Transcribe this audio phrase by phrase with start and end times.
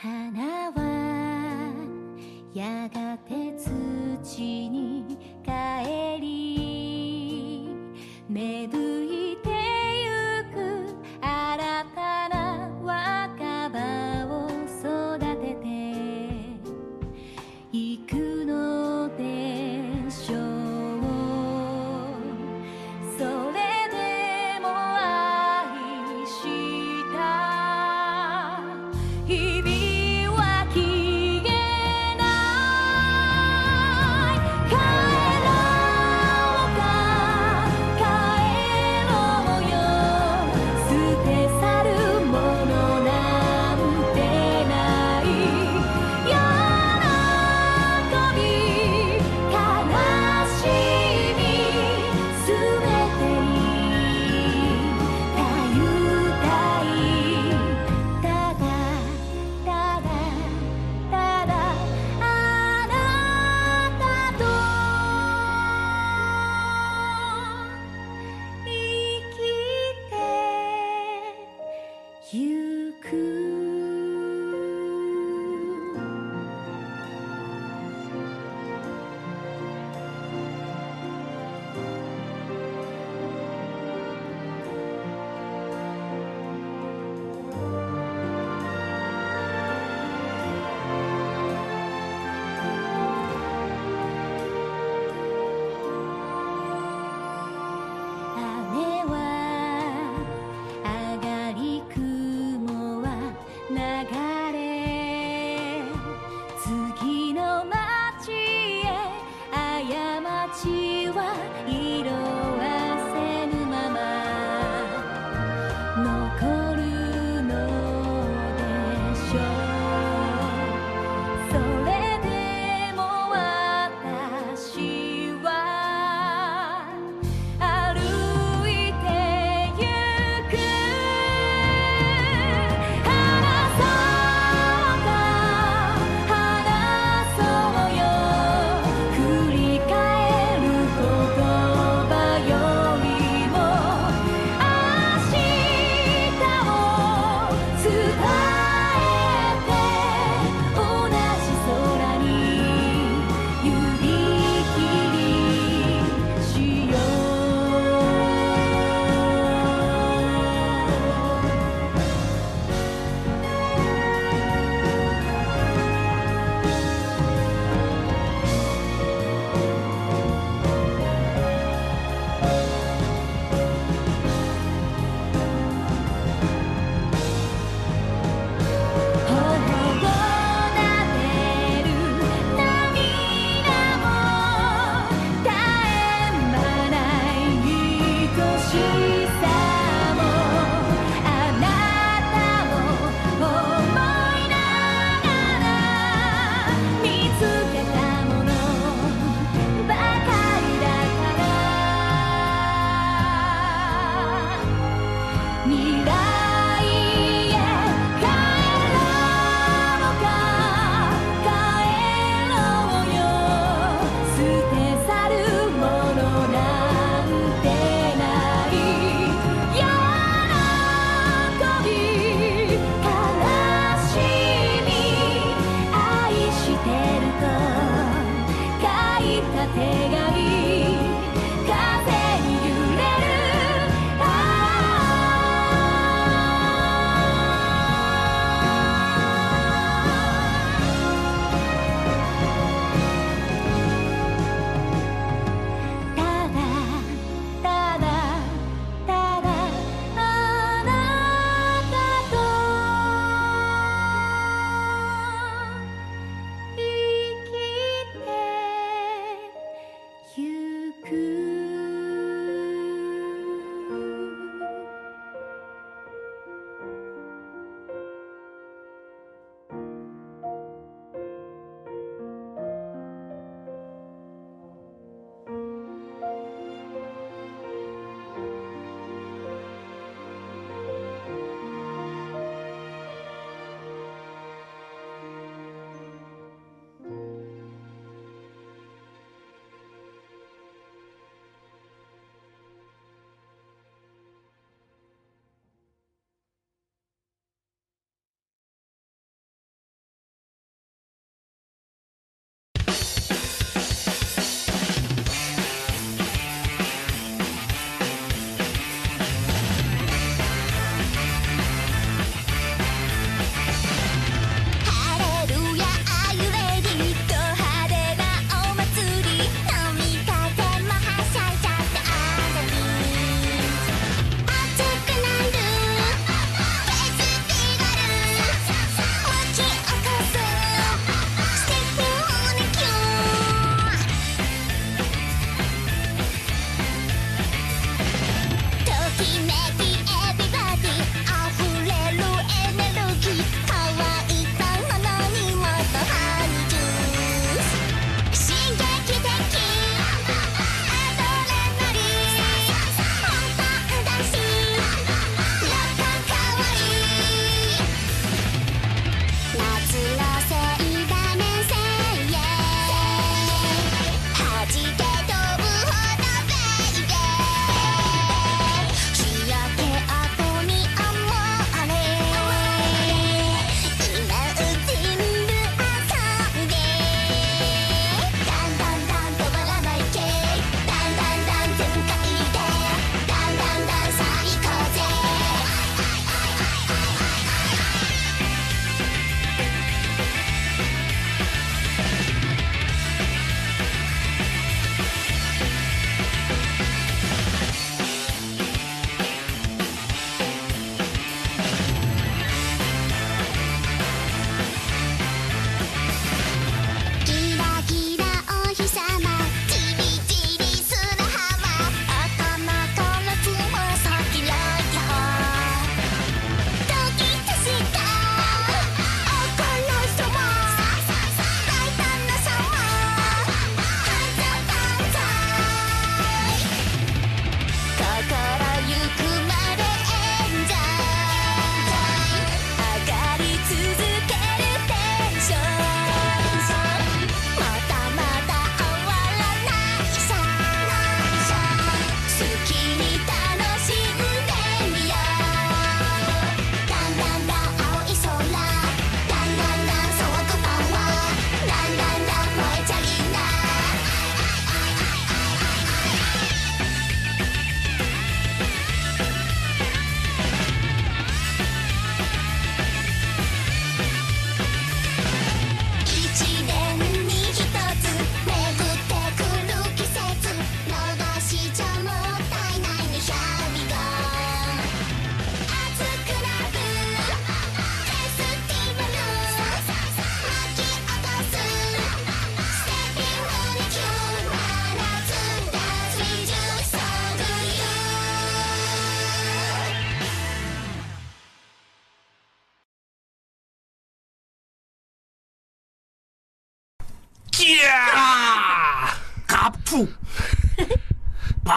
[0.00, 1.74] 花は
[2.54, 4.87] やがて土に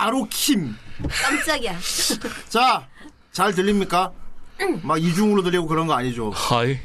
[0.02, 0.76] 바로 킴.
[1.08, 1.76] 깜짝이야.
[2.50, 2.88] 자,
[3.32, 4.12] 잘 들립니까?
[4.82, 6.32] 막 이중으로 들리고 그런 거 아니죠.
[6.32, 6.80] 하이.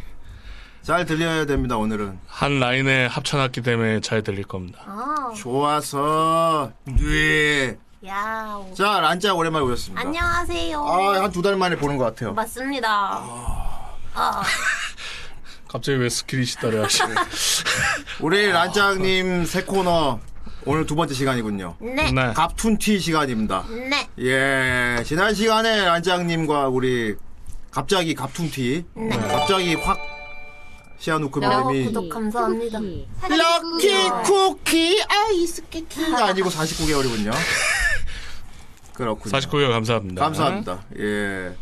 [0.82, 2.18] 잘 들려야 됩니다, 오늘은.
[2.26, 4.80] 한 라인에 합쳐놨기 때문에 잘 들릴 겁니다.
[4.84, 7.78] 아, 좋아서, 네.
[8.06, 8.60] 야.
[8.76, 9.98] 자, 란짜 오랜만에 오셨습니다.
[9.98, 10.78] 안녕하세요.
[10.86, 12.34] 아, 한 두 달 만에 보는 것 같아요.
[12.34, 12.90] 맞습니다.
[14.12, 14.42] 아,
[15.68, 17.14] 갑자기 왜 스키리시다를 하시네.
[18.20, 20.20] 우리 란짱님 새 코너,
[20.66, 21.76] 오늘 두 번째 시간이군요.
[21.80, 22.10] 네.
[22.10, 22.32] 네.
[22.34, 23.64] 갑툰티 시간입니다.
[23.68, 24.08] 네.
[24.18, 27.14] 예, 지난 시간에 란짱님과 우리
[27.70, 29.96] 갑자기 갑툰티, 갑자기 확
[30.98, 32.80] 시아누크 어, 님이 구독 감사합니다.
[32.80, 37.32] 럭키 쿠키 아이스 케이크가 아니고 49개월이군요.
[38.94, 39.38] 그렇군요.
[39.38, 40.22] 49개 감사합니다.
[40.24, 40.84] 감사합니다.
[40.98, 41.54] 예.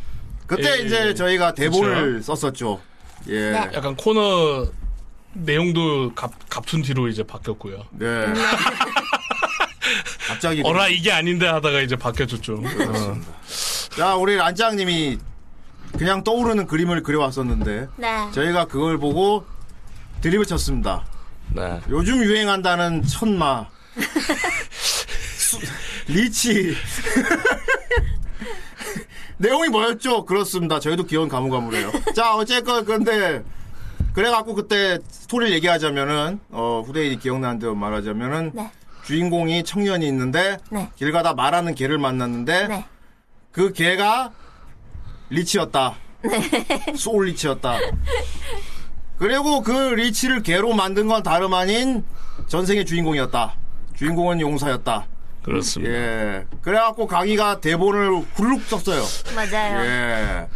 [0.47, 1.15] 그때 예, 이제 예.
[1.15, 2.81] 저희가 대본을 썼었죠.
[3.29, 3.51] 예.
[3.51, 3.71] 네.
[3.75, 4.67] 약간 코너
[5.35, 7.85] 내용도 갑, 갑툰티로 이제 바뀌었고요.
[7.91, 8.27] 네.
[10.45, 10.63] 갑자기.
[10.65, 12.55] 어라 이게 아닌데 하다가 이제 바뀌어졌죠.
[12.57, 13.17] 어.
[13.97, 15.19] 자, 우리 란짱님이
[15.99, 18.31] 그냥 떠오르는 그림을 그려왔었는데 네.
[18.33, 19.47] 저희가 그걸 보고
[20.21, 21.05] 드립을 쳤습니다.
[21.55, 21.81] 네.
[21.89, 23.67] 요즘 유행한다는 천마.
[24.71, 25.59] 수-
[26.09, 26.75] 리치.
[29.39, 30.25] 내용이 뭐였죠?
[30.27, 30.79] 그렇습니다.
[30.81, 31.91] 저희도 기억 가물가물해요.
[32.15, 33.43] 자, 어쨌건, 근데,
[34.15, 38.71] 그래갖고 그때 스토리를 얘기하자면은, 어, 후대인이 기억나는 대로 말하자면은, 네.
[39.05, 40.91] 주인공이 청년이 있는데, 네.
[40.97, 42.87] 길 가다 말하는 개를 만났는데, 네.
[43.53, 44.33] 그 개가
[45.31, 45.95] 리치였다.
[46.97, 47.79] 소울 리치였다.
[49.19, 52.05] 그리고 그 리치를 개로 만든 건 다름 아닌
[52.49, 53.55] 전생의 주인공이었다.
[53.97, 55.07] 주인공은 용사였다.
[55.43, 55.95] 그렇습니다.
[55.95, 56.47] 예.
[56.63, 59.03] 그래갖고 강희가 대본을 훌룩 썼어요.
[59.37, 59.85] 맞아요.
[59.85, 60.49] 예.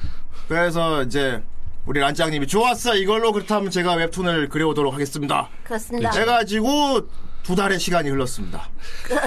[0.49, 1.43] 그래서 이제
[1.85, 2.97] 우리 란짱님이 좋았어.
[2.97, 5.49] 이걸로 그렇다면 제가 웹툰을 그려오도록 하겠습니다.
[5.63, 6.11] 그렇습니다.
[6.11, 7.09] 해가지고
[7.43, 8.69] 두 달의 시간이 흘렀습니다.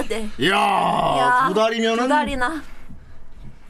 [0.08, 0.28] 네.
[0.38, 2.62] 이야, 야, 두 달이면은 두 달이나.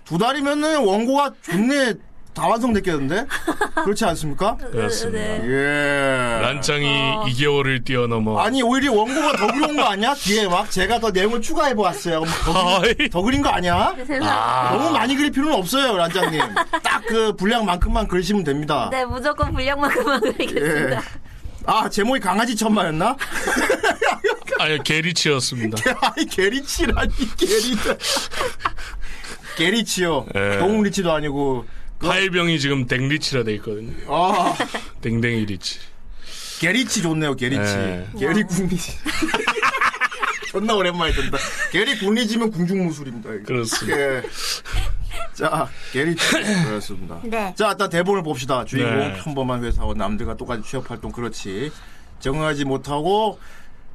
[0.04, 1.94] 두 달이면은 원고가 좋네
[2.34, 3.26] 다 완성됐겠는데?
[3.84, 4.56] 그렇지 않습니까?
[4.56, 5.18] 그렇습니다.
[5.18, 5.40] 네.
[5.44, 6.38] 예.
[6.40, 7.24] 란짱이 어.
[7.26, 8.38] 2개월을 뛰어넘어.
[8.40, 10.14] 아니 오히려 원고가 더 그려온 거 아니야?
[10.14, 12.20] 뒤에 막 제가 더 내용을 추가해 보았어요.
[12.20, 13.10] 뭐 더, 그린-.
[13.10, 13.94] 더 그린 거 아니야?
[14.06, 14.78] 세상.
[14.78, 16.40] 너무 많이 그릴 필요는 없어요, 란장님.
[16.82, 18.88] 딱 그 분량만큼만 그리시면 됩니다.
[18.90, 20.32] 네, 무조건 분량만큼만 예.
[20.32, 21.02] 그리겠습니다.
[21.66, 23.16] 아 제목이 강아지 천마였나?
[24.58, 25.78] 아니 게리치였습니다.
[26.00, 27.96] 아이 게리치라니 게리다.
[29.56, 30.26] 게리치요.
[30.34, 30.58] 예.
[30.58, 31.66] 동물리치도 아니고.
[32.00, 33.92] 파일병이 지금 댕리치라 돼 있거든요.
[34.08, 34.54] 아
[35.02, 35.78] 댕댕이 리치.
[36.60, 37.60] 게리치 좋네요, 게리치.
[37.72, 38.06] 예.
[38.18, 38.92] 게리 궁리지.
[40.50, 41.38] 존나 오랜만에 든다.
[41.70, 43.34] 게리 궁리지면 궁중무술입니다.
[43.34, 43.44] 이거.
[43.44, 43.98] 그렇습니다.
[43.98, 44.22] 예.
[45.34, 46.30] 자, 게리치.
[46.64, 47.20] 그렇습니다.
[47.24, 47.54] 네.
[47.56, 48.64] 자, 일단 대본을 봅시다.
[48.64, 49.14] 주인공 네.
[49.22, 51.70] 평범한 회사원 남들과 똑같이 취업 활동 그렇지.
[52.20, 53.38] 적응하지 못하고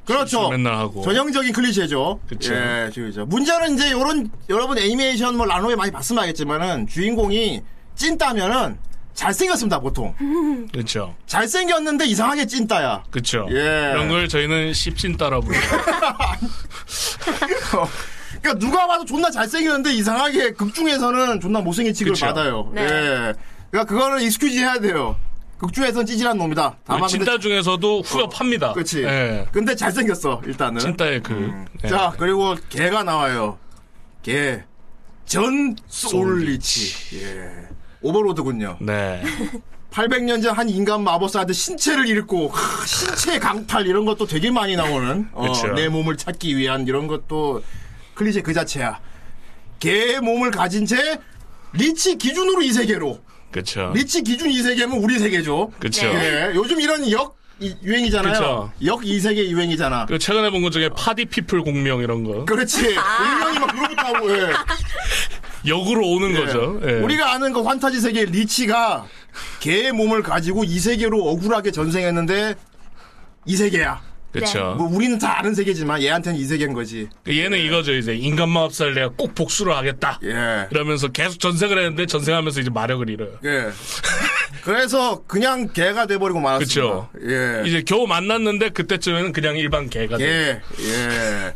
[0.04, 0.48] 그렇죠.
[0.48, 1.02] 맨날 하고.
[1.02, 2.20] 전형적인 클리셰죠.
[2.28, 2.54] 그쵸.
[2.54, 3.26] 예, 주의죠.
[3.26, 7.62] 문제는 이제 요런 여러분 애니메이션 뭐 라노에 많이 봤으면 알겠지만은 주인공이
[7.94, 8.78] 찐따면은
[9.14, 10.14] 잘생겼습니다, 보통.
[10.72, 11.14] 그렇죠.
[11.26, 13.04] 잘생겼는데 이상하게 찐따야.
[13.10, 13.46] 그렇죠.
[13.50, 13.90] 예.
[13.92, 15.60] 이런 걸 저희는 십신 따라 부르죠.
[18.48, 22.26] 그러니까 누가 봐도 존나 잘생겼는데 이상하게 극 중에서는 존나 못생긴 취급을 그쵸.
[22.26, 22.70] 받아요.
[22.74, 22.82] 네.
[22.82, 23.34] 예.
[23.70, 25.16] 그러니까 그거를 excuse 해야 돼요.
[25.58, 26.76] 극 중에서는 찌질한 놈이다.
[26.84, 28.72] 다만 근데 찐따 중에서도 후협합니다.
[28.72, 29.02] 그렇지.
[29.04, 29.46] 예.
[29.52, 30.78] 근데 잘생겼어 일단은.
[30.80, 31.64] 찐따의 그.
[31.84, 31.88] 예.
[31.88, 33.58] 자 그리고 개가 나와요.
[34.22, 34.62] 개.
[35.26, 37.18] 전 솔리치.
[37.20, 37.50] 예.
[38.00, 38.78] 오버로드군요.
[38.80, 39.22] 네.
[39.90, 45.28] 800년 전 한 인간 마법사한테 신체를 잃고 하, 신체 강탈 이런 것도 되게 많이 나오는
[45.32, 45.68] 어, 그쵸.
[45.68, 47.62] 내 몸을 찾기 위한 이런 것도
[48.18, 49.00] 클리셰 그 자체야.
[49.78, 50.96] 개의 몸을 가진 채
[51.72, 53.20] lich 기준으로 이 세계로
[53.52, 53.92] 그렇죠.
[53.94, 55.70] lich 기준 이 세계면 우리 세계죠.
[55.78, 56.06] 그렇죠.
[56.08, 58.32] 예, 요즘 이런 역 이- 유행이잖아요.
[58.32, 58.72] 그쵸.
[58.84, 60.06] 역 이 세계 유행이잖아.
[60.06, 62.78] 그 최근에 본 것 중에 파티 피플 공명 이런 거 그렇지.
[62.88, 64.50] 공명이 막 그러고 하고 예.
[65.66, 66.40] 역으로 오는 예.
[66.40, 66.80] 거죠.
[66.86, 66.92] 예.
[66.94, 69.06] 우리가 아는 그 환타지 세계 lich가
[69.60, 72.54] 개의 몸을 가지고 이 세계로 억울하게 전생했는데
[73.46, 74.00] 이 세계야.
[74.32, 74.74] 그렇죠.
[74.76, 77.08] 뭐 우리는 다 아는 세계지만 얘한테는 이 세계인 거지.
[77.26, 77.94] 얘는 이거죠.
[77.94, 80.20] 이제 인간 마법사를 내가 꼭 복수를 하겠다.
[80.24, 80.68] 예.
[80.70, 83.38] 이러면서 계속 전생을 했는데 전생하면서 이제 마력을 잃어요.
[83.44, 83.70] 예.
[84.62, 86.68] 그래서 그냥 개가 돼버리고 말았습니다.
[86.68, 87.08] 그쵸.
[87.26, 87.62] 예.
[87.66, 90.24] 이제 겨우 만났는데 그때쯤에는 그냥 일반 개가 돼.
[90.26, 90.62] 예.
[90.84, 91.54] 예.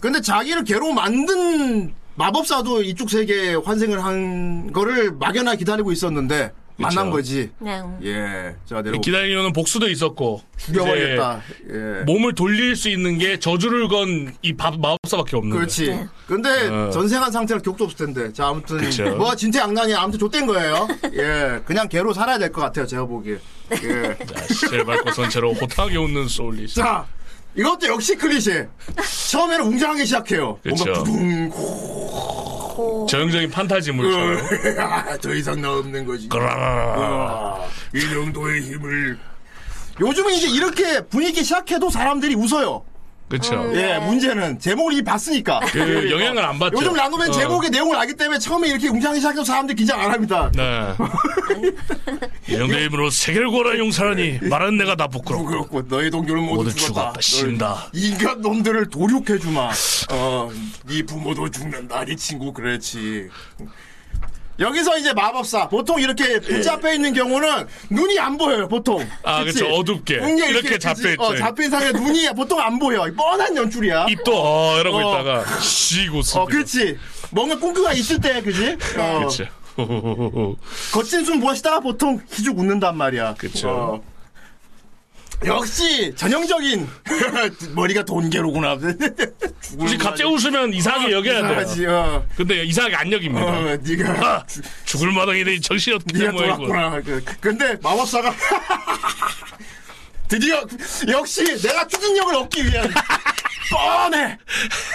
[0.00, 7.50] 근데 자기를 개로 만든 마법사도 이쪽 세계에 환생을 한 거를 막연하게 기다리고 있었는데 만난 거지.
[7.58, 7.82] 네.
[8.02, 8.54] 예.
[8.66, 11.40] 자, 내려 기다리려는 복수도 있었고 죽여버리겠다.
[11.72, 12.04] 예.
[12.04, 15.86] 몸을 돌릴 수 있는 게 저주를 건 이 마법사밖에 없는 그렇지.
[15.88, 16.06] 네.
[16.26, 16.90] 근데 어.
[16.90, 18.32] 전생한 상태라 격도 없을 텐데.
[18.32, 19.04] 자, 아무튼 그쵸.
[19.16, 20.86] 뭐 진퇴양난이 아무튼 좆된 거예요.
[21.14, 21.60] 예.
[21.64, 22.86] 그냥 개로 살아야 될 것 같아요.
[22.86, 23.38] 제가 보기에.
[23.82, 24.16] 예.
[24.26, 26.68] 자, 시체를 밟고 선체로 호탕하게 웃는 소울리.
[26.68, 27.06] 자,
[27.56, 28.68] 이것도 역시 클리셰.
[29.30, 30.58] 처음에는 웅장하게 시작해요.
[30.64, 31.04] 뭔가 그쵸.
[31.04, 34.38] 부 둥, 전형적인 판타지물처럼.
[34.78, 36.28] 아, 더 이상 나 없는 거지.
[36.28, 36.94] 그라라라.
[36.98, 39.18] 아, 이 정도의 힘을.
[39.98, 42.84] 요즘은 이제 이렇게 분위기 시작해도 사람들이 웃어요.
[43.28, 43.70] 그쵸.
[43.74, 45.60] 예, 문제는 제목을 이미 봤으니까.
[45.72, 46.76] 그 영향을 안 받죠.
[46.76, 47.32] 요즘 라노맨 어.
[47.32, 50.50] 제목의 내용을 알기 때문에 처음에 이렇게 웅장하게 시작해도 사람들이 긴장 안 합니다.
[50.54, 50.94] 네.
[52.48, 55.44] 이 정도의 힘으로 세계를 구하라 용사라니 말은 내가 다 부끄럽고.
[55.46, 57.18] 그렇고 너의 동료는 모두, 모두 죽었다.
[57.18, 57.20] 죽었다.
[57.20, 57.90] 신다.
[57.92, 59.70] 너희 인간 놈들을 도륙해주마.
[60.12, 60.50] 어,
[60.86, 62.04] 네 부모도 죽는다.
[62.04, 63.28] 네 친구 그렇지.
[64.58, 69.60] 여기서 이제 마법사 보통 이렇게 붙잡혀 있는 경우는 눈이 안 보여요 보통 아, 그치?
[69.60, 69.74] 그쵸.
[69.74, 70.16] 어둡게.
[70.18, 70.78] 눈이 이렇게 그치?
[70.80, 71.22] 잡혀 있죠.
[71.22, 75.00] 어, 잡힌 상에 눈이 보통 안 보여 뻔한 연출이야 입도 어 이러고 어.
[75.20, 76.20] 있다가 쉬고.
[76.34, 76.98] 어 그렇지
[77.30, 79.28] 뭔가 꽁트가 있을 때 그지 어.
[79.78, 80.56] 호호호호.
[80.92, 83.34] 거친 숨 무엇이다가 보통 희죽 웃는단 말이야.
[83.64, 84.00] 어.
[85.44, 86.88] 역시 전형적인
[87.74, 88.78] 머리가 돈개로구나
[89.78, 91.50] 굳이 갑자기 웃으면 이상하게 여겨야 돼요.
[91.60, 92.26] 이상하지, 어.
[92.36, 93.46] 근데 이상하게 안 여깁니다.
[93.46, 94.44] 어, 네가 아,
[94.84, 95.60] 죽을 마당이니.
[96.32, 97.00] 돌았구나.
[97.02, 98.34] 그, 근데 마법사가
[100.28, 100.64] 드디어
[101.08, 102.90] 역시 내가 추진력을 얻기 위한
[103.70, 104.38] 뻔해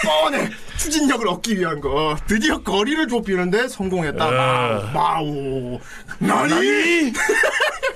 [0.04, 4.30] 뻔해 추진력을 얻기 위한 거 어, 드디어 거리를 좁히는데 성공했다.
[4.30, 5.80] 마오, 마오.
[6.18, 7.12] 나니?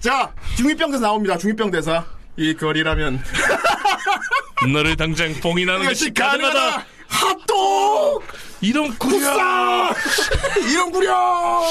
[0.00, 1.36] 자 중이병 대사 나옵니다.
[1.38, 2.04] 중이병 대사
[2.36, 3.22] 이 거리라면
[4.72, 6.84] 너를 당장 봉이 나는 것이 가능하다.
[7.08, 8.26] 핫도그
[8.60, 9.20] 이런 구려.
[9.20, 9.94] 싸
[10.70, 11.62] 이런 구려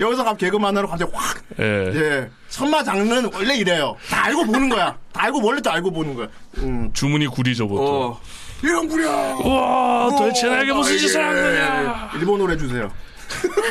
[0.00, 1.64] 여기서 갑 개그만 하러 갑자기 확 예.
[1.94, 2.30] 예.
[2.48, 3.96] 선마 장르는 원래 이래요.
[4.08, 4.96] 다 알고 보는 거야.
[5.12, 6.28] 다 알고 원래 다 알고 보는 거야.
[6.58, 6.90] 음.
[6.92, 7.86] 주문이 구리죠 보통.
[7.86, 8.20] 어.
[8.62, 9.10] 이런 구려.
[9.10, 11.42] 와 도대체 나에게 무슨 어, 짓을 한 예.
[11.42, 12.10] 거냐.
[12.16, 12.90] 일본어로 해주세요.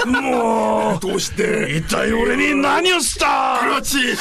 [0.07, 1.67] 뭐 도시대.
[1.75, 3.59] 이따위 오래니 나니었다.
[3.61, 4.15] 그렇지.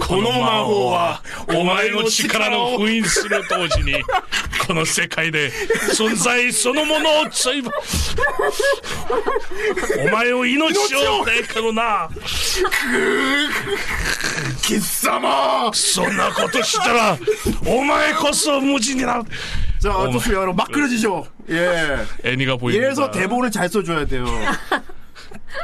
[0.00, 3.94] 고노마호와 오마이노 치카라노 후인스로 떠오지니
[4.66, 5.50] 코노 세카이데
[5.92, 7.60] 손사이 소노모노 쩌이
[9.98, 12.08] 오마이오 이노치오 데카노나
[14.62, 15.72] 기싸마.
[15.74, 17.18] 소나 것도 시더라
[17.66, 19.20] 오마이 코스 무진이나
[19.82, 20.32] 자, 어떻습
[21.50, 21.98] 예.
[22.24, 24.24] 애니가 보입니다 이래서 대본을 잘 써줘야 돼요.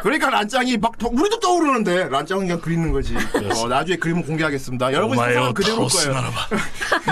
[0.03, 3.15] 그러니까 란짱이 막, 더- 우리도 떠오르는데, 란짱은 그냥 그리는 거지.
[3.57, 4.93] 어, 나중에 그림은 공개하겠습니다.
[4.93, 6.23] 여러분 상상은 그대로일 타오스 거예요.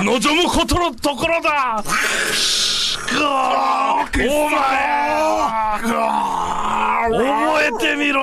[0.05, 1.83] 노조무 코토로 도코로다
[4.29, 5.83] 오마이
[7.13, 8.21] 오모에 때미로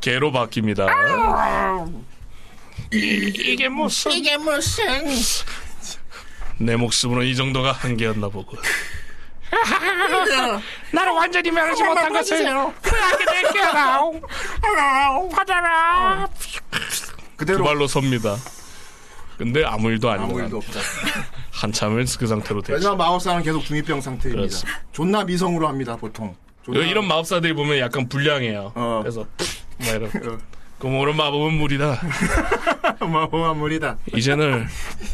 [0.00, 0.86] 개로 바뀝니다
[2.92, 4.84] 이, 이게 무슨 이게 무슨.
[6.58, 8.56] 내 목숨으로 이 정도가 한계였나 보고
[10.92, 14.10] 나를 완전히 멸하지 못한 것을 후회하게 될 거야
[15.32, 17.64] 받아라 두 그대로.
[17.64, 18.36] 발로 섭니다
[19.36, 20.78] 근데 아무 일도 아무 아니고 일도 없다.
[21.50, 24.42] 한참을 그 상태로 되죠 하지만 마법사는 계속 중이병 상태입니다.
[24.46, 24.80] 그렇습니다.
[24.92, 26.36] 존나 미성으로 합니다, 보통.
[26.64, 29.00] 존나- 이런 마법사들이 보면 약간 불량해요 어.
[29.02, 29.26] 그래서
[29.78, 30.38] 막 이러 어.
[30.78, 32.00] 그럼 오늘 마법은 무리다
[33.10, 33.96] 마법한 물이다.
[34.14, 34.66] 이제는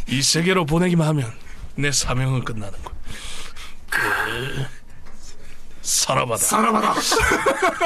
[0.08, 1.32] 이 세계로 보내기만 하면
[1.76, 2.94] 내 사명은 끝나는 거야
[3.90, 4.66] 그...
[5.82, 6.94] 살아봐라 살아봐라.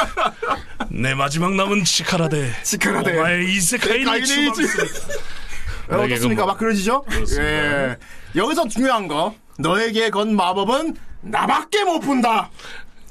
[0.91, 3.19] 내 마지막 남은 치카라데 치카라데.
[3.19, 4.05] 오마의 이세카이니.
[4.27, 4.61] 추방스
[5.91, 6.43] 어, 어떻습니까?
[6.43, 7.05] 그 뭐- 막 그러시죠?
[7.39, 7.97] 예.
[8.35, 9.35] 여기서 중요한 거.
[9.59, 12.51] 너에게 건 마법은 나밖에 못 푼다.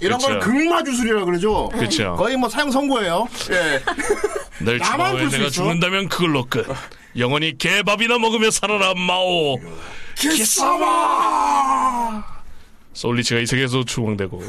[0.03, 0.51] 이런 걸 그쵸.
[0.51, 1.69] 극마주술이라 그러죠.
[1.69, 2.15] 그쵸.
[2.17, 3.27] 거의 뭐 사형 선고예요.
[3.51, 3.81] 예.
[4.63, 5.51] 널 나만 볼수 내가 있어?
[5.51, 6.65] 죽는다면 그걸로 끝
[7.17, 9.57] 영원히 개밥이나 먹으며 살아라 마오
[10.17, 12.23] 기싸마!
[12.93, 14.41] 솔리치가 이 세계에서 추방되고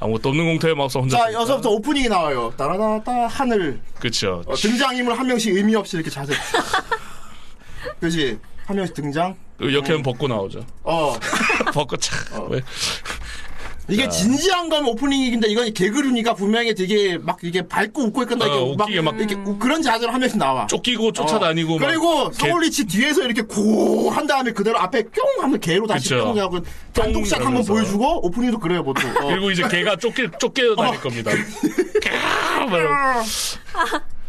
[0.00, 1.32] 아무것도 없는 공터에 마법사 혼자 자.
[1.32, 2.52] 여기서부터 오프닝이 나와요.
[2.56, 3.80] 따라다따 하늘.
[4.00, 6.32] 그쵸 어, 등장인물 한 명씩 의미 없이 이렇게 자세.
[8.00, 8.38] 그지?
[8.66, 9.36] 한 명씩 등장.
[9.58, 11.14] 그 역해는 벗고 나오죠 어.
[11.72, 12.60] 벗고 착 왜?
[13.92, 18.76] 이게 진지한 거면 오프닝인데 이건 개그류니까 분명히 되게 막 이게 밝고 웃고 있거나 어, 이렇게
[18.76, 20.66] 막, 웃기게 막- 이렇게 우- 그런 자세로 한 명씩 나와.
[20.66, 25.58] 쫓기고 쫓아다니고 막 그리고 개- 서울리치 뒤에서 이렇게 고 한 다음에 그대로 앞에 뿅 하면
[25.60, 26.24] 개로 다시 그쵸.
[26.24, 26.58] 뿅 하고
[26.92, 27.64] 단독샷 한번.
[27.64, 29.10] 보여주고 오프닝도 그래요 보통.
[29.22, 29.28] 어.
[29.28, 31.30] 그리고 이제 개가 쫓기 쫓겨 다닐 겁니다
[32.02, 32.66] 까!
[32.66, 32.94] 막 이러고.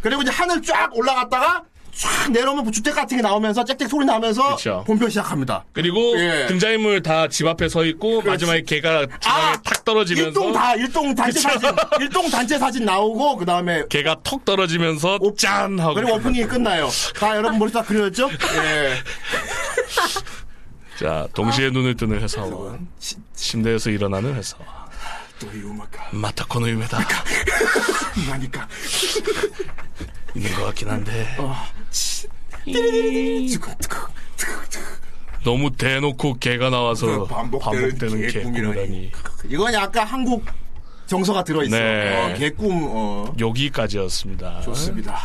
[0.00, 1.62] 그리고 이제 하늘 쫙 올라갔다가
[1.96, 4.82] 쫙 내려오면 주택 같은 게 나오면서 짹짹 소리 나면서 그쵸.
[4.86, 5.64] 본편 시작합니다.
[5.72, 6.46] 그리고 예.
[6.48, 11.40] 등장인물 다 집 앞에 서 있고 마지막에 개가 중앙에 탁 떨어지면서 일동 다 일동 단체
[11.40, 11.48] 그쵸.
[11.60, 16.46] 사진 일동 단체 사진 나오고 그 다음에 개가 턱 떨어지면서 오- 짠 하고 그리고 오프닝이
[16.46, 16.88] 끝나요.
[17.18, 18.30] 다 여러분 머릿속 다 그려졌죠?
[18.56, 18.94] 예.
[20.98, 22.78] 자 동시에 눈을 뜨는 회사와
[23.34, 24.40] 침대에서 일어나는
[25.54, 26.98] 이우마카 마타코노 유메다
[28.28, 28.66] 나니까
[30.34, 31.54] 있는 것 같긴 한데 어,
[35.44, 39.12] 너무 대놓고 개가 나와서 그 반복되는, 반복되는 개꿈이라니.
[39.50, 40.44] 이건 약간 한국
[41.06, 41.76] 정서가 들어있어.
[41.76, 42.32] 네.
[42.32, 44.62] 어, 개꿈, 어, 여기까지였습니다.
[44.62, 45.18] 좋습니다.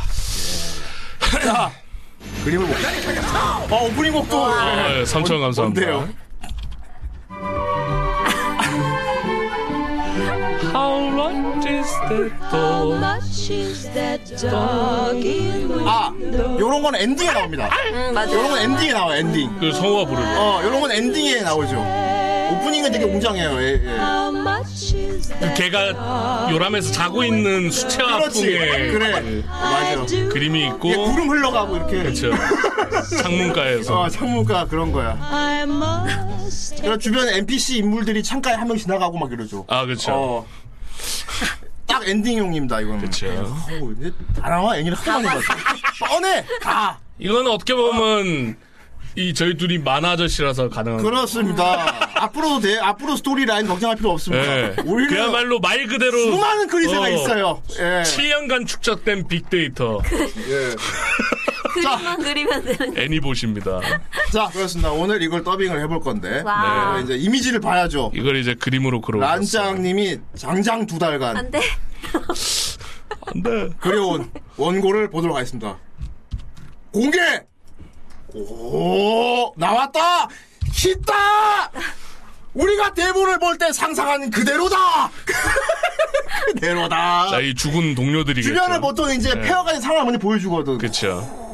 [1.37, 1.45] 예.
[1.45, 1.71] 자,
[2.43, 2.75] 그림을 못.
[3.71, 4.45] 어, 오프닝 곡도.
[4.45, 6.07] 아, 예, 3천 감사합니다.
[15.85, 16.13] 아,
[16.59, 17.69] 요런 건 엔딩에 나옵니다.
[17.93, 18.31] 응, 맞아.
[18.33, 19.49] 요런 건 엔딩에 나와, 엔딩.
[19.59, 20.37] 그 성우가 부르는.
[20.37, 21.75] 어, 요런 건 엔딩에 나오죠.
[22.51, 23.61] 오프닝은 되게 웅장해요.
[23.61, 23.99] 예, 예.
[25.39, 28.41] 그 개가 요람에서 자고 있는 수채화 그렇지.
[28.41, 29.21] 풍의 그래.
[29.21, 30.05] 그 맞아.
[30.29, 31.97] 그림이 있고 이게 구름 흘러가고 이렇게.
[31.99, 32.31] 그렇죠.
[33.21, 35.15] 창문가에서 어, 창문가 그런 거야.
[36.81, 39.65] 그리고 주변 NPC 인물들이 창가에 한 명 지나가고 막 이러죠.
[39.67, 40.11] 아 그렇죠.
[40.13, 40.45] 어.
[41.89, 43.01] 딱 엔딩용입니다, 이거는.
[43.01, 43.27] 그쵸.
[43.27, 45.41] 어우, 이제 다랑아 애니를 많이 봤어.
[46.07, 46.45] 뻔해!
[46.61, 46.97] 가!
[47.17, 48.55] 이거는 어떻게 보면
[49.15, 51.01] 이 저희 둘이 만화 아저씨라서 가능한.
[51.03, 52.07] 그렇습니다.
[52.15, 52.77] 앞으로도 돼.
[52.79, 54.45] 앞으로 스토리 라인 걱정할 필요 없습니다.
[54.45, 54.75] 예.
[54.85, 57.61] 오히려 그야말로 말 그대로 수많은 클리셰가 어, 있어요.
[57.79, 58.03] 예.
[58.03, 60.75] 7년간 축적된 빅데이터 예.
[61.73, 62.97] 그림만 그리면 되는.
[62.97, 63.79] 애니봇입니다.
[64.33, 64.91] 자, 그렇습니다.
[64.91, 66.41] 오늘 이걸 더빙을 해볼 건데.
[66.45, 66.97] 와.
[66.97, 68.11] 네, 이제 이미지를 봐야죠.
[68.13, 69.19] 이걸 이제 그림으로 그려.
[69.19, 71.61] 란짱님이 장장 두 달간 안 돼.
[73.27, 73.69] 안 돼.
[73.79, 75.77] 그려온 원고를 보도록 하겠습니다.
[76.91, 77.19] 공개!
[78.33, 80.27] 오, 나왔다!
[80.71, 81.71] 히다!
[82.53, 84.75] 우리가 대본을 볼 때 상상한 그대로다!
[86.53, 87.29] 그대로다!
[87.29, 88.47] 자, 이 죽은 동료들이겠죠.
[88.47, 89.41] 주변을 보통 이제 네.
[89.41, 90.77] 폐허가진 상황을 먼저 보여주거든.
[90.77, 91.48] 그렇죠.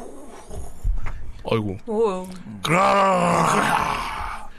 [1.52, 1.78] 아이고.
[1.88, 2.28] 오.
[2.64, 4.50] 그라.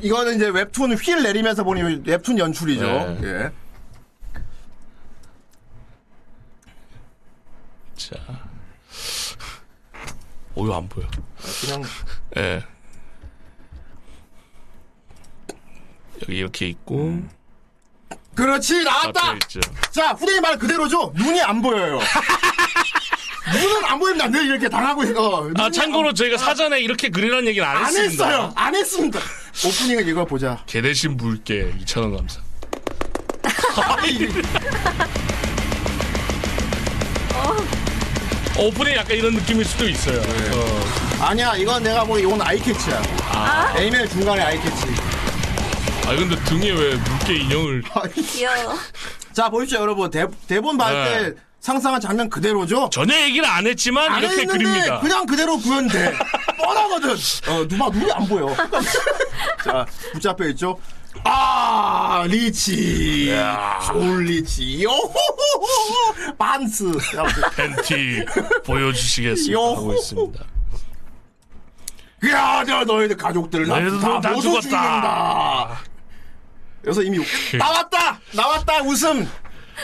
[0.00, 2.84] 이거는 이제 웹툰 휠 내리면서 보니 웹툰 연출이죠.
[2.84, 3.20] 네.
[3.24, 3.50] 예.
[7.96, 8.16] 자.
[10.54, 11.06] 오유 안 보여.
[11.60, 11.82] 그냥
[12.36, 12.64] 예.
[16.22, 17.22] 여기 이렇게 있고
[18.34, 19.38] 그렇지 나왔다.
[19.90, 21.12] 자 후대인 말 그대로죠.
[21.16, 21.98] 눈이 안 보여요.
[23.50, 24.28] 눈은 안 보입니다.
[24.28, 25.50] 늘 이렇게 당하고 있어.
[25.56, 28.24] 아 참고로 저희가 사전에 이렇게 그리라는 얘기는 안 안, 안 했습니다.
[28.26, 28.52] 했어요.
[28.54, 29.18] 안 했습니다.
[29.66, 30.62] 오프닝은 이거 보자.
[30.66, 32.40] 개 대신 물게 2,000원 감사.
[37.34, 37.56] 어,
[38.62, 40.20] 오프닝 약간 이런 느낌일 수도 있어요.
[40.20, 41.24] 어.
[41.24, 43.02] 아니야 이건 내가 보기 이건 아이캐치야.
[43.30, 44.86] 아, 에이맨 중간에 아이캐치.
[46.06, 47.82] 아 근데 등에 왜 물개 인형을
[48.14, 48.74] 귀여워.
[49.32, 51.04] 자 보십시오 여러분 대, 대본 볼 네.
[51.04, 52.90] 때 상상한 장면 그대로죠.
[52.90, 54.98] 전혀 얘기를 안 했지만 안 이렇게 했는데 그립니다.
[55.00, 56.12] 그냥 그대로 구현 돼.
[56.58, 57.10] 뻔하거든.
[57.48, 58.48] 어, 누가 눈이 안 보여.
[59.64, 60.76] 자, 붙잡혀 있죠.
[61.22, 63.32] 아, 리치.
[63.86, 64.82] 좋은 리치.
[64.82, 66.34] 요호호호.
[66.36, 66.84] 반스.
[67.16, 68.24] 야, 팬티
[68.66, 69.60] 보여주시겠습니다.
[69.60, 70.44] 하고 있습니다.
[72.32, 74.60] 야, 저 너희들 가족들 너희들 다, 다 모두.
[74.60, 75.78] 죽인다.
[76.84, 77.18] 여기서 이미
[77.56, 78.18] 나왔다.
[78.32, 78.82] 나왔다.
[78.82, 79.30] 웃음.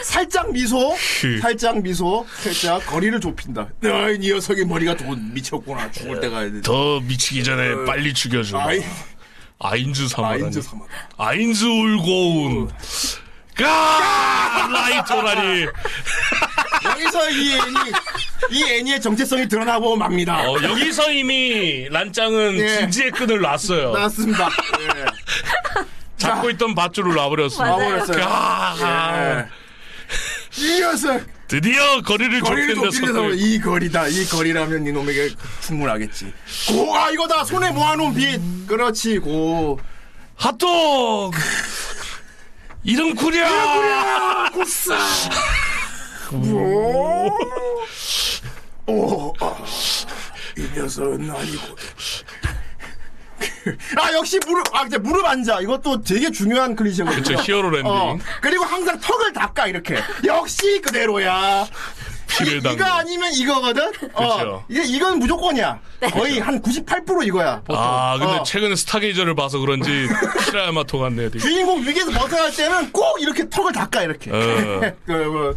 [0.02, 1.38] 살짝 미소, 그.
[1.40, 3.68] 살짝 미소, 살짝 거리를 좁힌다.
[3.80, 5.90] 너이 녀석의 머리가 돈 미쳤구나.
[5.90, 6.44] 죽을 때가.
[6.62, 8.58] 더 미치기 전에 빨리 죽여줘.
[8.58, 8.82] 아이,
[9.58, 10.44] 아인즈 사마라니.
[10.44, 10.82] 아인즈 사마.
[11.16, 12.70] 아인즈 울고운.
[13.54, 15.66] 가 라이토라니.
[16.84, 17.74] 여기서 이 애니,
[18.52, 20.48] 이 애니의 정체성이 드러나고 맙니다.
[20.48, 22.78] 어, 여기서 이미 란짱은 예.
[22.78, 23.92] 진지의 끈을 놨어요.
[23.92, 24.48] 나왔습니다.
[24.80, 25.04] 예.
[26.18, 27.58] 잡고 있던 밧줄을 놔버렸어.
[27.58, 27.72] 맞아요.
[27.72, 28.24] 와버렸어요.
[28.28, 29.57] 아, 예.
[30.58, 33.30] 이 녀석 드디어 거리를 거리를 좁힌 좁힌 녀석을.
[33.36, 34.08] 데서 이 거리다.
[34.08, 35.30] 이 거리라면 이놈에게
[35.62, 36.32] 충분하겠지.
[36.68, 37.44] 고, 아 이거다.
[37.44, 38.40] 손에 모아놓은 빛.
[38.66, 39.18] 그렇지.
[39.18, 39.78] 고.
[40.36, 41.38] 핫도그.
[42.84, 43.42] 이름 구려.
[43.42, 44.96] 야, 고싸.
[46.32, 47.30] 오,
[48.86, 49.56] 오, 아,
[50.56, 51.76] 이 녀석은 아니고.
[53.96, 57.22] 아 역시 무릎 아 이제 무릎 앉아 이것도 되게 중요한 클리셰거든요.
[57.22, 57.90] 그쵸, hero landing.
[57.90, 59.96] 어, 그리고 항상 턱을 닦아 이렇게.
[60.24, 61.66] 역시 그대로야.
[62.28, 62.72] 피를 이.
[62.74, 63.90] 이거 아니면 이거거든.
[64.12, 64.64] 어.
[64.68, 65.80] 이게 이건 무조건이야.
[66.12, 67.60] 거의 한 98% 이거야.
[67.64, 67.82] 보통.
[67.82, 68.42] 아, 근데 어.
[68.42, 70.06] 최근에 스타게이저를 봐서 그런지
[70.44, 71.30] 키라야마토 같네요.
[71.30, 71.38] 되게.
[71.40, 74.30] 주인공 위기에서 벗어날 때는 꼭 이렇게 턱을 닦아 이렇게.
[74.30, 74.34] 어.
[75.06, 75.54] 그, 뭐,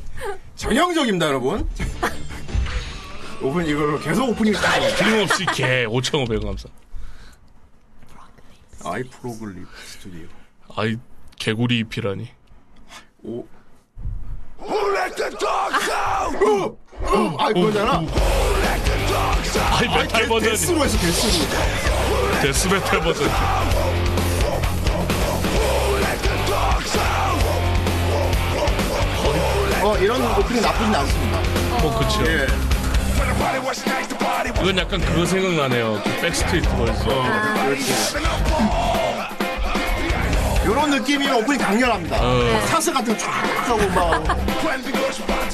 [0.56, 1.68] 전형적입니다 여러분.
[3.42, 4.96] 오픈 이걸로 계속 오프닝 따요.
[4.96, 6.70] 틀림없이 개 5,500원 감사.
[8.86, 10.28] 아이 Frog Leap 스튜디오.
[10.76, 10.98] 아이
[11.38, 12.30] 개구리 잎이라니.
[13.24, 13.46] 오.
[14.58, 14.66] 어,
[17.02, 18.04] 어, 아 그거잖아.
[19.72, 20.50] 아이 메탈 버전.
[20.50, 22.42] death로 했어 death로.
[22.42, 23.30] death metal 버전.
[29.84, 31.42] 어 이런 오프닝 나쁘진 않습니다.
[31.82, 32.24] 뭐 그쵸.
[32.28, 32.81] 예.
[34.62, 36.02] 이건 약간 그거 생각나네요.
[36.04, 37.04] 그 백스트리트 보이스.
[40.64, 42.18] 이런 느낌이면 오프닝 강렬합니다.
[42.22, 42.62] 어.
[42.68, 43.32] 사스 같은 거쫙
[43.68, 44.38] 하고 막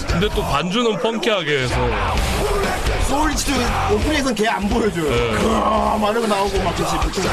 [0.08, 1.76] 근데 또 반주는 funky하게 해서
[3.08, 3.54] 소울리치도
[3.94, 5.10] 오프닝에서는 걔 안 보여줘요.
[5.10, 5.32] 네.
[5.42, 7.24] 그아 막 이러고 나오고 막 그치 보통.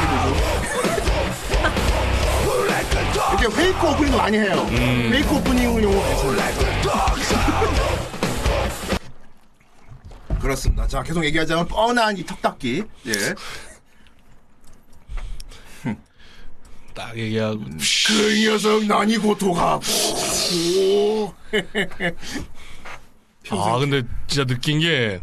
[3.40, 4.66] 이렇게 fake 오프닝도 많이 해요.
[4.70, 5.08] 음.
[5.10, 8.03] fake 오프닝 용어 괜찮아요.
[10.44, 10.86] 그렇습니다.
[10.86, 12.84] 자 계속 얘기하자면 뻔한 이 턱닦기.
[13.06, 13.12] 예.
[16.94, 19.80] 딱 얘기하고 그 녀석 난이 고토가.
[23.50, 25.20] 아 근데 진짜 느낀 게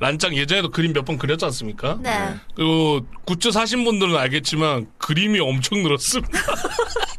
[0.00, 1.98] 란짱 예전에도 그림 몇 번 그렸지 않습니까?
[2.02, 2.34] 네.
[2.54, 6.38] 그리고 굿즈 사신 분들은 알겠지만 그림이 엄청 늘었습니다.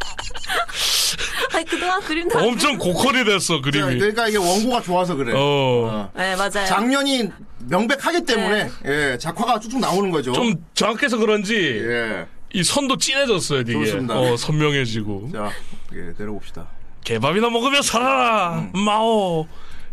[1.56, 2.44] 아니, 그동안 그림 다.
[2.44, 3.98] 엄청 고퀄이 됐어 그림이.
[4.00, 5.34] 그러니까 이게 원고가 좋아서 그래.
[5.36, 6.10] 어.
[6.16, 6.66] 네, 맞아요.
[6.68, 7.30] 작년이
[7.70, 10.34] 명백하기 때문에 예, 작화가 쭉쭉 나오는 거죠.
[10.34, 12.26] 좀 정확해서 그런지 예.
[12.54, 13.80] 이 선도 진해졌어요 되게.
[13.86, 14.20] 좋습니다.
[14.20, 15.30] 어 선명해지고.
[15.34, 15.52] 자,
[15.94, 16.68] 예, 내려봅시다.
[17.04, 18.80] 개밥이나 먹으며 살아라 음.
[18.84, 19.48] 마오.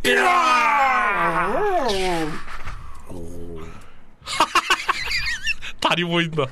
[0.05, 1.87] 이라.
[5.81, 6.45] 다리 보인다.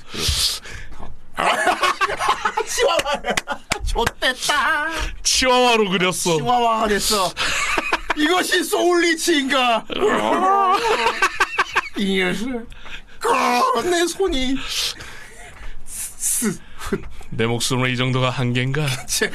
[2.67, 3.23] 치와와.
[3.87, 4.89] 좋댔다.
[5.23, 6.37] 치와와로 그렸어.
[6.37, 7.33] 치와와가 됐어.
[8.17, 9.85] 이것이 소울리치인가?
[11.97, 12.67] 이 녀석.
[13.27, 14.57] 아, 내 손이.
[17.31, 18.87] 내 목숨으로 이 정도가 한계인가?
[19.07, 19.31] 채.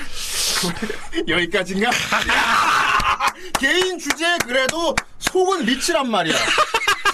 [1.28, 1.89] 여기까지인가?
[1.89, 3.34] 야!
[3.60, 6.36] 개인 주제 그래도 속은 리치란 말이야.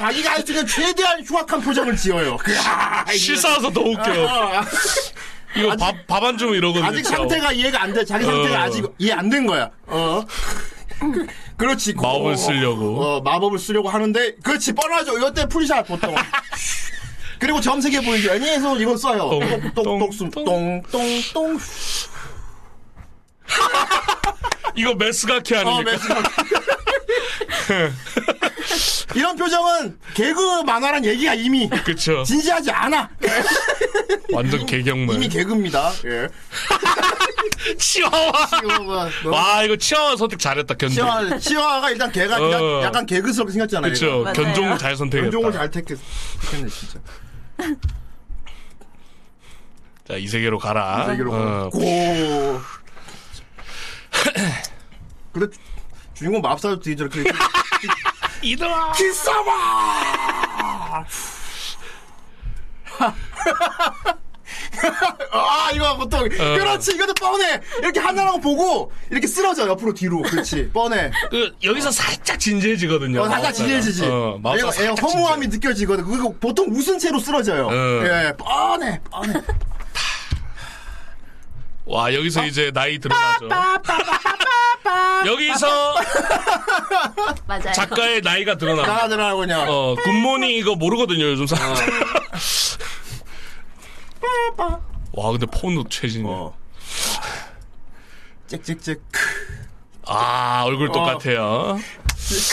[0.01, 2.35] 자기가 할 수 있는 최대한 흉악한 표정을 지어요.
[2.55, 4.01] 야, 이 실사와서 더 웃겨.
[4.13, 4.65] 녀석.
[5.55, 6.83] 이거 밥, 밥 안 주면 이러거든.
[6.83, 8.03] 아직 상태가 이해가 안 돼.
[8.03, 8.63] 자기 상태가 어.
[8.63, 9.69] 아직 이해 안 된 거야.
[9.85, 10.23] 어.
[10.99, 11.93] 그- 그렇지.
[11.93, 12.99] 마법을 어, 쓰려고.
[13.03, 14.73] 어, 마법을 쓰려고 하는데, 그렇지.
[14.73, 15.19] 뻔하죠.
[15.27, 16.15] 이때 풀샷 보통.
[17.37, 18.33] 그리고 점색해 보이죠.
[18.33, 19.29] 애니에서 이건 써요.
[19.29, 19.39] 똥,
[19.75, 20.09] 똥똥똥
[20.45, 21.59] 똥, 똥똥똥.
[24.75, 25.91] 이거 메스가키 어, 아닙니까?
[25.91, 26.23] 매스가.
[29.15, 32.23] 이런 표정은 개그 만화란 얘기가 이미 그쵸.
[32.23, 33.09] 진지하지 않아.
[34.33, 35.15] 완전 개경물.
[35.15, 35.91] 이미 개그입니다.
[36.05, 36.27] 예.
[37.77, 38.47] 치와와.
[38.47, 39.09] 치와와.
[39.23, 40.95] 너- 와, 이거 치와와 선택 잘했다, 견종.
[41.05, 42.81] 치와, 치와가 일단 개가 어.
[42.83, 43.91] 약간 개그스럽게 생겼잖아요.
[44.23, 44.23] 맞아요.
[44.33, 45.29] 견종을 잘 선택했다.
[45.31, 45.97] 견종을 잘 택했,
[46.41, 46.99] 택했네, 진짜.
[50.07, 51.05] 자, 이 세계로 가라.
[51.07, 51.79] 세계로 어, 고.
[55.33, 55.59] 근데 주-
[56.13, 57.23] 주인공 맙사도 저렇게
[58.41, 58.91] 이들아!
[58.93, 59.51] 기싸마.
[65.31, 71.11] 아 이거 보통 그렇지 이것도 뻔해 이렇게 하나라고 보고 이렇게 쓰러져 옆으로 뒤로 그렇지 뻔해
[71.29, 73.21] 그, 여기서 살짝 진지해지거든요.
[73.21, 73.53] 어, 살짝.
[73.53, 77.73] 지지해지지 어, 얘가, 얘가 살짝 허무함이 느껴지거든 그거 보통 웃은 채로 쓰러져요 어.
[78.05, 79.45] 예 뻔해 뻔해 진지해.
[81.85, 83.49] 와, 여기서 이제 나이 드러나죠.
[85.25, 85.95] 여기서
[87.47, 87.71] 맞아요.
[87.73, 88.83] 작가의 나이가 드러나.
[88.83, 91.75] 나가더라 그냥 어, 굿모닝 이거 모르거든요, 요즘 사람.
[95.13, 96.29] 와, 근데 폰도 최진이야.
[96.31, 96.55] 어.
[98.47, 98.95] 짹짹짹
[100.05, 100.91] 아, 얼굴 어.
[100.91, 101.79] 똑같아요.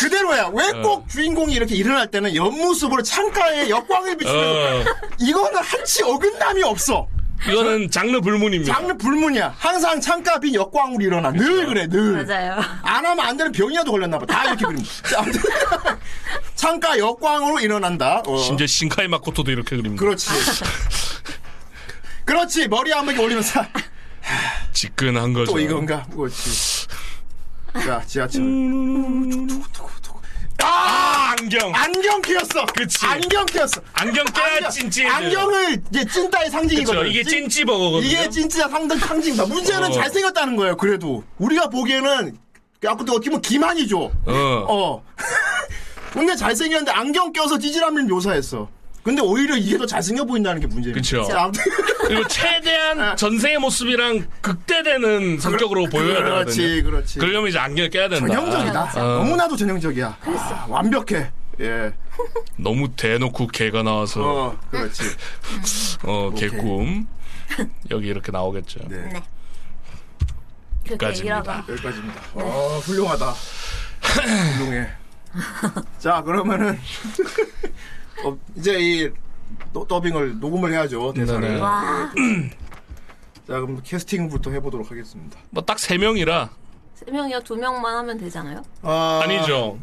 [0.00, 0.50] 그대로야.
[0.54, 0.82] 왜 어.
[0.82, 4.84] 꼭 주인공이 이렇게 일어날 때는 옆모습으로 창가에 역광을 비추는 어,
[5.20, 7.06] 이거는 한치 어긋남이 없어.
[7.46, 8.72] 이거는 장르 불문입니다.
[8.74, 9.54] 장르 불문이야.
[9.58, 11.30] 항상 창가 빈 역광으로 일어나.
[11.30, 12.24] 늘 그래, 늘.
[12.24, 12.60] 맞아요.
[12.82, 14.26] 안 하면 안 되는 병이라도 걸렸나 봐.
[14.26, 14.64] 다 이렇게
[15.16, 15.40] 아무튼
[16.56, 18.22] 창가 역광으로 일어난다.
[18.26, 18.38] 어.
[18.38, 20.00] 심지어 신카이 마코토도 이렇게 그립니다.
[20.04, 20.28] 그렇지.
[22.24, 22.68] 그렇지.
[22.68, 23.64] 머리 한 번에 올리면 서
[24.72, 25.52] 지끈한 거죠.
[25.52, 26.02] 또 이건가?
[26.14, 26.88] 그렇지.
[27.84, 28.42] 자, 지하철.
[30.62, 31.72] 아, 안경.
[31.74, 32.66] 안경 끼었어.
[32.66, 33.06] 그치.
[33.06, 33.80] 안경 끼었어.
[33.92, 35.06] 안경 깨야 찐찌.
[35.06, 37.00] 안경을 이제 찐따의 상징이거든.
[37.00, 37.10] 그렇죠.
[37.10, 38.08] 이게 찐- 찐찌버거거든요.
[38.10, 39.46] 이게 진짜 상당 상징이다.
[39.46, 39.92] 문제는 어.
[39.92, 40.76] 잘생겼다는 거예요.
[40.76, 42.36] 그래도 우리가 보기에는
[42.84, 44.00] 야 근데 어떻게 보면 기만이죠.
[44.26, 44.64] 어.
[44.68, 45.04] 어.
[46.12, 48.68] 근데 잘생겼는데 안경 껴서 찌질함을 묘사했어.
[49.08, 51.00] 근데 오히려 이게 더 잘생겨 보인다는 게.
[51.02, 51.62] 자, 아무튼
[52.06, 56.90] 그리고 최대한 전생의 모습이랑 극대되는 성격으로 보여야 그렇지, 되거든요.
[56.90, 57.18] 그렇지.
[57.18, 58.26] 그러려면 이제 안경을 깨야 된다.
[58.34, 58.82] 전형적이다.
[58.96, 59.24] 어.
[59.24, 60.18] 너무나도 전형적이야.
[60.20, 61.30] 아, 완벽해.
[61.60, 61.90] 예.
[62.56, 65.02] 너무 대놓고 개가 나와서 어, 그렇지.
[66.02, 67.06] 어, 개꿈.
[67.90, 68.80] 여기 이렇게 나오겠죠.
[68.88, 69.08] 네.
[69.10, 69.22] 네.
[70.90, 71.64] 여기까지입니다.
[71.66, 72.20] 여기까지입니다.
[72.34, 73.34] 어, 훌륭하다.
[74.58, 74.86] 훌륭해.
[75.98, 76.78] 자, 그러면은
[78.24, 79.10] 어, 이제 이
[79.72, 81.40] 더- 더빙을 녹음을 해야죠 대사를.
[81.40, 81.60] 네네.
[81.60, 82.12] 와,
[83.46, 85.38] 자, 그럼 캐스팅부터 해보도록 하겠습니다.
[85.50, 86.50] 뭐 딱 세 명이라
[86.94, 87.40] 세 명이요?
[87.40, 88.62] 두 명만 하면 되잖아요?
[88.82, 89.78] 아, 아니죠.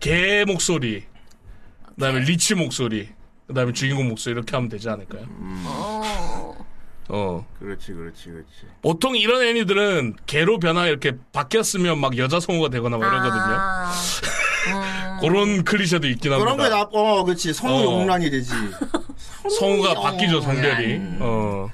[0.00, 1.04] 개 목소리.
[1.94, 3.08] 그다음에 리치 목소리,
[3.46, 5.26] 그다음에 주인공 목소리 이렇게 하면 되지 않을까요?
[5.66, 6.66] 어.
[7.08, 7.46] 어.
[7.60, 8.48] 그렇지, 그렇지, 그렇지.
[8.82, 13.42] 보통 이런 애니들은 개로 변화 이렇게 바뀌었으면 막 여자 성우가 되거나 뭐 이러거든요.
[13.56, 13.92] 아,
[15.20, 16.44] 그런 클리셰도 있긴 합니다.
[16.44, 17.52] 그런 거에 나, 어, 그렇지.
[17.52, 18.00] 성우 어.
[18.00, 18.52] 용란이 되지.
[19.58, 21.00] 성우가 바뀌죠 성별이.
[21.20, 21.68] 어.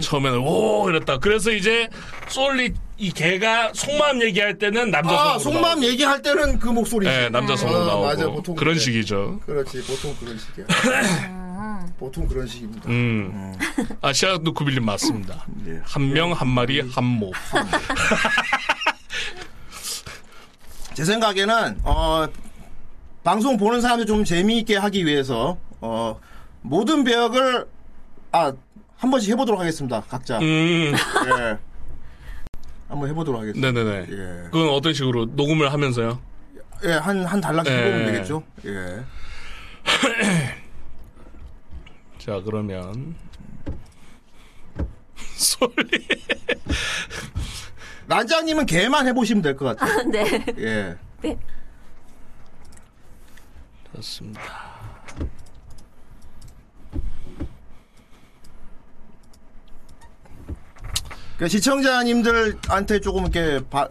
[0.00, 1.18] 처음에는 오 이랬다.
[1.18, 1.88] 그래서 이제
[2.28, 5.20] 솔리 이 개가 속마음 얘기할 때는 남자 성우.
[5.28, 7.10] 아, 속마음 얘기할 때는 그 목소리지.
[7.10, 8.84] 네, 남자 성우 어, 나오고 맞아, 보통 그런 그래.
[8.84, 9.40] 식이죠.
[9.44, 10.66] 그렇지, 보통 그런 식이야.
[11.98, 12.88] 보통 그런 식입니다.
[12.88, 13.54] 음.
[14.00, 15.44] 아시아도 구빌린 맞습니다.
[15.66, 15.80] 예.
[15.82, 17.32] 한명 한 마리 한 모.
[20.98, 22.26] 제 생각에는 어,
[23.22, 26.18] 방송 보는 사람들 좀 재미있게 하기 위해서 어,
[26.62, 27.68] 모든 배역을
[28.32, 28.52] 아
[28.98, 30.00] 한 번씩 해보도록 하겠습니다.
[30.08, 30.40] 각자.
[30.40, 30.92] 음.
[30.92, 31.56] 예.
[32.88, 33.70] 한번 해보도록 하겠습니다.
[33.70, 34.06] 네네네.
[34.10, 34.42] 예.
[34.50, 36.20] 그건 어떤 식으로 녹음을 하면서요?
[36.84, 37.78] 예, 한, 한 달락씩 예.
[37.78, 38.42] 해보면 되겠죠.
[38.66, 39.04] 예.
[42.18, 43.14] 자 그러면
[45.36, 46.08] 솔리.
[48.08, 50.02] 난장님은 개만 해보시면 될 것 같아요.
[50.10, 50.44] 네.
[50.58, 50.96] 예.
[51.22, 51.38] 네.
[53.92, 54.40] 그렇습니다.
[61.36, 63.88] 그 시청자님들한테 조금 이렇게 바-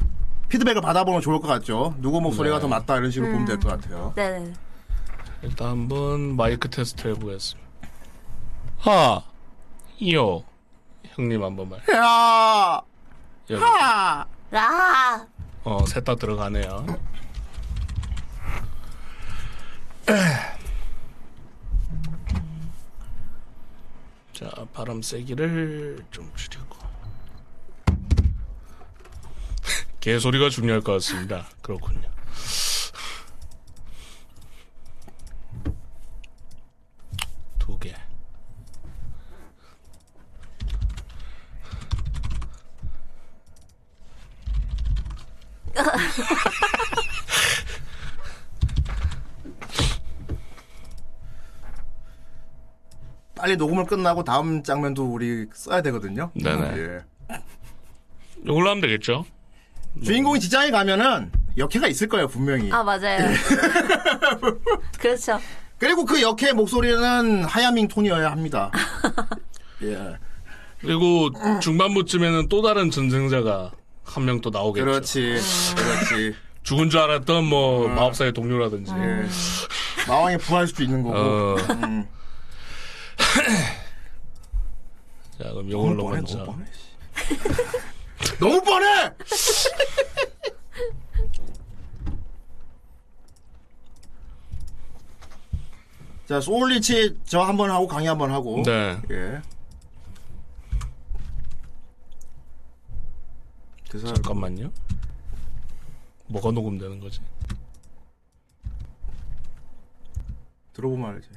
[0.50, 1.96] 피드백을 받아보면 좋을 것 같죠.
[2.00, 2.62] 누구 목소리가 네.
[2.62, 4.14] 더 맞다 이런 식으로 보면 될 것 같아요.
[4.16, 4.54] 네네.
[5.44, 7.68] 일단 한번 마이크 테스트 해보겠습니다.
[8.80, 9.24] 하,
[10.14, 10.44] 요,
[11.06, 11.80] 형님 한 번만.
[11.94, 12.82] 야,
[13.50, 13.64] 여기.
[13.64, 15.26] 하, 라.
[15.64, 16.86] 어, 셋 다 들어가네요.
[24.34, 26.78] 자, 바람 세기를 좀 줄이고.
[30.00, 31.48] 개소리가 중요할 것 같습니다.
[31.62, 32.10] 그렇군요.
[37.60, 37.94] 두 개.
[53.48, 56.32] 빨리 녹음을 끝나고 다음 장면도 우리 써야 되거든요.
[56.34, 56.74] 네네.
[56.80, 57.00] 예.
[58.44, 59.26] 이걸로 하면 되겠죠?
[60.04, 62.70] 주인공이 직장에 가면은 역해가 있을 거예요 분명히.
[62.74, 63.20] 아, 맞아요.
[65.00, 65.40] 그렇죠.
[65.80, 68.70] 그리고 그 역해 목소리는 하야밍 톤이어야 합니다.
[69.84, 70.18] 예.
[70.82, 71.30] 그리고
[71.62, 73.72] 중반부쯤에는 또 다른 전생자가
[74.04, 74.84] 한 명 또 나오겠죠.
[74.86, 75.22] 그렇지,
[75.76, 76.36] 그렇지.
[76.64, 78.92] 죽은 줄 알았던 뭐 마법사의 동료라든지.
[78.92, 79.26] 예.
[80.06, 81.16] 마왕이 부활할 수도 있는 거고.
[81.18, 81.56] 어.
[81.86, 82.06] 음.
[85.38, 86.38] 자, 그럼 너무 이걸로 뻔해, 먼저.
[86.40, 86.66] 너무 뻔해.
[88.40, 89.12] 너무 뻔해.
[96.28, 98.62] 자, 소울리치 저 한 번 하고 강의 한 번 하고.
[98.64, 98.98] 네.
[99.12, 99.42] 예.
[103.90, 104.70] 그 사람 잠깐만요.
[106.28, 107.22] 뭐가 녹음되는 거지?
[110.74, 111.30] 들어보면 알지.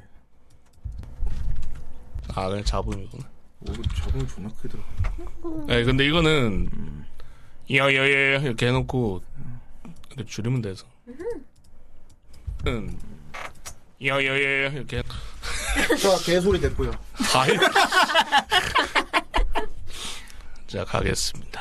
[2.34, 3.24] 아, 그냥 잡음이구나.
[3.60, 4.82] 오, 적응 존나 크게 들어.
[5.66, 7.04] 네, 근데 이거는
[7.70, 9.22] 야야야 이렇게 해놓고
[10.08, 10.86] 이렇게 줄이면 돼서.
[12.66, 12.98] 음.
[14.04, 15.02] 야야야 이렇게 해-
[15.98, 16.90] 자, 개소리 됐고요.
[17.34, 17.50] 아이.
[20.66, 21.60] 자 가겠습니다.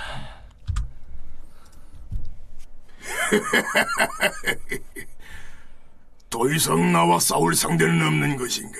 [6.29, 8.77] 더 이상 나와 싸울 상대는 없는 것인가?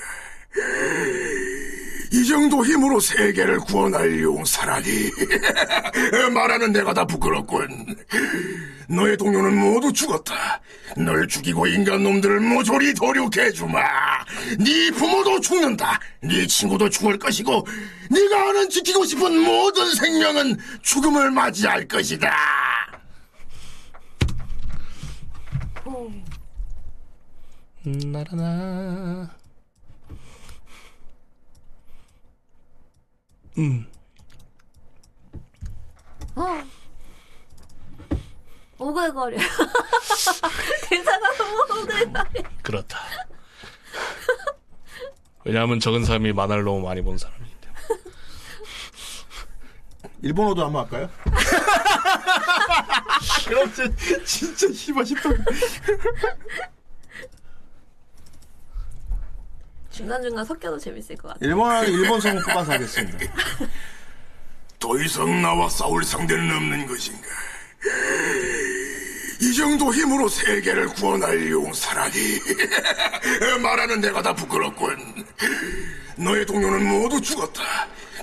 [2.12, 5.10] 이 정도 힘으로 세계를 구원할 용사라니.
[6.34, 7.96] 말하는 내가 다 부끄럽군.
[8.88, 10.60] 너의 동료는 모두 죽었다.
[10.96, 13.80] 널 죽이고 인간 놈들을 모조리 도륙해주마.
[14.58, 16.00] 네 부모도 죽는다.
[16.22, 17.64] 네 친구도 죽을 것이고
[18.10, 22.34] 네가 아는 지키고 싶은 모든 생명은 죽음을 맞이할 것이다.
[27.84, 29.39] 나라나.
[33.60, 33.86] 음.
[38.78, 39.36] 오글거려.
[40.88, 42.24] 괜찮아, 오글거려.
[42.62, 42.98] 그렇다.
[45.44, 47.80] 왜냐하면 적은 사람이 만화를 너무 많이 본 사람이기 때문에.
[50.22, 51.10] 일본어도 한번 할까요?
[53.46, 53.94] 그럼 진-
[54.24, 55.28] 진짜 씨발 싶다.
[60.04, 61.38] 중간중간 섞여도 재밌을 것 같아.
[61.42, 63.18] 일본어는 일본 성 뽑아서 하겠습니다.
[64.78, 67.28] 더 이상 나와 싸울 상대는 없는 것인가?
[69.42, 72.40] 이 정도 힘으로 세계를 구원할 용사라니
[73.62, 74.96] 말하는 내가 다 부끄럽군
[76.16, 77.62] 너의 동료는 모두 죽었다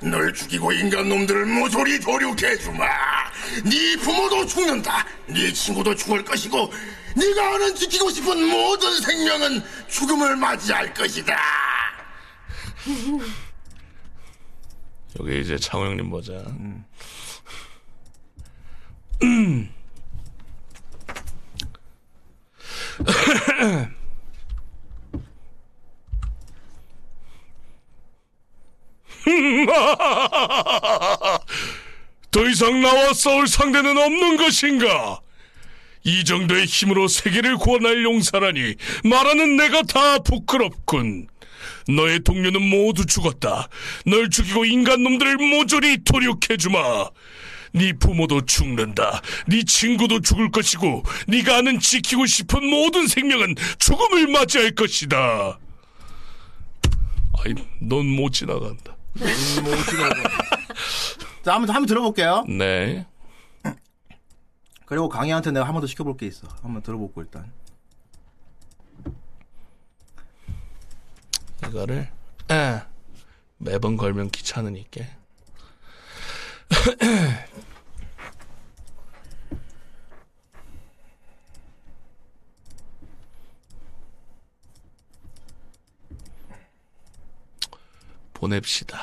[0.02, 2.86] 널 죽이고 인간 놈들을 모조리 도륙해주마
[3.66, 6.72] 네 부모도 죽는다 네 친구도 죽을 것이고
[7.18, 11.36] 네가 아는 지키고 싶은 모든 생명은 죽음을 맞이할 것이다
[15.20, 16.34] 여기 이제 창호 형님 보자.
[32.32, 35.22] 더 이상 나와 싸울 상대는 없는 것인가?
[36.08, 41.28] 이 정도의 힘으로 세계를 구원할 용사라니 말하는 내가 다 부끄럽군.
[41.90, 43.68] 너의 동료는 모두 죽었다.
[44.06, 47.10] 널 죽이고 인간 놈들을 모조리 도륙해주마.
[47.74, 49.22] 네 부모도 죽는다.
[49.48, 55.60] 네 친구도 죽을 것이고 네가 아는 지키고 싶은 모든 생명은 죽음을 맞이할 것이다.
[57.40, 58.96] 아이, 넌 못 지나간다.
[61.44, 62.46] 자, 한번, 한번 들어볼게요.
[62.48, 63.06] 네.
[64.88, 66.48] 그리고 강희한테 내가 한 번 더 시켜볼 게 있어.
[66.62, 67.52] 한번 들어보고 일단.
[71.68, 72.10] 이거를
[72.52, 72.82] 에,
[73.58, 75.02] 매번 걸면 귀찮으니까.
[88.34, 89.00] 보냅시다.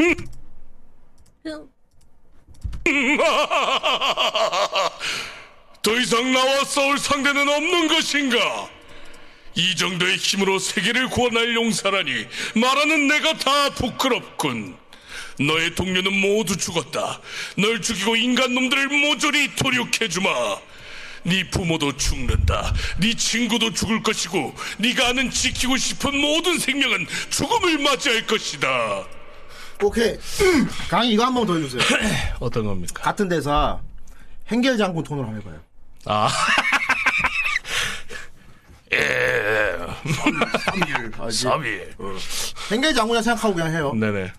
[5.82, 8.68] 더 이상 나와 싸울 상대는 없는 것인가?
[9.54, 14.78] 이 정도의 힘으로 세계를 구원할 용사라니 말하는 내가 다 부끄럽군.
[15.38, 17.20] 너의 동료는 모두 죽었다.
[17.56, 20.30] 널 죽이고 인간 놈들을 모조리 도륙해주마.
[21.24, 22.72] 네 부모도 죽는다.
[22.98, 29.19] 네 친구도 죽을 것이고 네가 아는 지키고 싶은 모든 생명은 죽음을 맞이할 것이다.
[29.82, 30.18] 오케이.
[30.88, 31.80] 강희 이거 한 번 더 해주세요.
[32.40, 33.02] 어떤 겁니까?
[33.02, 33.78] 같은 대사
[34.48, 35.60] 행겔 장군 톤으로 한번 해봐요.
[36.06, 36.28] 아,
[41.18, 41.94] 아, 이제 3일.
[42.70, 43.92] 행겔 장군이라 생각하고 그냥 해요.
[43.94, 44.32] 네네.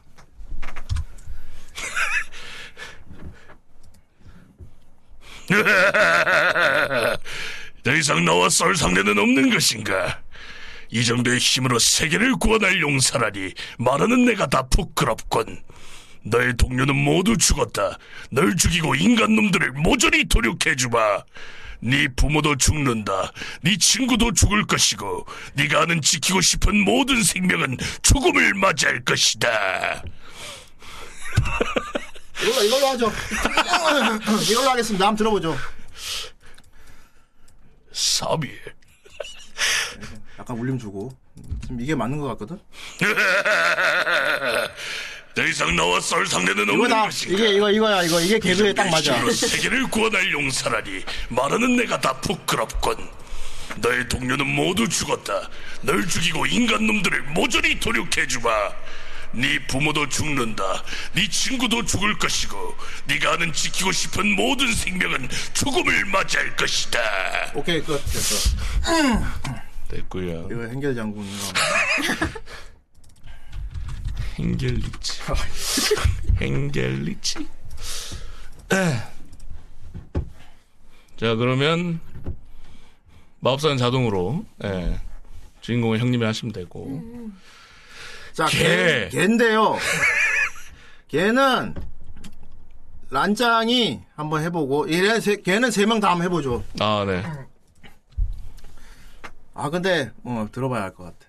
[7.83, 10.20] 더 이상 나와 썰 상대는 없는 것인가?
[10.91, 15.63] 이 정도의 힘으로 세계를 구원할 용사라니 말하는 내가 다 부끄럽군.
[16.23, 17.97] 너의 동료는 모두 죽었다.
[18.29, 21.23] 널 죽이고 인간 놈들을 모조리 도륙해주마.
[21.83, 23.31] 네 부모도 죽는다.
[23.61, 25.25] 네 친구도 죽을 것이고
[25.55, 30.03] 네가 아는 지키고 싶은 모든 생명은 죽음을 맞이할 것이다.
[32.43, 33.11] 이걸로, 이걸로 하죠.
[34.51, 35.07] 이걸로 하겠습니다.
[35.07, 35.57] 한번 들어보죠.
[37.93, 38.80] 3일.
[40.41, 41.11] 약간 울림 주고.
[41.61, 42.59] 지금 이게 맞는 것 같거든?
[45.35, 47.03] 더 이상 나와 썰 상대는 없는 이거다.
[47.05, 47.33] 것인가?
[47.35, 48.01] 이게, 이거, 이거야.
[48.03, 48.19] 이거.
[48.19, 49.17] 이게 개그에 딱 맞아.
[49.31, 53.07] 세계를 구원할 용사라니 말하는 내가 다 부끄럽군.
[53.77, 55.47] 너의 동료는 모두 죽었다.
[55.81, 58.49] 널 죽이고 인간 놈들을 모조리 도륙해주마.
[59.33, 60.83] 네 부모도 죽는다.
[61.13, 62.75] 네 친구도 죽을 것이고
[63.05, 67.51] 네가 아는 지키고 싶은 모든 생명은 죽음을 맞이할 것이다.
[67.53, 68.03] 오케이, 끝.
[68.11, 68.49] 됐어.
[69.91, 70.47] 됐고요.
[70.49, 71.25] 이거 행겔 장군.
[74.39, 75.21] 행겔리치.
[76.39, 77.47] 행겔리치.
[81.17, 81.99] 자 그러면
[83.41, 84.99] 마법사는 자동으로 예,
[85.59, 87.01] 주인공은 형님이 하시면 되고
[88.33, 88.57] 자, 개.
[88.57, 89.09] 개.
[89.09, 89.77] 개인데요.
[91.09, 91.75] 개는
[93.09, 96.63] 란짱이 한번 해보고 얘는 세, 걔는 세 명다 한번 해보죠.
[96.79, 97.21] 아 네.
[99.53, 101.25] 아 근데 어 들어봐야 할 것 같아.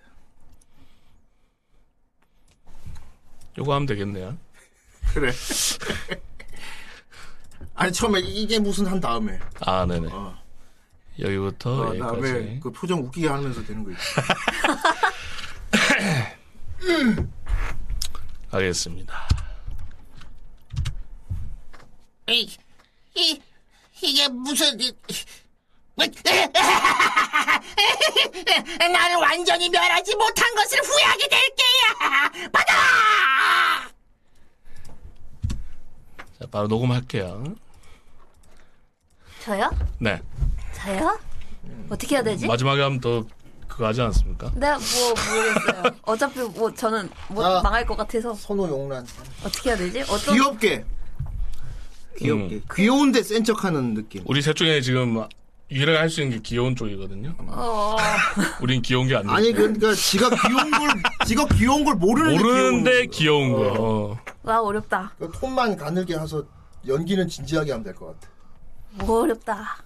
[3.58, 4.38] 요거 하면 되겠네요.
[5.12, 5.32] 그래.
[7.74, 10.08] 아니 처음에 이게 무슨 한 다음에 아 네네.
[10.12, 10.40] 어.
[11.18, 12.60] 여기부터 어, 다음에 여기까지.
[12.62, 14.02] 그 표정 웃기게 하면서 되는 거 있지.
[18.48, 19.28] 하겠습니다.
[22.28, 22.56] 이,
[23.14, 23.42] 이,
[24.02, 25.16] 이게 무슨, 이, 뭐,
[28.92, 32.48] 나는 완전히 멸하지 못한 것을 후회하게 될 게야!
[32.50, 33.90] 받아라!
[36.38, 37.54] 자 바로 녹음할게요.
[39.42, 39.70] 저요?
[39.98, 40.20] 네.
[40.74, 41.18] 저요?
[41.88, 42.46] 어떻게 해야 되지?
[42.46, 43.24] 마지막에 하면 더
[43.68, 44.50] 그거 하지 않았습니까?
[44.54, 45.82] 내가 뭐 모르겠어요.
[46.02, 47.62] 어차피 뭐 저는 뭐 아.
[47.62, 49.06] 망할 것 같아서 선호 용란.
[49.44, 50.02] 어떻게 해야 되지?
[50.02, 50.84] 어떤 귀엽게.
[52.18, 52.54] 귀엽게.
[52.56, 52.62] 음.
[52.74, 54.22] 귀여운데 센 척하는 느낌.
[54.26, 55.26] 우리 셋 중에 지금 유
[55.72, 57.34] 일하게 할수 있는 게 귀여운 쪽이거든요.
[57.38, 57.96] 어,
[58.60, 59.32] 우린 귀여운 게 안 돼.
[59.32, 60.88] 아니 그러니까 지가 귀여운 걸
[61.26, 63.82] 지가 귀여운 걸 모르는데 모르는데 귀여운 귀여운 거.
[64.12, 64.18] 어.
[64.42, 65.14] 와 어렵다.
[65.18, 65.26] 거.
[65.28, 66.44] 그 톤만 가늘게 해서
[66.86, 68.28] 연기는 진지하게 하면 될 것 같아.
[69.06, 69.78] 뭐 어렵다.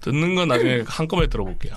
[0.00, 1.76] 듣는 건 나중에 한꺼번에 들어볼게요.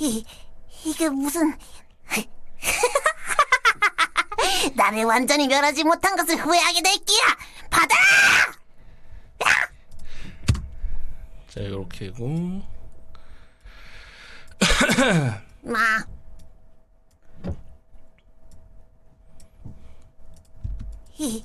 [0.00, 0.24] 이,
[0.84, 1.54] 이게 무슨
[4.74, 7.36] 나를 완전히 멸하지 못한 것을 후회하게 될 끼야
[7.70, 7.96] 받아
[11.48, 12.62] 자, 이렇게고.
[15.62, 15.78] 마
[21.18, 21.44] 이,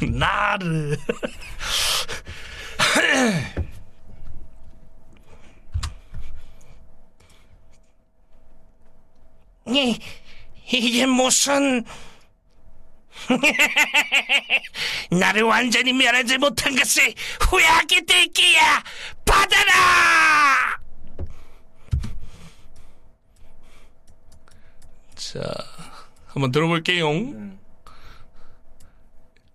[0.00, 0.96] 나를.
[9.68, 9.98] 이,
[10.70, 11.84] 이게 무슨
[15.10, 18.82] 나를 완전히 멸하지 못한 것을 후회하게 될 끼야
[19.24, 20.78] 받아라
[25.14, 25.40] 자,
[26.28, 27.10] 한번 들어볼게요.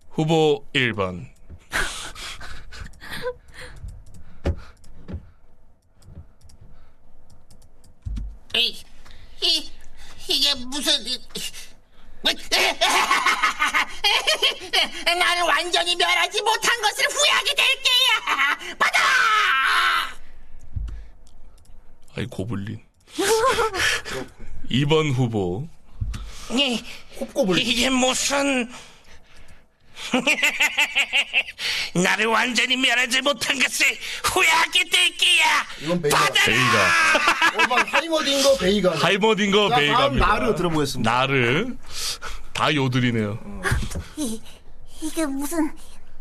[0.09, 1.25] 후보 1번.
[8.55, 8.83] 이,
[9.41, 9.71] 이,
[10.27, 11.19] 이게 무슨 이-
[15.17, 18.99] 나를 완전히 멸하지 못한 것을 후회하게 될 끼야 받아
[22.15, 22.79] 아이, 고블린.
[24.69, 25.67] 2번 후보.
[26.51, 26.83] 이,
[27.57, 28.71] 이게 무슨
[31.93, 33.85] 나를 완전히 멸하지 못한 것을
[34.23, 36.25] 후회하게 될 끼야 이건 베이가.
[36.45, 36.91] 베이가.
[37.57, 38.95] 5번 하이머딩거 베이가.
[38.97, 40.27] 하이머딘 거 자, 다음 베이가입니다.
[40.27, 41.11] 나르 들어보겠습니다.
[41.11, 41.67] 나르.
[42.53, 43.61] 다 요들이네요.
[44.17, 44.41] 이,
[45.01, 45.71] 이게 무슨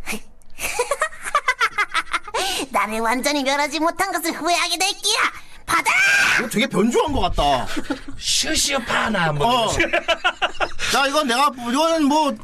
[2.71, 5.21] 나를 완전히 멸하지 못한 것을 후회하게 될 끼야
[5.67, 5.91] 받아
[6.39, 7.67] 이거 되게 변주한 것 같다.
[8.19, 9.73] 슈슈파나 뭐 어.
[10.91, 12.35] 자, 이건 내가, 이거는 뭐,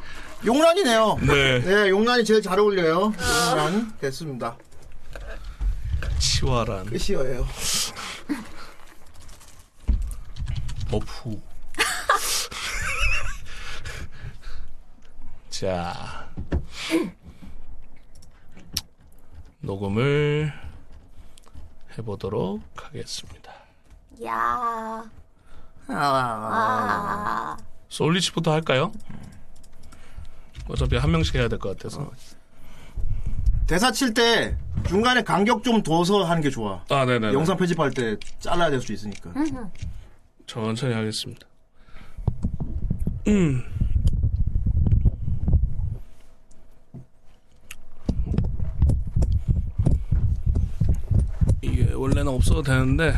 [0.44, 1.18] 용란이네요.
[1.22, 1.60] 네.
[1.60, 3.12] 네, 용란이 제일 잘 어울려요.
[3.50, 3.96] 용란.
[3.98, 4.56] 됐습니다.
[6.18, 6.86] 치와란.
[6.86, 7.46] 끝이에요.
[10.90, 11.40] 버프.
[15.50, 16.28] 자.
[19.60, 20.52] 녹음을
[21.98, 23.52] 해보도록 하겠습니다.
[24.24, 25.04] 야.
[25.88, 27.56] 아, 아.
[27.88, 28.92] 솔리치부터 할까요?
[30.68, 32.10] 어차피 한 명씩 해야 될 것 같아서.
[33.66, 34.56] 대사 칠 때
[34.86, 36.82] 중간에 간격 좀 둬서 하는 게 좋아.
[36.88, 37.32] 아, 네네.
[37.34, 39.30] 영상 편집할 때 잘라야 될 수 있으니까.
[40.46, 41.46] 천천히 하겠습니다.
[43.26, 43.62] 음.
[51.62, 53.14] 이게 원래는 없어도 되는데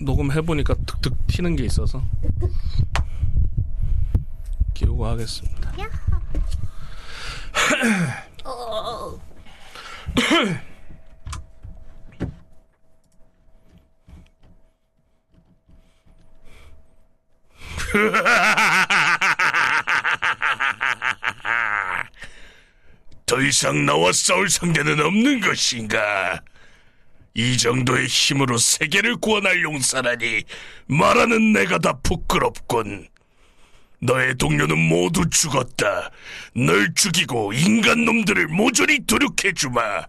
[0.00, 2.02] 녹음해 보니까 툭툭 튀는 게 있어서
[4.74, 5.72] 끼우고 하겠습니다.
[23.26, 26.40] 더 이상 나와 싸울 상대는 없는 것인가?
[27.34, 30.44] 이 정도의 힘으로 세계를 구원할 용사라니
[30.86, 33.08] 말하는 내가 다 부끄럽군.
[34.00, 36.10] 너의 동료는 모두 죽었다.
[36.54, 40.06] 널 죽이고 인간 놈들을 모조리 도륙해주마.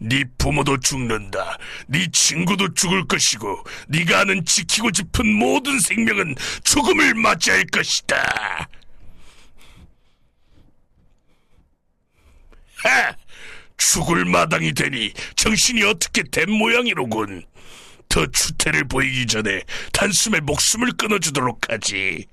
[0.00, 1.58] 네 부모도 죽는다.
[1.88, 8.68] 네 친구도 죽을 것이고 네가 아는 지키고 싶은 모든 생명은 죽음을 맞이할 것이다.
[12.84, 13.16] 하!
[13.76, 17.44] 죽을 마당이 되니 정신이 어떻게 된 모양이로군.
[18.08, 19.62] 더 추태를 보이기 전에
[19.92, 22.26] 단숨에 목숨을 끊어주도록 하지.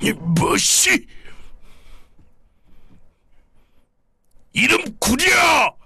[0.00, 1.06] 이 뭐시?
[4.52, 5.76] 이름 구려!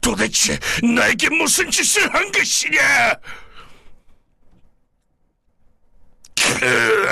[0.00, 3.14] 도대체 나에게 무슨 짓을 한 것이냐?
[6.34, 7.08] 그,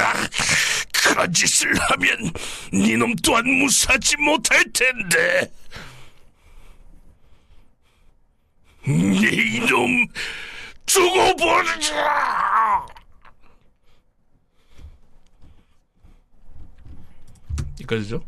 [0.93, 2.33] 그런 짓을 하면
[2.73, 5.53] 니놈 또한 무사하지 못할 텐데.
[8.87, 10.07] 네 이놈
[10.87, 12.87] 죽어버리자!
[17.80, 18.20] 이까지죠?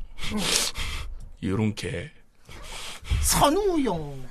[1.40, 2.10] 이런 개.
[3.22, 4.26] 선우용.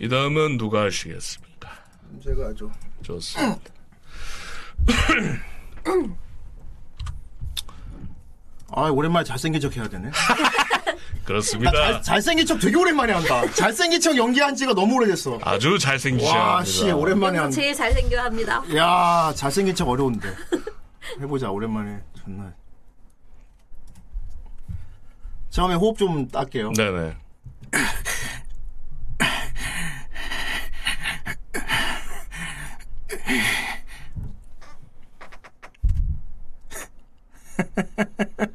[0.00, 1.70] 이 다음은 누가 하시겠습니까?
[2.22, 2.70] 제가 아주
[3.02, 3.60] 좋습니다.
[8.74, 10.10] 아 오랜만에 잘생긴 척 해야 되네.
[11.24, 11.70] 그렇습니다.
[11.70, 13.48] 잘, 잘생긴 척 되게 오랜만에 한다.
[13.52, 15.38] 잘생긴 척 연기한 지가 너무 오래됐어.
[15.42, 16.64] 아주 잘생기셔야 와.
[16.64, 17.50] 씨, 오랜만에 한.
[17.50, 18.62] 제일 잘생겨 합니다.
[18.74, 20.34] 야, 잘생긴 척 어려운데.
[21.20, 22.00] 해보자, 오랜만에.
[22.24, 22.54] 정말.
[25.50, 26.72] 처음에 호흡 좀 딸게요.
[26.72, 27.16] 네네.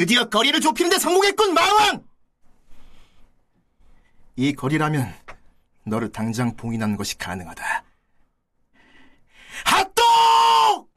[0.00, 2.02] 드디어 거리를 좁히는데 성공했군, 마왕!
[4.34, 5.14] 이 거리라면
[5.84, 7.84] 너를 당장 봉인하는 것이 가능하다.
[9.66, 10.88] 핫도!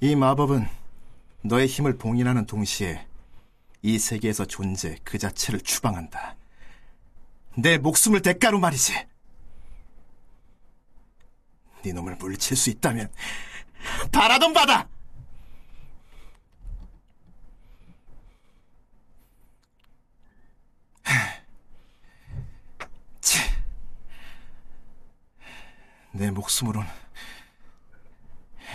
[0.00, 0.66] 이 마법은
[1.42, 3.06] 너의 힘을 봉인하는 동시에
[3.82, 6.36] 이 세계에서 존재 그 자체를 추방한다.
[7.58, 9.13] 내 목숨을 대가로 말이지.
[11.84, 13.12] 네 놈을 물리칠 수 있다면
[14.10, 14.88] 바라던 바다.
[23.20, 23.38] 치.
[26.12, 26.86] 내 목숨으론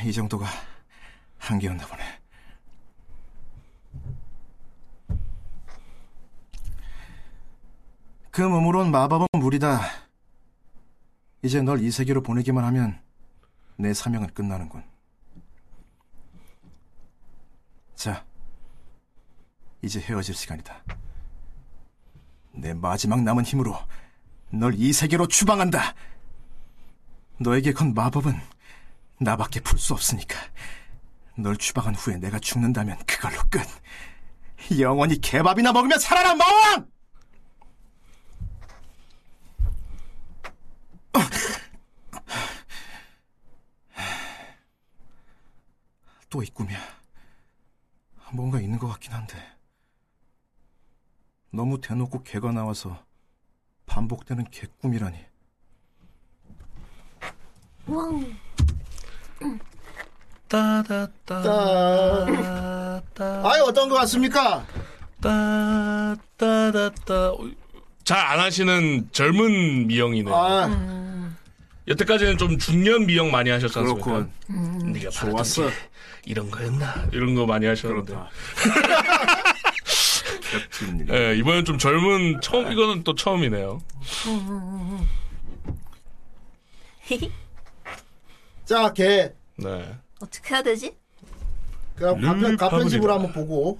[0.05, 0.45] 이 정도가
[1.39, 2.03] 한계였나 보네.
[8.30, 10.09] 그 몸으론 마법은 무리다.
[11.41, 12.99] 이제 널 이 세계로 보내기만 하면
[13.77, 14.83] 내 사명은 끝나는군.
[17.95, 18.25] 자,
[19.81, 20.83] 이제 헤어질 시간이다.
[22.51, 23.77] 내 마지막 남은 힘으로
[24.51, 25.93] 널 이 세계로 추방한다.
[27.39, 28.35] 너에게 건 마법은
[29.19, 30.35] 나밖에 풀 수 없으니까.
[31.37, 33.61] 널 추방한 후에 내가 죽는다면 그걸로 끝.
[34.77, 36.87] 영원히 개밥이나 먹으며 살아라, 마왕!
[46.30, 46.78] 또 이 꿈이야.
[48.32, 49.36] 뭔가 있는 것 같긴 한데.
[51.51, 53.03] 너무 대놓고 개가 나와서
[53.88, 55.18] 반복되는 개꿈이라니.
[57.88, 58.38] 왕.
[60.47, 61.41] 따다따.
[63.43, 64.66] 아이, 어떤 것 같습니까?
[65.22, 67.32] 따따다따.
[68.03, 70.30] 잘 안 하시는 젊은 미영이네.
[70.32, 70.68] 요 아,
[71.89, 74.05] 여태까지는 좀 중년 미영 많이 하셨지 않습니까?
[74.05, 74.31] 그렇군.
[74.93, 75.63] 네가 좋았어.
[75.63, 75.75] 바라던 게
[76.25, 77.07] 이런 거였나?
[77.11, 78.13] 이런 거 많이 하셨는데.
[78.13, 78.19] 일.
[81.11, 83.81] 예, 이번엔 좀 젊은 처음 이거는 또 처음이네요.
[88.65, 89.33] 자, 개.
[89.55, 89.97] 네.
[90.19, 90.95] 어떻게 해야 되지?
[91.95, 93.13] 가편, 가편집으로.
[93.13, 93.79] 한번 보고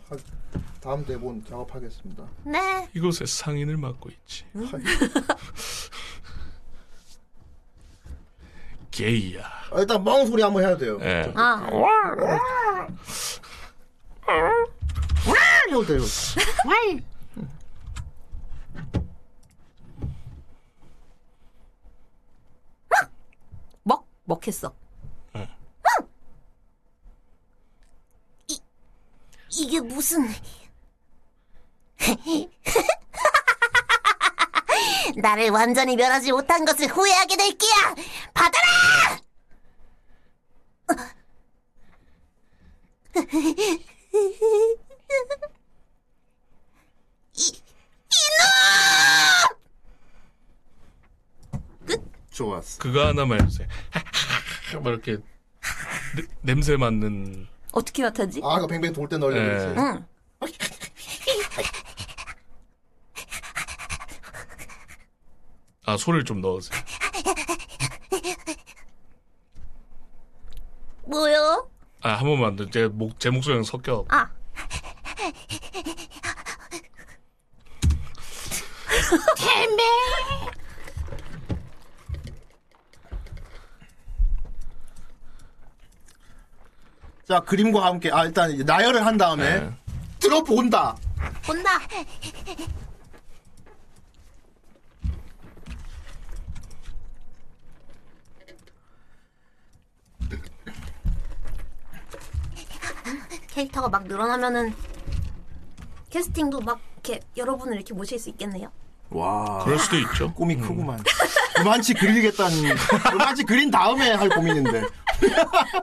[0.82, 2.24] 다음 대본 작업하겠습니다.
[2.45, 2.89] 네.
[2.95, 4.45] 이곳에 상인을 맡고 있지.
[8.92, 9.44] 게이야.
[9.72, 11.00] 아, 일단 멍 소리 한번 해야 돼요.
[11.02, 11.32] 예.
[11.36, 11.70] 아,
[15.70, 16.02] 해도 돼요.
[23.84, 24.74] 먹 먹했어.
[29.52, 30.30] 이게 무슨...
[35.18, 37.96] 나를 완전히 멸하지 못한 것을 후회하게 될 끼야!
[38.34, 39.20] 받아라!
[52.32, 52.80] 좋았어.
[52.80, 53.68] 그거 하나만 해주세요.
[54.82, 55.18] 뭐 이렇게
[56.16, 57.48] 내- 냄새 맡는.
[57.72, 58.42] 어떻게 맡았지?
[58.44, 59.30] 아, 이거 뱅뱅 돌때 예.
[59.30, 59.76] 그랬어요.
[59.78, 60.06] 응.
[65.90, 66.80] 아 소리를 좀 넣으세요.
[71.06, 71.68] 뭐요?
[72.02, 72.70] 아 한 번만 더.
[72.70, 74.06] 제 목, 제 목소리랑 섞여.
[74.10, 74.30] 아.
[87.28, 89.72] 자 그림과 함께 아 일단 나열을 한 다음에 네.
[90.20, 90.96] 들어본다.
[91.46, 91.70] 본다.
[103.54, 104.74] 캐릭터가 막 늘어나면은
[106.10, 108.72] 캐스팅도 막 이렇게 여러분을 이렇게 모실 수 있겠네요.
[109.10, 110.34] 와 그럴 수도 있죠.
[110.34, 111.02] 꿈이 크구만.
[111.56, 112.76] 그만치 그리겠다는
[113.12, 114.84] 그만치 그린 다음에 할 고민인데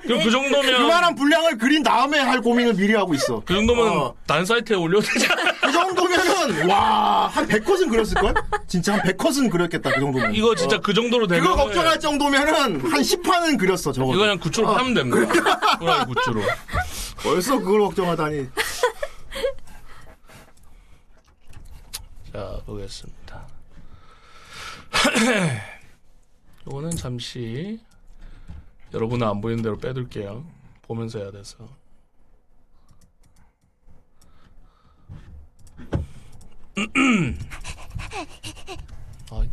[0.02, 3.42] 그럼 그 정도면 그만한 분량을 그린 다음에 할 고민을 미리 하고 있어.
[3.44, 4.14] 그 정도면 어.
[4.26, 5.52] 단 사이트에 올려도 되잖아.
[5.60, 8.34] 그 정도면은 와한 100컷은 그렸을 걸?
[8.66, 10.34] 진짜 한 100컷은 그렸겠다 그 정도면.
[10.34, 14.12] 이거 진짜 그 정도로 되면 그거 걱정할 정도면은 한 10판은 그렸어 저거.
[14.12, 15.32] 이거 그냥 굿즈로 파면 됩니다.
[15.80, 16.42] 호라이 굿즈로.
[17.22, 18.48] 벌써 그걸 걱정하다니.
[22.32, 23.46] 자 보겠습니다.
[26.66, 27.78] 이거는 잠시
[28.96, 30.42] 여러분은 안 보이는 대로 빼둘게요.
[30.80, 31.68] 보면서 해야 돼서.
[39.30, 39.44] 아,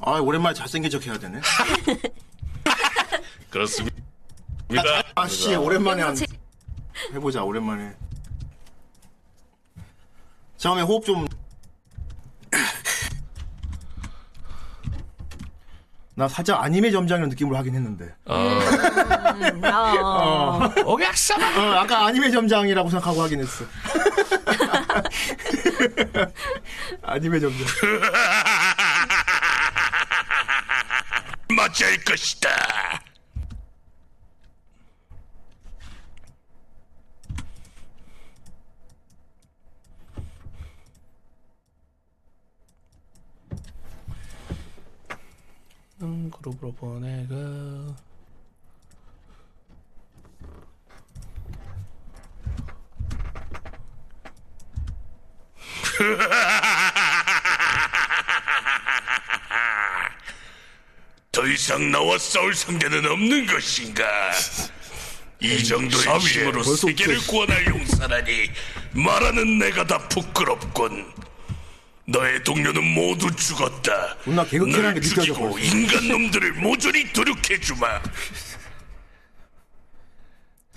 [0.00, 1.40] 아 오랜만에 잘생긴 척 해야 되네.
[3.48, 3.96] 그렇습니다.
[5.14, 6.16] 아씨 오랜만에 한
[7.12, 7.96] 해보자 오랜만에.
[10.56, 11.24] 처음에 호흡 좀.
[16.14, 18.14] 나 살짝 아니메 점장이라는 느낌으로 하긴 했는데.
[18.26, 18.58] 아,
[20.84, 21.34] 오겠어.
[21.36, 21.38] 어,
[21.78, 23.64] 아까 아니메 점장이라고 생각하고 하긴 했어.
[27.02, 27.66] 아니메 점장.
[31.56, 32.50] 맞이할 것이다.
[46.02, 47.94] 음, 그룹으로 보내고.
[61.30, 64.32] 더 이상 나와 싸울 상대는 없는 것인가?
[65.40, 68.50] 이 정도의 힘으로 세계를 구원할 용사라니
[68.92, 71.21] 말하는 내가 다 부끄럽군.
[72.12, 74.16] 너의 동료는 모두 죽었다.
[74.22, 75.58] 존나 개극질한 널게 느껴져, 죽이고.
[75.58, 78.00] 인간 놈들을 모조리 도륙해 주마.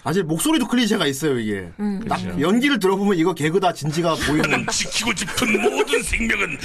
[0.04, 1.68] 사실 목소리도 클리셰가 있어요 이게.
[2.08, 4.50] 딱 연기를 들어보면 이거 개그다 진지가 보이는.
[4.50, 6.58] 나는 지키고 싶은 모든 생명은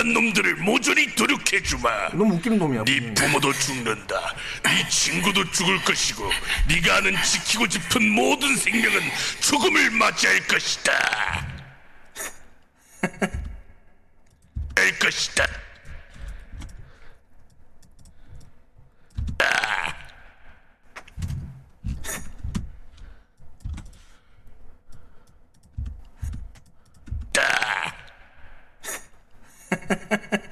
[0.00, 2.08] 인간 놈들을 모조리 도륙해 주마.
[2.10, 2.84] 너무 웃기는 놈이야.
[2.84, 4.34] 네 부모도 죽는다.
[4.62, 6.30] 네 친구도 죽을 것이고
[6.68, 9.00] 네가 아는 지키고 싶은 모든 생명은
[9.40, 11.49] 죽음을 맞이할 것이다.
[14.76, 15.46] 할 것이다.
[30.30, 30.49] 죽을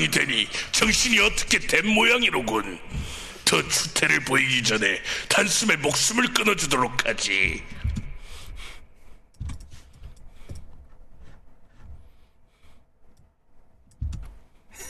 [0.00, 2.80] 마당이 되니 정신이 어떻게 된 모양이로군.
[3.44, 7.62] 더 추태를 보이기 전에 단숨에 목숨을 끊어주도록 하지.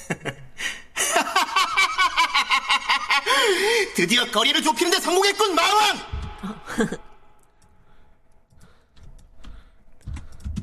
[3.94, 5.98] 드디어 거리를 좁히는데 성공했군 마왕.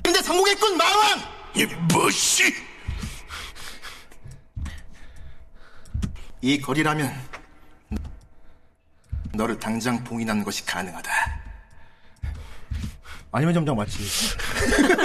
[0.04, 1.20] 근데 성공했군 마왕.
[1.56, 2.67] 이 뭐시?
[6.48, 7.14] 이 거리라면
[9.34, 11.12] 너를 당장 봉인하는 것이 가능하다.
[13.34, 14.00] 아니면 점장 맞지?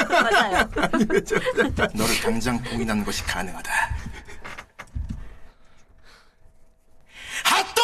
[0.09, 0.71] 맞아요.
[1.95, 3.73] 너를 당장 봉인하는 것이 가능하다.
[7.43, 7.83] 핫도!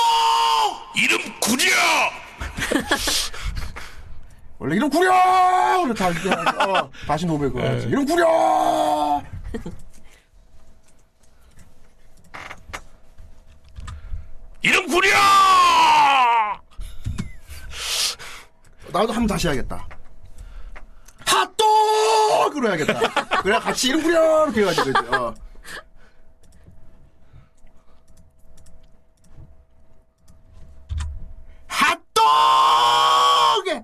[0.95, 1.65] 이름 구려!
[4.59, 5.11] 원래 이름 구려!
[5.97, 6.11] 다,
[6.65, 7.89] 어, 다시 노벨 그거 하지.
[7.89, 9.21] 이름 구려!
[14.63, 15.11] 이름 구려!
[18.93, 19.87] 나도 한번 다시 해야겠다.
[21.27, 22.51] 핫도!
[22.51, 23.43] 그래야겠다.
[23.43, 24.45] 그래야 같이 이름 구려!
[24.47, 24.99] 이렇게 해가지고, 그지?
[25.15, 25.35] 어.
[31.69, 33.83] 핫도그!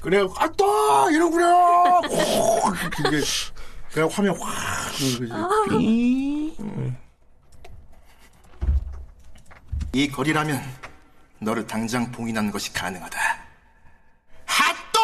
[0.00, 2.00] 그래 아따 이러구려
[3.06, 3.20] 이게
[3.92, 5.28] 그냥 화면 확그지.
[9.92, 10.62] 이 거리라면
[11.40, 13.18] 너를 당장 봉인하는 것이 가능하다.
[14.46, 15.00] 핫도!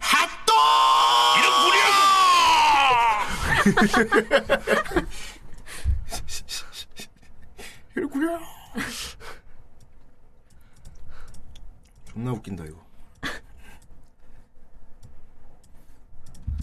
[0.00, 0.52] 핫도!
[7.94, 8.40] 이러구려.
[12.10, 12.84] 존나 웃긴다 이거.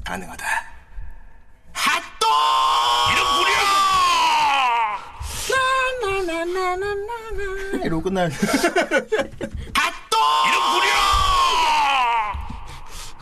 [0.04, 0.46] 가능하다.
[1.72, 2.28] 핫도!
[8.20, 8.36] 이러고 끝나야 돼.
[9.74, 10.18] 핫도!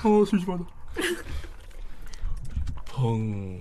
[0.04, 0.64] 어, 심심하다.
[2.86, 3.60] 펑.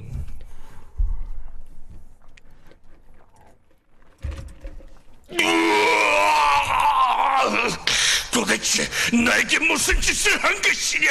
[8.32, 11.08] 도대체 나에게 무슨 짓을 한 것이냐?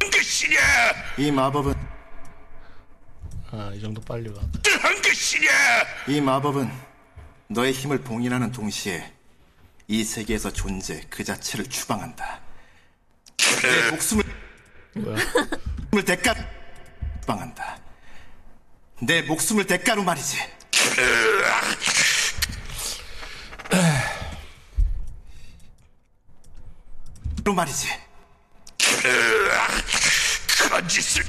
[0.00, 0.58] 한 것이냐?
[1.18, 1.81] 이 마법은
[3.82, 4.40] 정도 빨리 와.
[4.80, 5.50] 한 것이냐?
[6.06, 6.70] 이 마법은
[7.48, 9.12] 너의 힘을 봉인하는 동시에
[9.88, 12.40] 이 세계에서 존재 그 자체를 추방한다.
[13.62, 14.24] 내 목숨을
[14.94, 15.16] 뭐야?
[15.90, 16.34] 목숨을 대가
[17.20, 17.78] 추방한다.
[19.02, 20.38] 내 목숨을 대가로 말이지.
[27.44, 27.88] 로 말이지.
[30.68, 31.24] 그런 짓을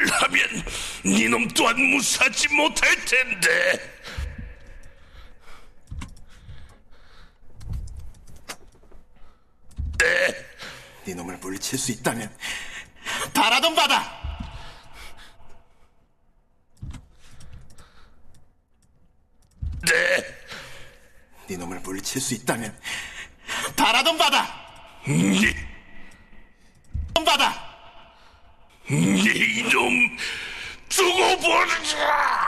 [0.00, 0.64] 하면
[1.04, 3.94] 니놈 또한 무사하지 못할 텐데.
[9.98, 10.46] 네,
[11.04, 12.36] 네 놈을 물리칠 수 있다면
[13.32, 14.22] 바라던 바다.
[19.86, 20.38] 네,
[21.46, 22.78] 네 놈을 물리칠 수 있다면
[23.76, 24.64] 바라던 바다.
[25.06, 25.54] 니,
[27.24, 27.73] 바다.
[28.90, 30.18] 니놈
[30.88, 32.44] 죽어버리자.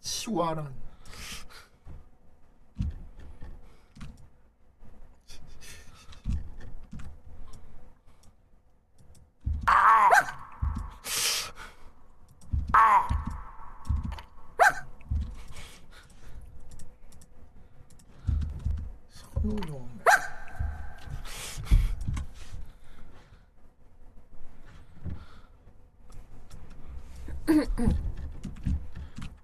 [0.00, 0.80] 시원한.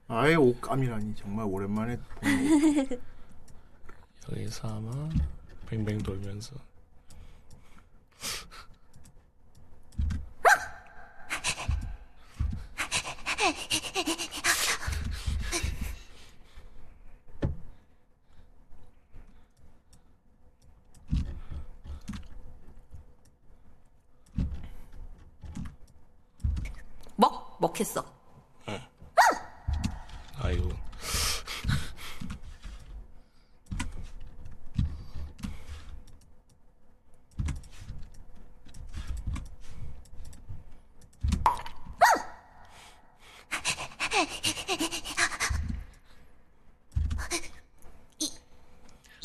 [0.08, 1.98] 아예 옷감이라니 정말 오랜만에.
[4.30, 5.08] 여기서 아마
[5.66, 6.54] 뱅뱅 돌면서
[27.16, 28.16] 먹 먹했어.
[30.46, 30.70] 아이고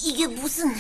[0.03, 0.73] 이게 무슨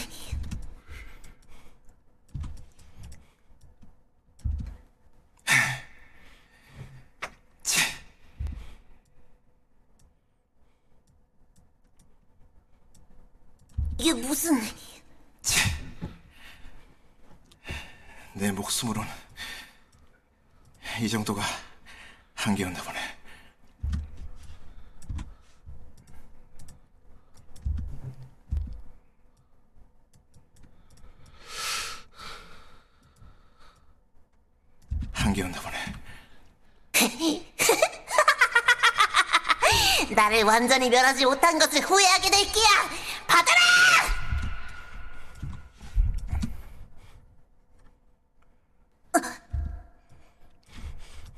[13.97, 14.59] 이게 무슨
[18.33, 19.07] 내 목숨으론
[20.99, 21.43] 이 정도가
[22.33, 22.99] 한계였나 보네.
[35.11, 35.77] 한계였나 보네.
[40.41, 42.67] 나를 완전히 멸하지 못한 것을 후회하게 될 게야.
[43.27, 43.61] 받아라!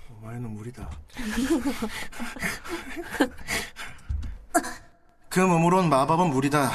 [0.10, 0.90] 오마이는 무리다.
[5.30, 6.72] 그 몸으론 마법은 무리다.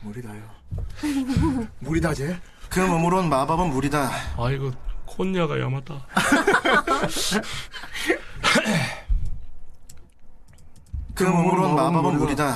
[0.00, 0.42] 무리다요.
[1.80, 2.40] 무리다 쟤?
[2.70, 4.10] 그 몸으론 마법은 무리다.
[4.38, 4.72] 아이고
[5.06, 6.06] 콘야가 야마다
[11.16, 12.54] 그 몸으론 마법은 무리다.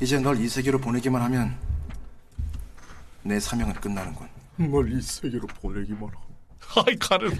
[0.00, 1.58] 이제 널 이 세계로 보내기만 하면
[3.22, 4.26] 내 사명은 끝나는군.
[4.56, 6.16] 널 이 세계로 보내기만 하면
[6.76, 7.30] 아이 가름.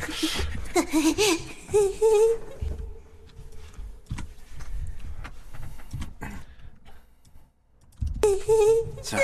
[9.03, 9.19] 자,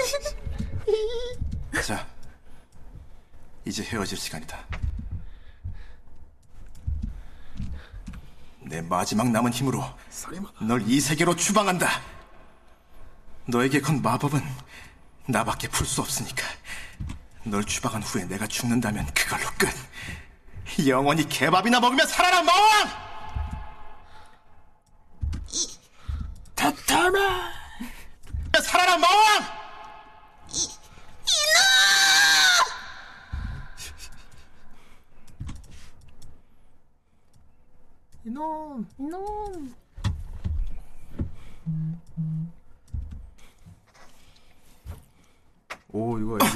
[1.84, 2.06] 자,
[3.64, 4.58] 이제 헤어질 시간이다.
[8.72, 9.84] 내 마지막 남은 힘으로
[10.62, 12.00] 널 이 세계로 추방한다.
[13.44, 14.42] 너에게 건 마법은
[15.26, 16.42] 나밖에 풀 수 없으니까.
[17.44, 19.68] 널 추방한 후에 내가 죽는다면 그걸로 끝.
[20.88, 22.88] 영원히 개밥이나 먹으며 살아라, 마왕!
[26.54, 27.52] 다타마
[28.64, 29.44] 살아라, 마왕!
[38.24, 39.74] 이놈 이놈.
[45.90, 46.46] 오 이거 이게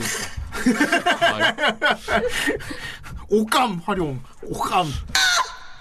[3.28, 4.86] 옷감 활용 옷감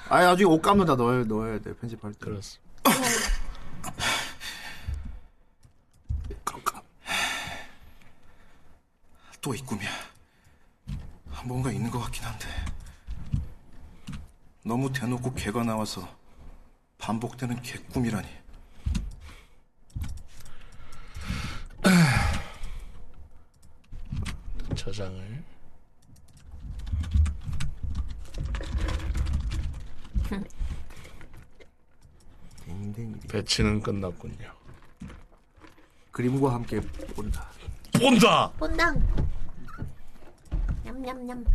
[0.10, 2.66] 아 나중에 옷감도 다 넣어야 넣어야 돼 편집할 때 그렇습니다.
[6.56, 6.82] 옷감
[9.42, 9.90] 또이 꿈이야.
[11.46, 12.48] 뭔가 있는 것 같긴 한데.
[14.66, 16.10] 너무 대놓고 개가 나와서
[16.98, 18.28] 반복되는 개꿈이라니.
[24.76, 25.46] 저장을.
[33.30, 34.52] 배치는 끝났군요.
[36.12, 36.80] 그림과 함께
[37.16, 37.48] 본다
[38.00, 38.52] 본다.
[38.58, 39.00] 본당.
[40.84, 41.46] 냠냠냠.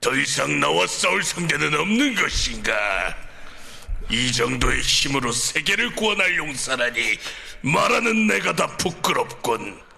[0.00, 3.16] 더 이상 나와 싸울 상대는 없는 것인가?
[4.10, 7.18] 이 정도의 힘으로 세계를 구원할 용사라니
[7.62, 9.91] 말하는 내가 다 부끄럽군.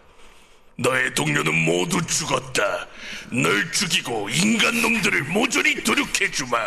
[0.77, 2.87] 너의 동료는 모두 죽었다.
[3.31, 6.59] 널 죽이고 인간 놈들을 모조리 도륙해주마.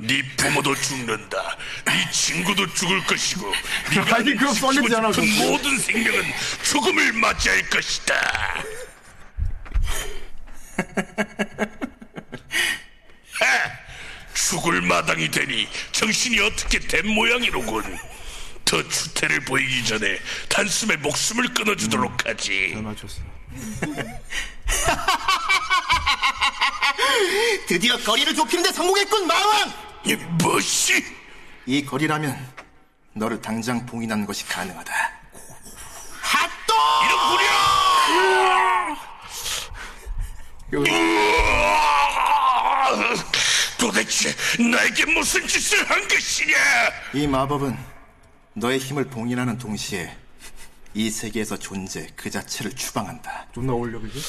[0.00, 1.56] 네 부모도 죽는다.
[1.84, 3.52] 네 친구도 죽을 것이고
[3.94, 5.44] 네가 아니, 그거 지키고 썰리잖아, 싶은 그거.
[5.50, 6.22] 모든 생명은
[6.62, 8.14] 죽음을 맞이할 것이다.
[14.48, 17.98] 죽을 마당이 되니 정신이 어떻게 된 모양이로군.
[18.68, 22.72] 더 추태를 보이기 전에 단숨에 목숨을 끊어주도록 하지.
[22.74, 23.22] 잘 맞췄어
[27.66, 29.72] 드디어 거리를 좁히는데 성공했군, 마왕!
[30.04, 31.02] 이 무엇이?
[31.64, 32.46] 이 거리라면
[33.14, 34.92] 너를 당장 봉인하는 것이 가능하다.
[36.20, 36.74] 핫도!
[37.06, 37.48] 이런 무려!
[43.78, 46.54] 도대체 나에게 무슨 짓을 한 것이냐?
[47.14, 47.97] 이 마법은
[48.58, 50.16] 너의 힘을 봉인하는 동시에
[50.94, 53.46] 이 세계에서 존재 그 자체를 추방한다.
[53.54, 54.20] 존나 어울려 그지?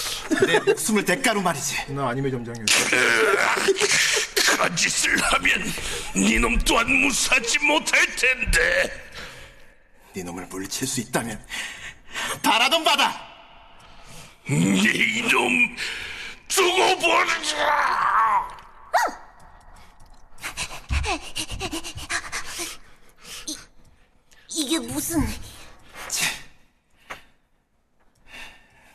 [0.45, 1.93] 내 목숨을 대가로 말이지.
[1.93, 2.89] 나 아니메 점장이었어
[4.51, 5.73] 그런 짓을 하면
[6.13, 9.09] 네놈 또한 무사하지 못할 텐데.
[10.13, 11.43] 네 놈을 물리칠 수 있다면
[12.43, 13.19] 바라던 바다.
[14.47, 15.75] 네놈
[16.47, 18.49] 두고 보자.
[24.60, 25.26] 이게 무슨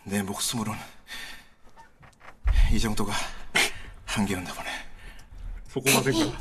[0.03, 0.77] 내 목숨으론
[2.71, 3.15] 이 정도가
[4.05, 4.71] 한계였나 보네.
[5.69, 6.39] 소고마 생각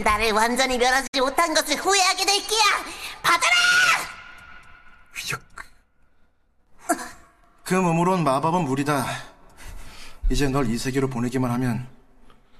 [0.04, 2.60] 나를 완전히 멸하지 못한 것을 후회하게 될 게야.
[3.22, 3.56] 받아라.
[7.64, 9.06] 그 몸으론 마법은 무리다.
[10.28, 11.88] 이제 널 이 세계로 보내기만 하면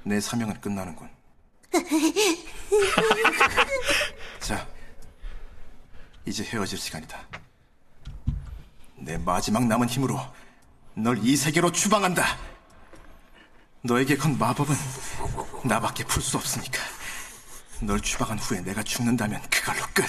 [0.04, 1.10] 내 사명은 끝나는군.
[4.40, 4.66] 자,
[6.26, 7.18] 이제 헤어질 시간이다.
[8.96, 10.20] 내 마지막 남은 힘으로
[10.94, 12.38] 널 이 세계로 추방한다.
[13.82, 14.74] 너에게 건 마법은
[15.64, 16.78] 나밖에 풀 수 없으니까.
[17.80, 20.04] 널 추방한 후에 내가 죽는다면 그걸로 끝.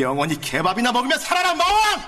[0.00, 2.00] 영원히 개밥이나 먹으며 살아라, 마왕!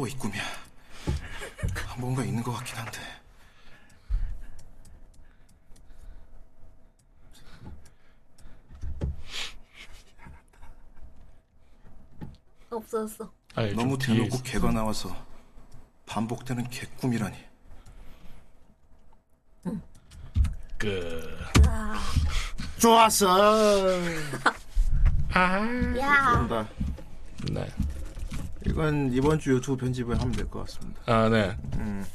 [0.00, 0.42] 또 이 꿈이야.
[1.98, 3.00] 뭔가 있는 것 같긴 한데.
[12.70, 13.30] 없어졌어.
[13.56, 14.42] 아니, 너무 대놓고.
[14.42, 15.14] 개가 나와서
[16.06, 17.36] 반복되는 개꿈이라니.
[20.78, 21.38] 그
[22.78, 23.90] 좋았어.
[25.98, 26.32] 야.
[26.38, 26.68] 된다.
[27.52, 27.68] 네.
[28.70, 31.00] 이건 이번 주 유튜브 편집을 하면 될 것 같습니다.
[31.06, 31.56] 아, 네.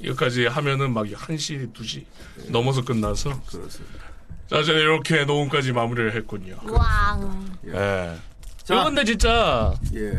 [0.04, 2.06] 여기까지 하면은 막 1시, 2시
[2.50, 3.30] 넘어서 끝나서.
[3.46, 4.06] 그렇습니다.
[4.50, 6.58] 자, 이제 이렇게 녹음까지 마무리를 했군요.
[6.64, 7.58] 왕.
[7.68, 7.72] 예.
[7.72, 8.16] 자.
[8.64, 10.18] 자, 근데 진짜, 예.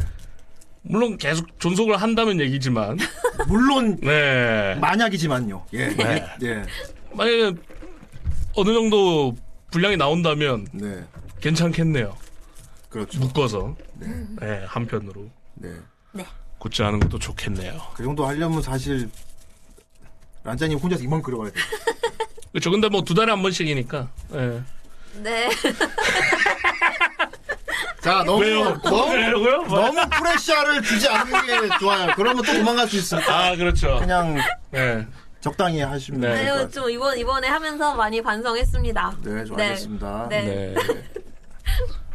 [0.82, 2.99] 물론 계속 존속을 한다면 얘기지만,
[3.49, 4.76] 물론 네.
[4.80, 5.66] 만약이지만요.
[5.72, 5.89] 예.
[5.89, 6.26] 네.
[6.43, 6.62] 예.
[7.12, 7.55] 만약에
[8.55, 9.34] 어느 정도
[9.70, 11.05] 분량이 나온다면 네.
[11.41, 12.16] 괜찮겠네요.
[12.89, 13.18] 그렇죠.
[13.20, 13.76] 묶어서.
[13.99, 15.28] 네, 한 편으로.
[15.55, 15.70] 네.
[16.59, 17.81] 굳지 않은 것도 좋겠네요.
[17.95, 19.09] 그 정도 하려면 사실
[20.45, 21.61] 란자님 혼자서 이만 그려가야 돼.
[22.53, 22.71] 그렇죠.
[22.71, 24.09] 근데 뭐 두 달에 한 번씩이니까.
[24.35, 24.62] 예.
[25.23, 25.51] 네.
[28.03, 28.81] 자, 너무 왜요?
[28.83, 29.62] 너무 왜요고요?
[29.62, 29.81] 뭐?
[29.81, 32.12] 너무 pressure를 주지 않는 게 좋아요.
[32.14, 33.21] 그러면 또 도망갈 수 있어요.
[33.29, 33.99] 아, 그렇죠.
[33.99, 34.37] 그냥
[34.71, 35.05] 네.
[35.41, 36.29] 적당히 하시면 네.
[36.29, 36.71] 될것 아유, 같아요.
[36.71, 39.17] 좀 이번 이번에 하면서 많이 반성했습니다.
[39.23, 40.27] 네, 좀 알겠습니다.
[40.31, 40.43] 네.
[40.45, 40.75] 네.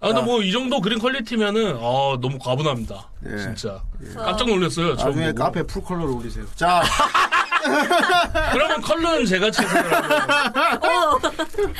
[0.00, 3.08] 아, 근데 뭐 이 정도 그림 quality면은 아, 너무 과분합니다.
[3.20, 3.38] 네.
[3.38, 3.82] 진짜.
[4.14, 4.96] 깜짝 놀랐어요.
[4.96, 5.32] 처음 나중에.
[5.32, 6.44] 카페 full color를 올리세요.
[6.56, 6.82] 자,
[8.52, 11.18] 그러면 컬러는 제가 채색을 하고 어,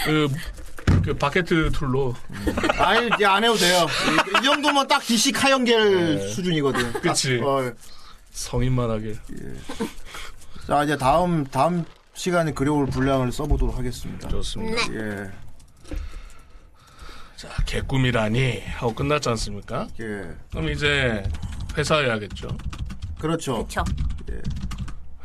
[0.04, 0.28] 그,
[1.04, 2.14] 그 bucket tool로
[2.78, 3.86] 아니 이제 안 해도 돼요.
[4.34, 5.32] 이, 이 정도면 딱 DC
[6.30, 6.92] 수준이거든.
[6.94, 7.00] 네.
[7.00, 7.40] 그치.
[7.44, 7.70] 어,
[8.30, 9.14] 성인만 하게.
[10.66, 11.84] 자 이제 다음 다음
[12.14, 14.28] 시간에 그려올 분량을 써보도록 하겠습니다.
[14.28, 14.82] 좋습니다.
[14.94, 15.30] 예,
[17.48, 19.86] 자, 개꿈이라니 하고 끝났지 않습니까?
[20.00, 21.22] 예, 그럼 이제
[21.76, 22.48] 회사해야겠죠.
[23.18, 23.64] 그렇죠.
[23.66, 23.84] 그쵸.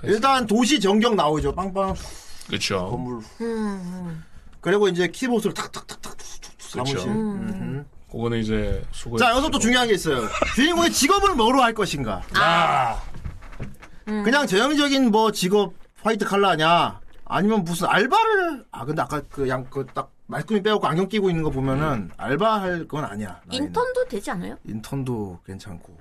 [0.03, 1.53] 일단 도시 전경 나오죠.
[1.53, 1.93] 빵빵
[2.47, 2.89] 그렇죠.
[2.89, 3.21] 건물.
[3.41, 4.23] 음,
[4.61, 6.15] 그리고 이제 키보드를 탁탁탁탁
[6.59, 6.95] 사무실.
[6.97, 7.11] 그렇죠.
[7.11, 7.83] 음흠.
[8.11, 9.17] 그거는 이제 수고.
[9.17, 10.27] 자 여기서 또 중요한 게 있어요.
[10.55, 12.21] 주인공의 직업을 뭐로 할 것인가?
[12.35, 13.01] 아,
[14.05, 16.99] 그냥 전형적인 뭐 직업 화이트 칼라냐?
[17.25, 21.41] 아니면 무슨 알바를 아 근데 아까 그 양 그 딱 말끔히 빼고 안경 끼고 있는
[21.43, 23.41] 거 보면은 알바 할 건 아니야.
[23.47, 23.67] 나이는.
[23.67, 24.57] 인턴도 되지 않아요?
[24.63, 25.97] 인턴도 괜찮고.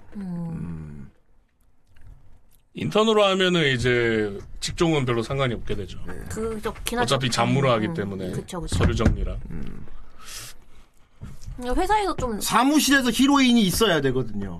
[2.74, 5.98] 인턴으로 하면은 이제 직종은 별로 상관이 없게 되죠.
[6.28, 7.14] 그 좋긴 하죠.
[7.14, 8.76] 어차피 잡무를 하기 음, 때문에 그쵸, 그쵸.
[8.76, 9.38] 서류 정리랑.
[11.74, 14.58] 회사에서 좀 사무실에서 히로인이 있어야 되거든요.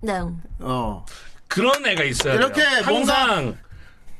[0.00, 0.20] 네.
[0.60, 1.04] 어
[1.48, 2.34] 그런 애가 있어요.
[2.34, 3.56] 이렇게 항상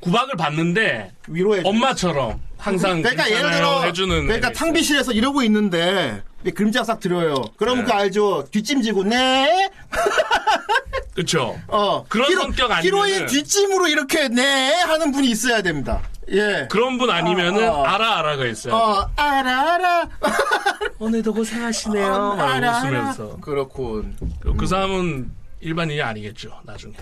[0.00, 1.62] 구박을 받는데 위로해.
[1.62, 4.26] 주- 엄마처럼 항상 그러니까 예를 괜찮아요 들어 해주는.
[4.26, 4.52] 그러니까 있어요.
[4.66, 6.22] 탕비실에서 이러고 있는데
[6.54, 7.34] 그림자 싹 들어요.
[7.56, 7.84] 그럼 네.
[7.84, 8.44] 그 알죠?
[8.50, 9.70] 뒷짐지고 네.
[11.14, 11.58] 그쵸.
[11.68, 16.02] 어 그런 성격 아니면은- 히로인 뒷짐으로 이렇게 네 하는 분이 있어야 됩니다.
[16.30, 16.66] 예.
[16.70, 17.84] 그런 분 아니면은 어, 어.
[17.84, 18.74] 알아 알아가 있어요.
[18.76, 20.08] 어 알아 알아.
[20.98, 22.06] 오늘도 고생하시네요.
[22.12, 23.36] 어, 막 알아, 웃으면서.
[23.40, 24.16] 그렇군.
[24.40, 25.30] 그, 그 사람은
[25.60, 26.60] 일반인이 아니겠죠.
[26.64, 26.94] 나중에.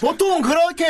[0.00, 0.84] 보통 그렇게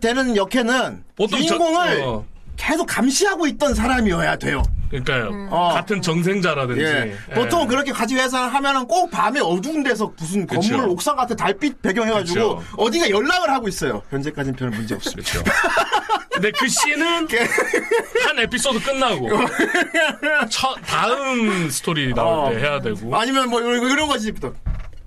[0.00, 2.24] 되는 역해는 보통 저- 주인공을 어,
[2.56, 4.62] 계속 감시하고 있던 사람이어야 돼요.
[4.90, 5.48] 그러니까요.
[5.50, 5.70] 어.
[5.74, 6.82] 같은 정생자라든지.
[6.82, 7.14] 예.
[7.30, 7.34] 예.
[7.34, 10.60] 보통 그렇게 가지 회사를 하면은 꼭 밤에 어두운 데서 무슨 그쵸.
[10.60, 12.64] 건물 옥상 같은 달빛 배경해가지고 그쵸.
[12.78, 14.02] 어디가 연락을 하고 있어요.
[14.10, 15.30] 현재까지는 별 문제 없습니다.
[16.32, 17.28] 근데 그 씬은
[18.26, 19.28] 한 에피소드 끝나고
[20.48, 24.32] 첫 다음 스토리 나올 때 해야 되고 아니면 뭐 이런, 이런 거지.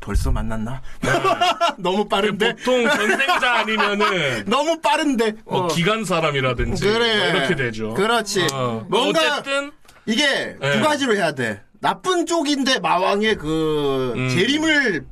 [0.02, 0.82] 또 벌써 만났나?
[1.78, 2.56] 너무 빠른데?
[2.56, 5.34] 보통 전생자 아니면은 너무 빠른데?
[5.46, 5.68] 뭐 어.
[5.68, 7.18] 기간 사람이라든지 그래.
[7.32, 7.94] 뭐 이렇게 되죠.
[7.94, 8.48] 그렇지.
[8.52, 8.86] 어.
[8.90, 9.72] 뭐 뭔가 어쨌든
[10.06, 10.72] 이게 네.
[10.74, 11.62] 두 가지로 해야 돼.
[11.80, 14.30] 나쁜 쪽인데 마왕의 그 음.
[14.30, 15.06] 재림을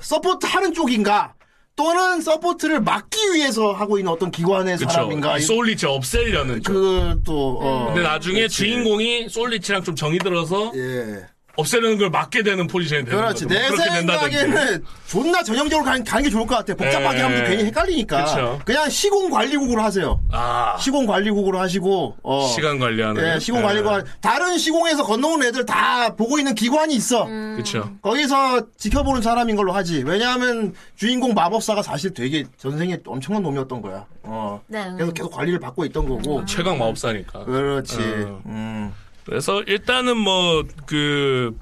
[0.00, 1.34] support하는 쪽인가?
[1.76, 4.90] 또는 support를 막기 위해서 하고 있는 어떤 기관의 그쵸.
[4.90, 5.38] 사람인가?
[5.38, 6.72] 이 소울리치 없애려는 쪽.
[6.72, 7.86] 그또 어.
[7.86, 8.56] 근데 나중에 그렇지.
[8.56, 11.26] 주인공이 소울리치랑 좀 정이 들어서 예.
[11.56, 13.44] 없애려는 걸 막게 되는 포지션이 되는 그렇지.
[13.44, 13.54] 거죠.
[13.54, 14.36] 내뭐 그렇게 된다든지.
[14.38, 16.74] 생각에는 존나 전형적으로 가는, 가는 게 좋을 것 같아.
[16.74, 17.22] 복잡하게 예.
[17.22, 18.24] 하면 또 괜히 헷갈리니까.
[18.24, 18.60] 그쵸.
[18.64, 20.20] 그냥 시공 관리국으로 하세요.
[20.32, 22.46] 아 시공 관리국으로 하시고 어.
[22.54, 23.22] 시간 관리하는.
[23.34, 27.26] 예, 시공 관리국 다른 시공에서 건너온 애들 다 보고 있는 기관이 있어.
[27.26, 27.92] 그렇죠.
[28.02, 30.02] 거기서 지켜보는 사람인 걸로 하지.
[30.04, 34.06] 왜냐하면 주인공 마법사가 사실 되게 전생에 엄청난 놈이었던 거야.
[34.22, 34.60] 어.
[34.66, 34.90] 네.
[34.94, 36.44] 그래서 계속 관리를 받고 있던 거고.
[36.46, 37.44] 최강 마법사니까.
[37.44, 37.96] 그렇지.
[37.98, 38.40] 어.
[38.46, 38.92] 음.
[39.24, 41.56] 그래서 일단은 뭐 그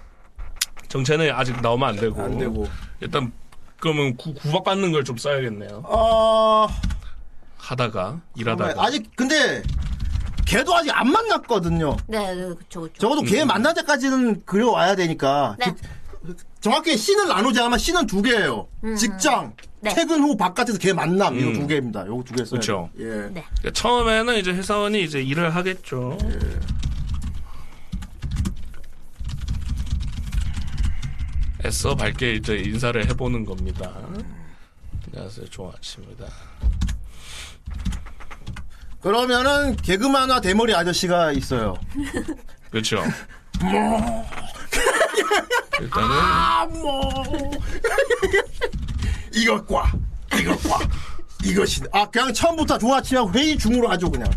[0.89, 2.21] 정체는 아직 나오면 안 되고.
[2.23, 2.69] 안 되고.
[3.01, 3.33] 일단
[3.81, 5.83] 그러면 구, 구박받는 걸 좀 써야겠네요.
[5.87, 6.67] 어.
[7.57, 8.83] 하다가 일하다가.
[8.85, 9.63] 아직 근데
[10.47, 11.97] 걔도 아직 안 만났거든요.
[12.09, 12.93] 네, 네, 그쵸, 그쵸.
[12.99, 13.27] 적어도 음.
[13.27, 15.57] 걔 만날 때까지는 그려와야 되니까.
[15.59, 15.72] 네.
[16.25, 18.68] 그- 정확히 씬을 나누자면 씬은 두 개예요.
[18.97, 19.93] 직장, 네.
[19.95, 21.53] 퇴근 후 바깥에서 걔 만남 이거 음.
[21.55, 22.07] 두 개입니다.
[22.07, 22.61] 요거 두 개 써요.
[22.61, 22.91] 그쵸.
[23.01, 23.05] 예.
[23.33, 23.45] 네.
[23.72, 26.18] 처음에는 이제 회사원이 이제 일을 하겠죠.
[31.64, 33.93] 애써 밝게 이제 인사를 해보는 겁니다.
[35.13, 35.49] 안녕하세요.
[35.49, 36.26] 좋은 아침입니다.
[39.01, 41.75] 그러면은 개그만화 대머리 아저씨가 있어요.
[42.71, 43.03] 그렇죠.
[45.80, 47.51] 일단은 아, 뭐.
[49.34, 49.93] 이것과,
[50.39, 50.79] 이것과,
[51.45, 54.29] 이것이, 아 그냥 처음부터 좋은 아침하고 회의 중으로 하죠 그냥.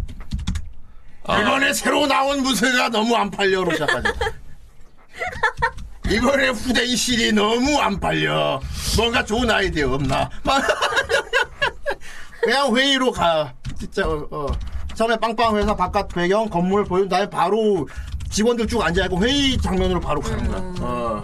[1.23, 4.13] 이번에 새로 나온 무쇠가 너무 안 팔려로 시작하죠.
[6.11, 8.61] 이번에 후대인실이 너무 안 팔려.
[8.95, 10.29] 뭔가 좋은 아이디어 없나?
[12.41, 13.53] 그냥 회의로 가.
[13.77, 14.47] 진짜 어, 어.
[14.93, 17.87] 처음에 빵빵 회사 바깥 배경 건물 보여준 다음에 바로
[18.29, 20.59] 직원들 쭉 앉아 있고 회의 장면으로 바로 가는 거야.
[20.79, 21.23] 어.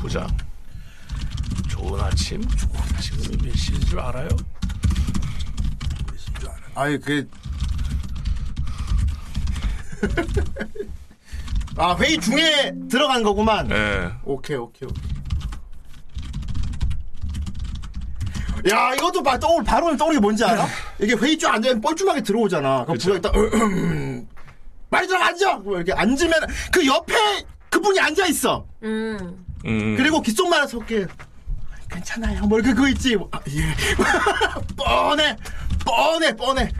[0.00, 0.26] 보자.
[1.68, 2.40] 좋은 아침.
[2.42, 4.28] 좋은 지금이 몇 시인 줄 알아요?
[6.74, 7.26] 아이 그.
[11.76, 13.70] 아 회의 중에 들어간 거구만.
[13.70, 14.10] 예.
[14.24, 15.16] 오케이 오케이 오케이.
[18.72, 20.66] 야 이것도 봐 떠올 바로 떠오르는 게 뭔지 알아?
[21.00, 22.84] 이게 회의 쭉 앉으면 뻘쭘하게 들어오잖아.
[22.86, 24.26] 그럼 딱 "으흠,
[24.90, 25.56] 빨리 들어 앉아.
[25.58, 26.40] 뭐 이렇게 앉으면
[26.72, 27.14] 그 옆에
[27.70, 28.66] 그분이 앉아 있어.
[28.82, 29.44] 음.
[29.66, 29.96] 음.
[29.96, 31.06] 그리고 귓속말을 섞게
[31.90, 32.44] 괜찮아요.
[32.46, 33.16] 뭐 이렇게 그거 있지.
[33.30, 33.62] 아, 예.
[34.76, 35.36] 뻔해,
[35.84, 36.72] 뻔해, 뻔해.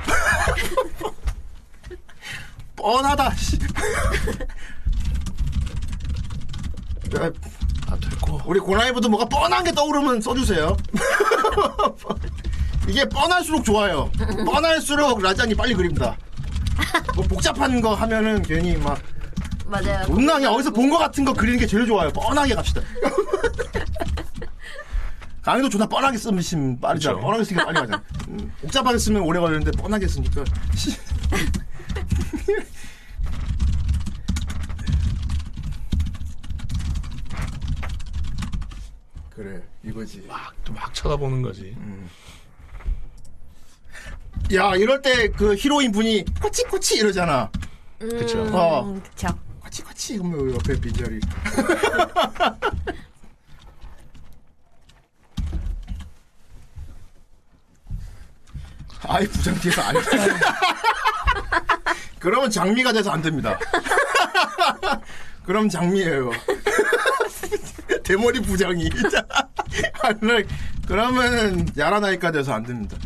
[2.74, 3.30] 뻔하다.
[7.88, 8.40] 아 됐고.
[8.46, 10.76] 우리 고나이브도 뭐가 뻔한 게 떠오르면 써주세요.
[12.88, 14.10] 이게 뻔할수록 좋아요.
[14.44, 16.16] 뻔할수록 라장이 빨리 그립니다.
[17.14, 18.98] 뭐 복잡한 거 하면은 괜히 막
[19.66, 20.04] 맞아요.
[20.06, 22.10] 존나 그냥 어디서 본 거 같은 거 그리는 게 제일 좋아요.
[22.10, 22.80] 뻔하게 갑시다.
[25.42, 26.80] 강의도 존나 뻔하게 쓰면.
[26.80, 27.18] 그쵸.
[27.20, 28.02] 뻔하게 쓰니까 빨리 가잖아.
[28.28, 30.42] 음, 복잡하게 쓰면 오래 걸리는데 뻔하게 쓰니까.
[39.36, 40.24] 그래 이거지.
[40.26, 40.54] 막
[40.94, 41.76] 쳐다보는 거지.
[44.54, 47.50] 야 이럴 때 그 히로인 분이 코치코치 이러잖아.
[47.98, 48.42] 그쵸.
[48.52, 48.82] 어.
[48.84, 49.28] 음, 그쵸.
[49.60, 51.20] 코치코치 그러면 옆에 빈자리.
[59.08, 60.00] 아이 부장 뒤에서 안 돼.
[62.18, 63.58] 그러면 장미가 돼서 안 됩니다.
[65.46, 66.32] 그럼 장미예요.
[68.02, 68.90] 대머리 부장이.
[70.86, 72.96] 그러면 야라나이가 돼서 안 됩니다.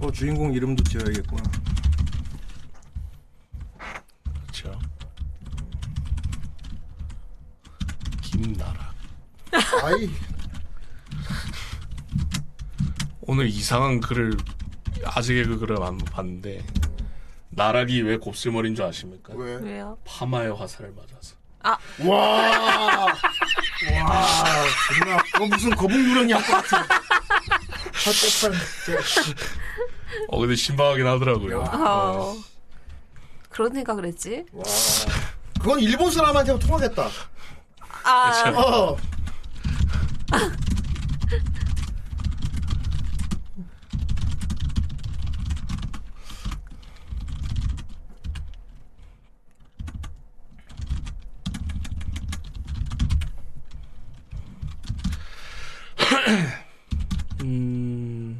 [0.00, 1.42] 어 주인공 이름도 지어야겠구나.
[4.42, 4.78] 그렇죠.
[8.20, 8.92] 김나라.
[9.82, 10.10] 아이
[13.22, 14.36] 오늘 이상한 글을
[15.34, 16.64] 개그 글을 안 봤는데
[17.50, 19.34] 나락이 왜 곱슬머리인 줄 아십니까?
[19.36, 19.56] 왜?
[19.56, 19.98] 왜요?
[20.04, 21.36] 파마의 화살을 맞아서.
[21.64, 21.76] 와,
[22.08, 23.06] 와,
[24.98, 27.02] 존나, 어, 무슨 거북 유령이 할것 같아.
[30.28, 31.60] 어 근데 신박하긴 하더라고요.
[31.60, 32.36] 어.
[33.48, 34.44] 그러니까 그랬지.
[35.60, 37.08] 그건 일본 사람한테 통하겠다.
[38.04, 38.58] 아, 그쵸.
[38.58, 38.96] 어.
[57.42, 58.38] 음.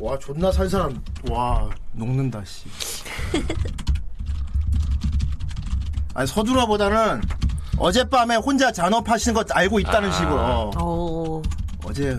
[0.00, 2.68] 와, 존나 살 사람, 와, 녹는다, 씨.
[6.18, 7.22] 아니, 서두라보다는
[7.78, 10.12] 어젯밤에 혼자 잔업하시는 거 알고 있다는 아.
[10.12, 10.36] 식으로.
[10.36, 10.70] 어.
[10.82, 11.42] 오.
[11.84, 12.18] 어제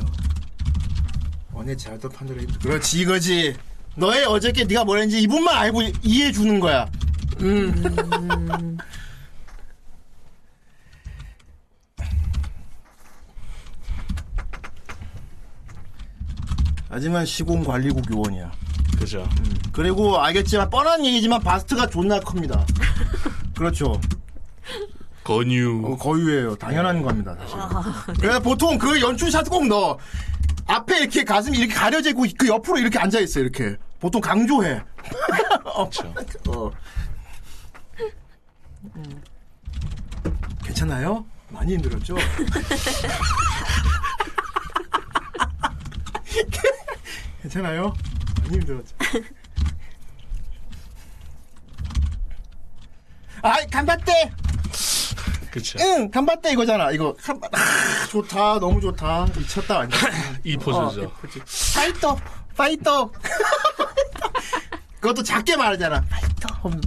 [1.53, 1.75] 어제
[2.07, 3.57] 판단을 했 그렇지 이거지
[3.97, 6.89] 너의 어저께 네가 뭐랬는지 이분만 알고 이해해 주는 거야
[7.41, 8.77] 음.
[16.87, 18.49] 하지만 시공관리국 요원이야
[18.97, 19.27] 그죠.
[19.71, 22.65] 그리고 알겠지만 뻔한 얘기지만 바스트가 존나 큽니다
[23.59, 23.99] 그렇죠
[25.25, 25.81] 건유.
[25.85, 26.55] 어, 거유예요.
[26.55, 27.57] 당연한 겁니다, 사실.
[28.19, 29.99] 그래서 보통 그 연출샷 꼭 넣어.
[30.65, 33.75] 앞에 이렇게 가슴이 이렇게 가려지고 그 옆으로 이렇게 앉아 있어 이렇게.
[33.99, 34.81] 보통 강조해.
[35.61, 36.13] 그렇죠.
[36.47, 36.71] 어.
[38.95, 39.21] 음.
[40.63, 41.23] 괜찮아요?
[41.49, 42.15] 많이 힘들었죠?
[47.43, 47.93] 괜찮아요?
[48.41, 48.95] 많이 힘들었지.
[53.41, 54.31] 아, がんばって!
[55.51, 55.79] 그쵸.
[55.81, 56.91] 응, がんばって 이거잖아.
[56.91, 58.59] 이거, がんば, 아, 좋다.
[58.59, 59.27] 너무 좋다.
[59.35, 59.87] 미쳤다.
[60.43, 61.03] 이 포즈죠.
[61.05, 61.11] 어.
[61.75, 62.17] 파이터!
[62.55, 63.11] 파이터!
[64.99, 66.01] 그것도 작게 말하잖아.
[66.09, 66.53] ファイト!
[66.63, 66.81] 하면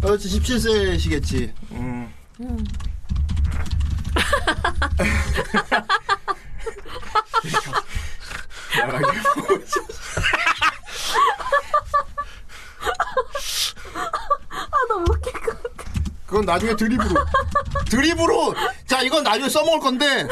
[0.00, 1.52] 그렇지, 17세시겠지.
[1.72, 2.12] 음.
[14.88, 15.90] 너무 웃길 것 같아.
[16.26, 17.24] 그건 나중에 드립으로.
[17.88, 18.54] 드립으로!
[18.86, 20.26] 자, 이건 나중에 써먹을 건데,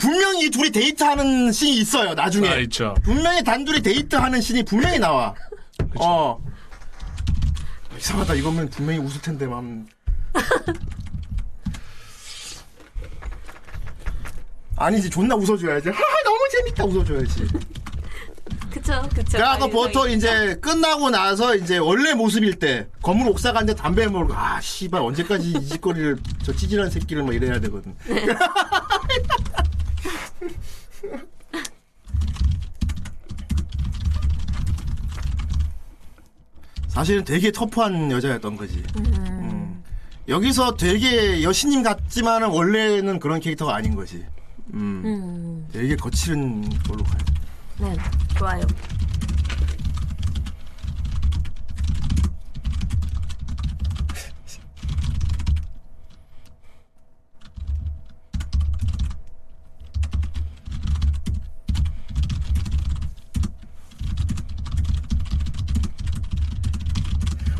[0.00, 2.48] 분명히 이 둘이 데이트하는 씬이 있어요, 나중에.
[2.48, 2.94] 아, 있죠.
[3.04, 5.34] 분명히 단둘이 데이트하는 씬이 분명히 나와.
[6.00, 6.40] 어.
[7.96, 9.86] 이상하다, 이거면 분명히 웃을 텐데, 맘.
[14.78, 15.88] 아니지, 존나 웃어줘야지.
[15.88, 17.46] 하하, 너무 재밌다, 웃어줘야지.
[18.70, 19.32] 그쵸, 그쵸.
[19.32, 24.06] 그래갖고 아니, 보통 저기- 이제 끝나고 나서 이제 원래 모습일 때 건물 옥상 간데 담배
[24.06, 27.94] 물고 아 씨발 언제까지 이 짓거리를 저 찌질한 새끼를 뭐 이래야 되거든.
[36.88, 38.82] 사실은 되게 터프한 여자였던 거지.
[38.98, 39.82] 음.
[40.28, 44.24] 여기서 되게 여신님 같지만은 원래는 그런 캐릭터가 아닌 거지.
[44.74, 45.02] 음.
[45.04, 47.18] 음, 되게 거칠은 걸로 가요.
[47.78, 47.96] 네,
[48.36, 48.62] 좋아요.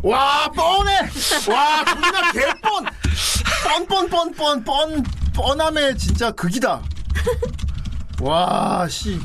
[0.02, 1.00] 와 뻔해
[1.50, 2.86] 와 존나 개뻔
[3.86, 5.02] 뻔뻔뻔뻔 뻔
[5.34, 6.80] 뻔함에 진짜 극이다
[8.20, 9.18] 와 씨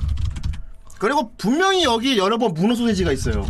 [1.00, 3.46] 그리고 분명히 여기 여러 번 문어 소세지가 있어요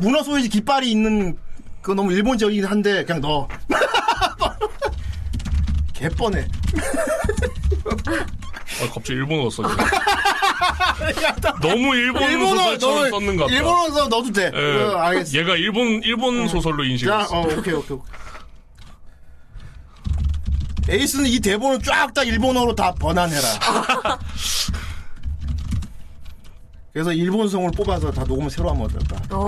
[0.00, 1.36] 문어 소세지 깃발이 있는
[1.82, 3.48] 그 너무 일본적이긴 한데 그냥 넣어
[5.94, 6.46] 개뻔해
[7.84, 9.62] 어, 갑자기 일본어 써.
[11.60, 13.56] 너무 일본 일본어 소설처럼 썼는 것 같다.
[13.56, 14.82] 일본어서 넣어도 돼 예.
[14.82, 17.26] 어, 알겠어 얘가 일본 일본 소설로 자, 인식했어.
[17.30, 17.98] 어, 오케이, 오케이, 오케이.
[20.88, 23.48] 에이스는 이 대본을 쫙 다 일본어로 다 번안해라.
[26.92, 29.36] 그래서 일본성을 뽑아서 다 녹음을 새로 하면 어떨까?
[29.36, 29.46] 어,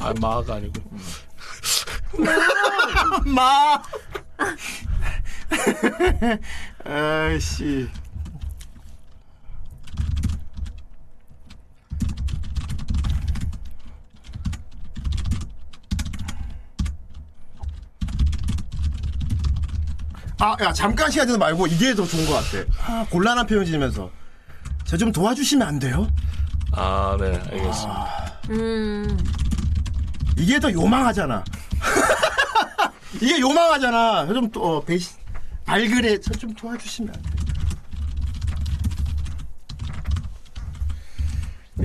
[0.00, 0.74] 아 마가 아니고.
[3.24, 3.82] 마!
[6.84, 7.88] 아이씨.
[20.44, 22.58] 아, 야, 잠깐 시간 되는 말고 이게 더 좋은 것 같아.
[22.86, 24.10] 아, 곤란한 표현 지으면서.
[24.84, 26.06] 저 좀 도와주시면 안 돼요?
[26.72, 28.40] 아, 네, 알겠습니다.
[28.50, 29.18] 음,
[30.36, 31.42] 이게 더 요망하잖아.
[33.22, 34.26] 이게 요망하잖아.
[34.26, 35.16] 좀 또, 어, 배신,
[35.64, 37.34] 발그레, 저 좀 도와주시면 안 돼.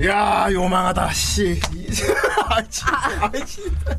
[0.06, 1.60] 야, 요망하다, 씨.
[2.48, 2.86] 아, 진짜.
[3.20, 3.98] 아, 진짜.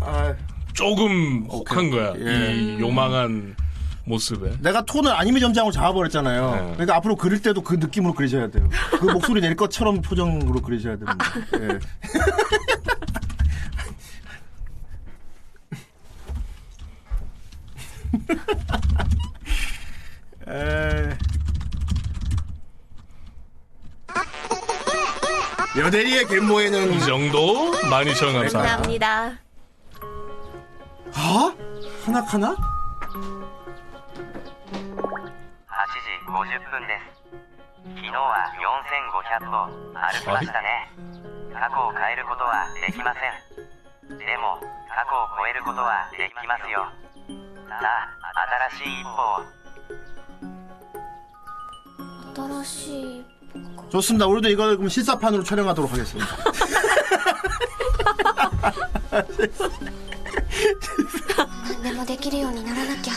[0.00, 0.34] 아,
[0.76, 2.12] 조금 혹한 거야.
[2.18, 2.54] 예.
[2.54, 3.56] 이 요망한
[4.04, 4.52] 모습에.
[4.60, 6.50] 내가 톤을 아니메 점장으로 잡아버렸잖아요.
[6.50, 6.72] 네.
[6.74, 8.68] 그러니까 앞으로 그릴 때도 그 느낌으로 그리셔야 돼요.
[9.00, 11.16] 그 목소리 낼 것처럼 표정으로 그리셔야 됩니다.
[11.54, 11.80] 예.
[20.48, 21.18] 에...
[25.78, 28.50] 여대리의 갯모에는 이 정도 12,000원 감사합니다.
[28.52, 29.45] 감사합니다.
[31.13, 31.53] 아?
[32.05, 32.55] 하나카나?
[32.55, 32.61] 8時
[36.27, 37.01] 50分です
[37.95, 38.51] 昨日は
[39.39, 40.91] 4500歩歩きましたね
[41.53, 43.21] 過去を変えることはできません
[44.17, 44.57] でも
[44.89, 46.87] 過去を超えることはできますよ
[47.69, 48.33] さあ
[48.71, 49.43] 新しい一歩を
[52.63, 53.25] 新しい
[53.91, 54.25] 좋습니다.
[54.25, 56.27] 우리도 이걸 그럼 실사판으로 촬영하도록 하겠습니다.
[61.37, 63.13] 아, 何でもできるようにならなきゃ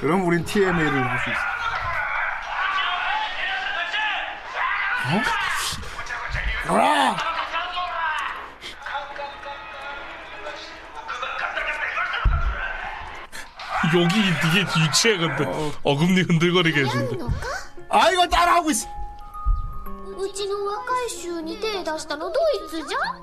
[0.00, 1.38] 그럼 우린 TMA를 할 수 있어.
[6.68, 6.76] 어?
[6.78, 7.16] 아!
[13.94, 15.44] 여기 이게 유치해 근데
[15.84, 17.16] 어금니 흔들거리게 해준다.
[17.16, 17.36] のか
[17.88, 18.88] 아, 이걸 따라하고 있어.
[20.18, 23.22] うちの若い衆に手出したのドイツじゃい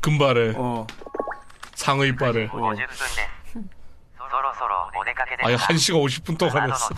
[0.00, 0.54] 금발에.
[0.56, 0.86] 어.
[1.74, 2.48] 상의발에.
[2.52, 2.72] 어.
[5.42, 6.88] 아니 1시간 50분 동안 했어.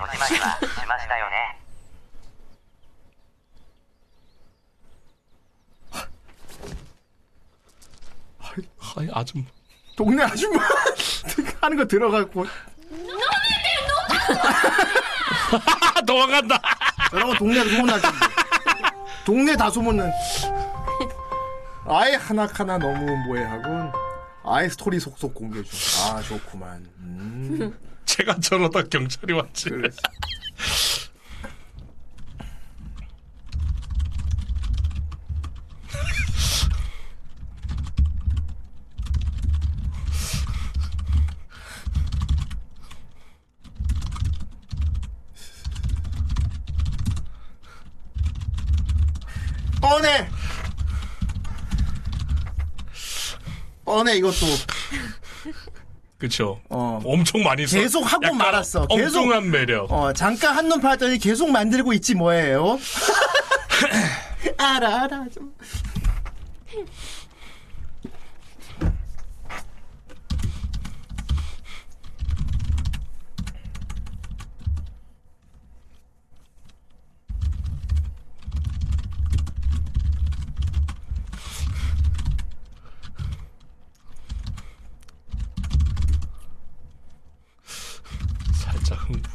[8.97, 9.45] 아이 아줌마.
[9.97, 10.63] 동네 아줌마
[11.61, 12.47] 하는 거 들어갔고.
[16.07, 16.61] 도망간다.
[17.13, 18.17] 여러분 동네 소문날 텐데
[19.25, 20.11] 동네 다 소문난.
[21.87, 23.93] 아예 하나하나 너무 모해하군
[24.45, 29.71] 아예 스토리 속속 공개해 줘아 좋구만 음, 제가 저러다 경찰이 왔지.
[29.71, 29.89] 그래.
[53.93, 54.47] 뻔해 이것도
[56.17, 56.61] 그쵸.
[56.71, 57.01] 어.
[57.05, 57.77] 엄청 많이 써.
[57.79, 58.87] 계속 하고 말았어.
[58.87, 59.19] 계속.
[59.23, 59.91] 엉뚱한 매력.
[59.93, 62.79] 어, 잠깐 한눈 팔았더니 계속 만들고 있지 뭐예요?
[64.57, 65.27] 알아, 알아.
[65.35, 65.53] 좀.
[88.53, 89.29] 살짝 흥부.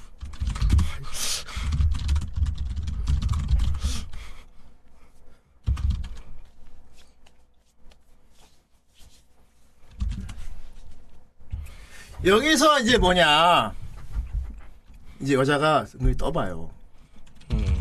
[12.27, 13.73] 여기서 이제 뭐냐.
[15.21, 16.69] 이제 여자가 눈이 떠봐요.
[17.53, 17.79] 음.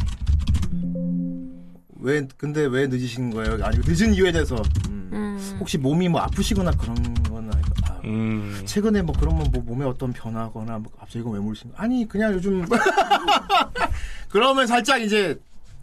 [1.98, 3.59] 왜, 근데 왜 늦으신 거예요?
[3.64, 4.56] 아니, 늦은 이유에 대해서.
[4.89, 6.94] 음, 혹시 몸이 뭐 아프시거나 그런
[7.24, 7.73] 건 아닐까?
[7.89, 8.62] 아, 음.
[8.64, 11.77] 최근에 뭐 그러면 뭐 몸에 어떤 변화거나 뭐 갑자기 이거 왜 물으신 거?
[11.78, 12.64] 아니 그냥 요즘
[14.31, 15.39] 그러면 살짝 이제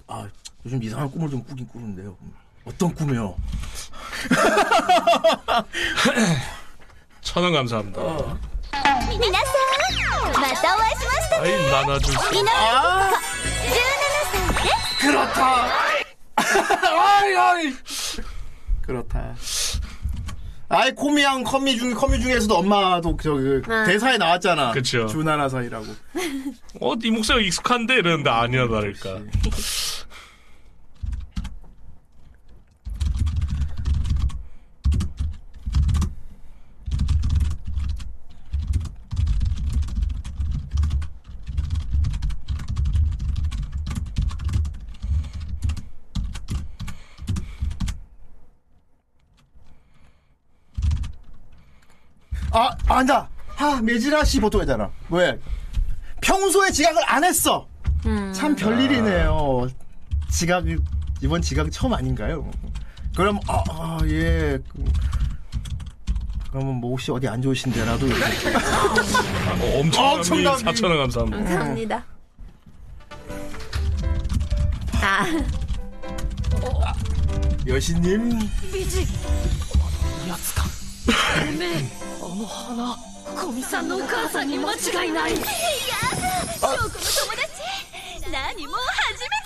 [0.08, 0.28] 아
[0.66, 2.16] 요즘 이상한 꿈을 좀 꾸긴 꾸는데요.
[2.66, 3.36] 어떤 꿈이요?
[7.22, 8.53] 천원 감사합니다.
[9.19, 9.45] 皆さ
[10.39, 12.35] んまたお会いしました 아이 나눠줄 수.
[12.35, 13.73] 井上아 17
[14.31, 15.67] 歳です 그렇다.
[16.37, 17.75] 아이 아이
[18.83, 19.35] 그렇다.
[20.71, 24.73] 아이 코미양 커미 중 커미 중에서도 엄마도 저기 대사에 나왔잖아.
[24.73, 25.07] 그쵸.
[25.07, 25.87] 주나나 사이라고.
[26.81, 29.19] 어, 네 목소리가 익숙한데 이러는데 아니야 다를까.
[52.54, 53.28] 아, 안다.
[53.58, 54.90] 아, 메지라 씨 보통 했잖아.
[55.10, 55.38] 왜?
[56.22, 57.68] 평소에 지각을 안 했어.
[58.34, 59.68] 참 별일이네요.
[60.32, 60.78] 지각이,
[61.22, 62.50] 이번 지각 처음 아닌가요?
[63.16, 64.60] 그럼, 아, 아, 예.
[64.70, 64.84] 그,
[66.52, 68.06] 그러면 뭐 혹시 어디 안 좋으신데라도.
[68.06, 71.38] 어, 엄청난 엄청난 4천 원 감사합니다.
[71.38, 72.06] 감사합니다.
[75.02, 75.26] 아,
[77.68, 78.40] 여신님.
[83.37, 85.43] 古見さんのお母さんに間違いないいや
[86.55, 87.03] 翔子の友達
[88.33, 89.43] 何も初めて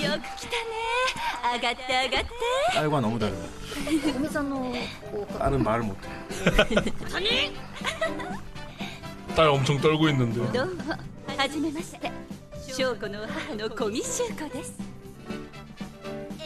[0.00, 0.56] じゃんよく来たね
[1.54, 2.28] 上がって上がって
[2.74, 3.38] 딸과 너무 다르다.
[4.16, 4.56] おみさんの
[5.12, 6.08] お母 딸은 말을 못해.
[9.34, 10.40] 딸 엄청 떨고 있는데.
[10.52, 10.82] どうも
[11.36, 12.10] はじめまして
[12.76, 14.74] 翔子の母の小見修子です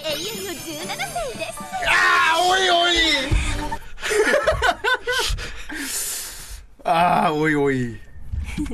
[0.05, 3.31] えいよいよ17歳です 아, 오이, 오이!
[6.85, 7.97] 아, 오이, 오이.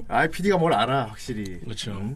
[0.09, 1.61] 아, PD가 뭘 알아, 확실히.
[1.61, 2.15] 그렇죠.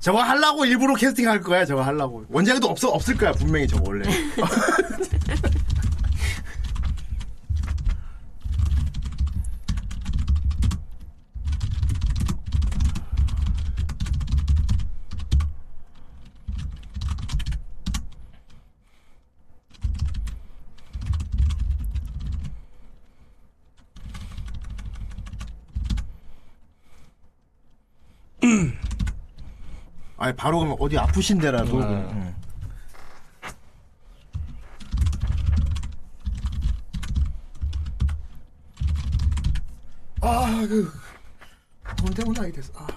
[0.00, 2.24] 저거 하려고 일부러 캐스팅 할 거야, 저거 하려고.
[2.28, 4.08] 원작에도 없어, 없을 거야, 분명히 저거 원래.
[30.17, 31.79] 아니 바로 그럼 어디 아프신 데라도.
[31.79, 31.85] 네.
[31.85, 32.35] 음.
[40.21, 40.91] 아, 그,
[41.97, 42.71] 돈 때문에 아이 됐어.
[42.75, 42.87] 아.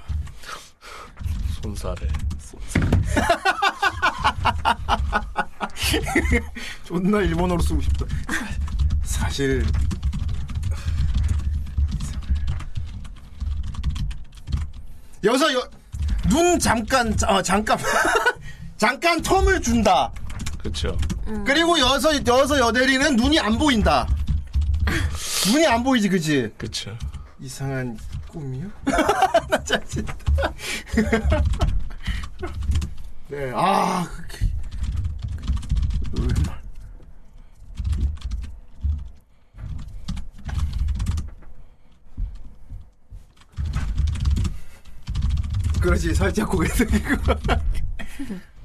[1.63, 2.07] 손살에.
[6.85, 8.07] 존나 일본어로 쓰고 싶다.
[9.03, 9.65] 사실
[15.27, 15.69] 여기서 여,
[16.29, 17.79] 눈 잠깐 어, 잠깐
[18.79, 20.13] 잠깐 텀을 준다.
[20.59, 20.97] 그쵸.
[21.45, 24.07] 그리고 여서 여서 여대리는 눈이 안 보인다.
[25.47, 26.53] 눈이 안 보이지, 그지?
[26.57, 26.97] 그쵸.
[27.41, 27.99] 이상한
[28.29, 28.69] 꿈이요?
[29.51, 30.15] 나 짜증나.
[33.29, 34.39] 네, 아, 그,
[36.15, 36.29] 그,
[45.87, 47.17] 그렇지, 살짝 고개 숙이고.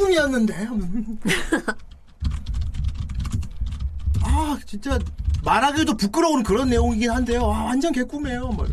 [0.00, 0.68] 개꿈이었는데
[4.22, 4.98] 아 진짜
[5.44, 8.66] 말하기도 부끄러운 그런 내용이긴 한데요 아 완전 개꿈이에요 뭐.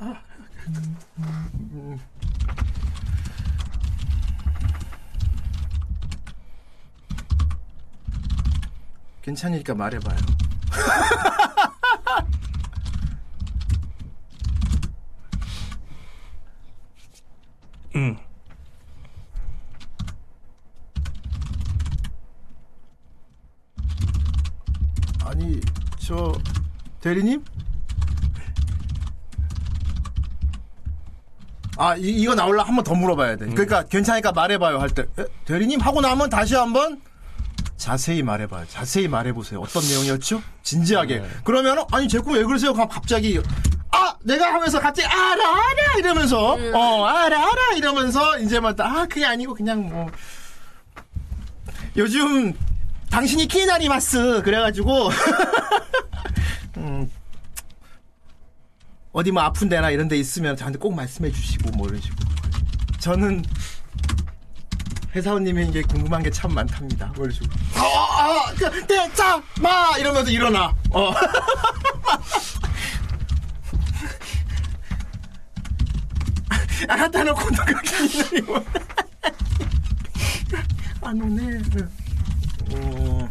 [0.00, 0.20] 아.
[1.08, 1.98] 음.
[9.22, 10.16] 괜찮으니까 말해봐요
[17.96, 18.16] 응.
[25.34, 25.60] 아니
[25.98, 26.32] 저
[27.14, 27.44] 대리님?
[31.76, 33.46] 아 이, 이거 나올라 한 번 더 물어봐야 돼.
[33.46, 35.04] 그러니까 괜찮으니까 말해봐요 할때
[35.44, 37.00] 대리님 하고 나면 다시 한 번
[37.76, 38.66] 자세히 말해봐요.
[38.68, 39.60] 자세히 말해보세요.
[39.60, 40.42] 어떤 내용이었죠?
[40.62, 41.22] 진지하게.
[41.44, 42.72] 그러면 아니 제 꿈 왜 그러세요?
[42.72, 43.40] 갑자기
[43.90, 49.24] 아 내가 하면서 갑자기 알아 알아 이러면서 어 알아 알아 이러면서 이제 막 아 그게
[49.26, 50.06] 아니고 그냥 뭐
[51.96, 52.52] 요즘
[53.10, 55.10] 당신이 키나리마스 그래가지고
[56.76, 57.10] 음,
[59.12, 62.28] 어디 뭐 아픈 데나 이런 데 있으면 저한테 꼭 말씀해 주시고 뭐 이런 식으로.
[62.98, 63.44] 저는
[65.14, 67.06] 회사원님이 이게 궁금한 게 참 많답니다.
[67.14, 67.50] 뭐 이런 식으로.
[67.76, 69.96] 아아 그, 대자 마!
[69.98, 70.74] 이러면서 일어나.
[70.90, 71.12] 어.
[76.88, 78.60] 알았다는 코너가 키나리마
[81.02, 81.58] 안 오네.
[82.72, 83.28] 어...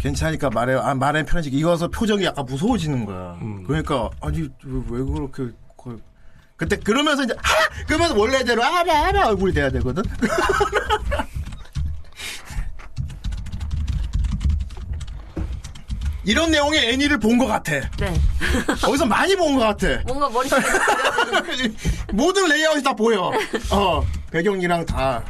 [0.00, 3.38] 괜찮으니까 말해 아, 말해 편하지 이거서 표정이 약간 무서워지는 거야.
[3.66, 5.96] 그러니까 아니 왜, 왜 그렇게 거-
[6.56, 10.02] 그때 그러면서 이제 아 그러면서 원래대로 알아 알아 얼굴이 돼야 되거든.
[16.24, 17.72] 이런 내용의 애니를 본 것 같아.
[17.98, 18.12] 네.
[18.86, 20.02] 어디서 많이 본 것 같아.
[20.06, 20.60] 뭔가 머릿속에
[21.42, 21.76] 그려지는
[22.12, 23.32] 모든 레이아웃이 다 보여.
[23.70, 25.22] 어, 배경이랑 다.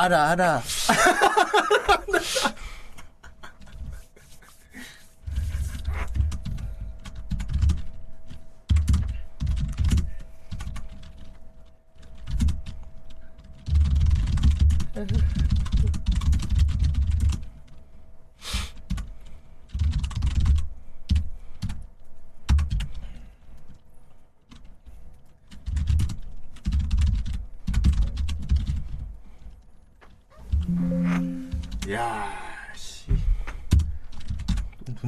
[0.00, 0.62] 알아, 알아.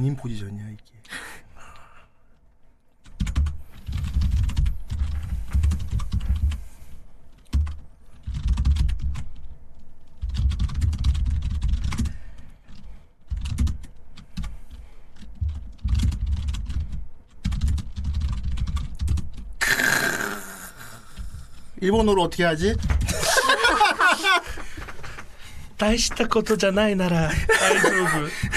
[0.00, 0.82] 누님 포지션이야, 이게.
[21.78, 22.74] 일본어로 어떻게 하지?
[25.76, 27.30] 大したことじゃないなら
[27.60, 28.49] 大丈夫。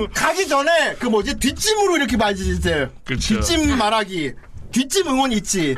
[0.00, 2.88] 보통 가기 전에 그 뭐지 뒷짐으로 이렇게 맞으세요.
[3.04, 3.40] 그쵸.
[3.40, 4.32] 뒷짐 말하기.
[4.72, 5.74] 뒷짐 응원 있지.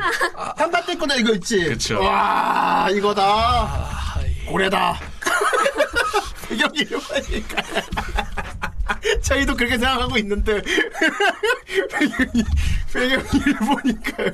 [0.55, 1.65] 한발 떼거나 이거 있지.
[1.65, 1.99] 그쵸.
[1.99, 3.89] 와 이거다.
[4.47, 4.99] 고래다.
[6.47, 7.63] 배경이 일본이니까.
[9.23, 10.61] 저희도 그렇게 생각하고 있는데
[11.91, 12.43] 배경이
[12.93, 14.31] 배경이 일본이니까요.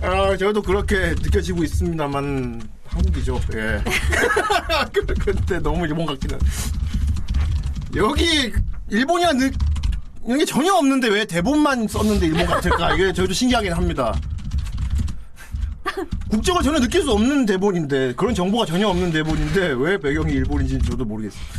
[0.00, 3.40] 아 저도 그렇게 느껴지고 있습니다만 한국이죠.
[3.54, 3.82] 예.
[5.24, 6.38] 근데 너무 일본 같기는.
[7.96, 8.52] 여기
[8.90, 9.50] 일본이야 느
[10.24, 12.94] 이런 게 전혀 없는데 왜 대본만 썼는데 일본 같을까?
[12.94, 14.14] 이게 저희도 신기하긴 합니다.
[16.30, 21.04] 국적을 전혀 느낄 수 없는 대본인데 그런 정보가 전혀 없는 대본인데 왜 배경이 일본인지 저도
[21.04, 21.42] 모르겠어요.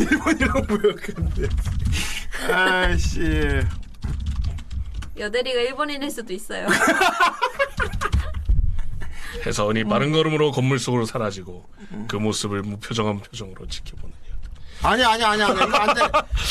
[0.00, 1.48] 일본이랑 무역인데.
[2.52, 3.60] 아씨.
[5.18, 6.66] 여대리가 일본인일 수도 있어요.
[9.46, 11.64] 해서원이 빠른 걸음으로 건물 속으로 사라지고
[12.08, 14.88] 그 모습을 무표정한 표정으로 지켜보는 여자.
[14.88, 16.00] 아니 아니 아니 아니 이거 안 돼.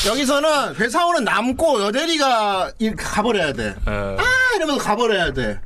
[0.08, 3.68] 여기서는 회사원은 남고 여대리가 이- 가버려야 돼.
[3.68, 4.24] 에, 아
[4.56, 5.60] 이러면서 가버려야 돼.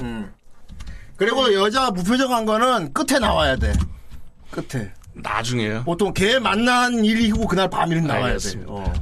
[0.00, 0.32] 음.
[1.16, 3.72] 그리고 여자 무표정한 거는 끝에 나와야 돼.
[4.50, 4.92] 끝에.
[5.16, 5.84] 나중에요.
[5.84, 8.30] 보통 걔 만난 일이고 그날 밤일은 나와야 돼.
[8.30, 8.72] 알겠습니다.
[8.72, 8.92] 어.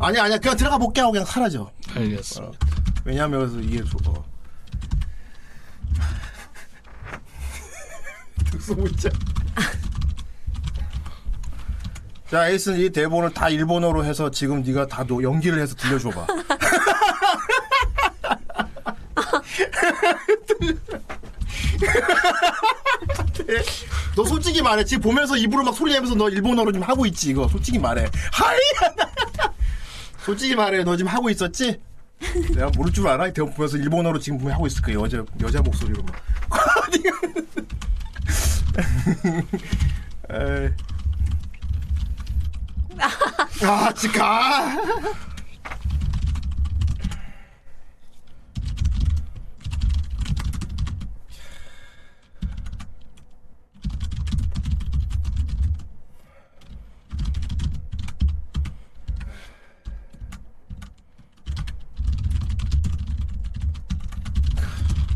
[0.00, 1.70] 아니 아니야 그냥 들어가 볼게 하고 그냥 사라져.
[1.94, 2.58] 알겠습니다.
[3.04, 4.24] 왜냐하면 그래서 이게 저- 어.
[8.50, 9.10] 특수문자.
[12.30, 16.26] 자 에이슨 이 대본을 다 일본어로 해서 지금 네가 다 노- 연기를 해서 들려줘봐.
[24.16, 27.48] 너 솔직히 말해 지금 보면서 입으로 막 소리 내면서 너 일본어로 지금 하고 있지 이거
[27.48, 28.06] 솔직히 말해.
[28.32, 28.58] はい.
[30.24, 31.80] 솔직히 말해 너 지금 하고 있었지?
[32.54, 33.32] 내가 모를 줄 알아?
[33.32, 36.14] 대본 보면서 일본어로 지금 보면 하고 있을 거야 여자 여자 목소리로 막.
[43.62, 44.76] 아, 지가.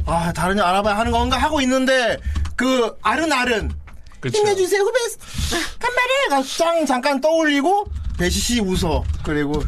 [0.06, 2.18] 아, 다른 일 알아봐야 하는 건가 하고 있는데
[2.56, 3.72] 그 아른아른
[4.20, 4.39] 그쵸.
[4.39, 4.98] 힘내주세요 후배.
[5.78, 7.86] 간발에 짱 잠깐 떠올리고
[8.18, 9.05] 배시시 웃어.
[9.22, 9.62] 그리고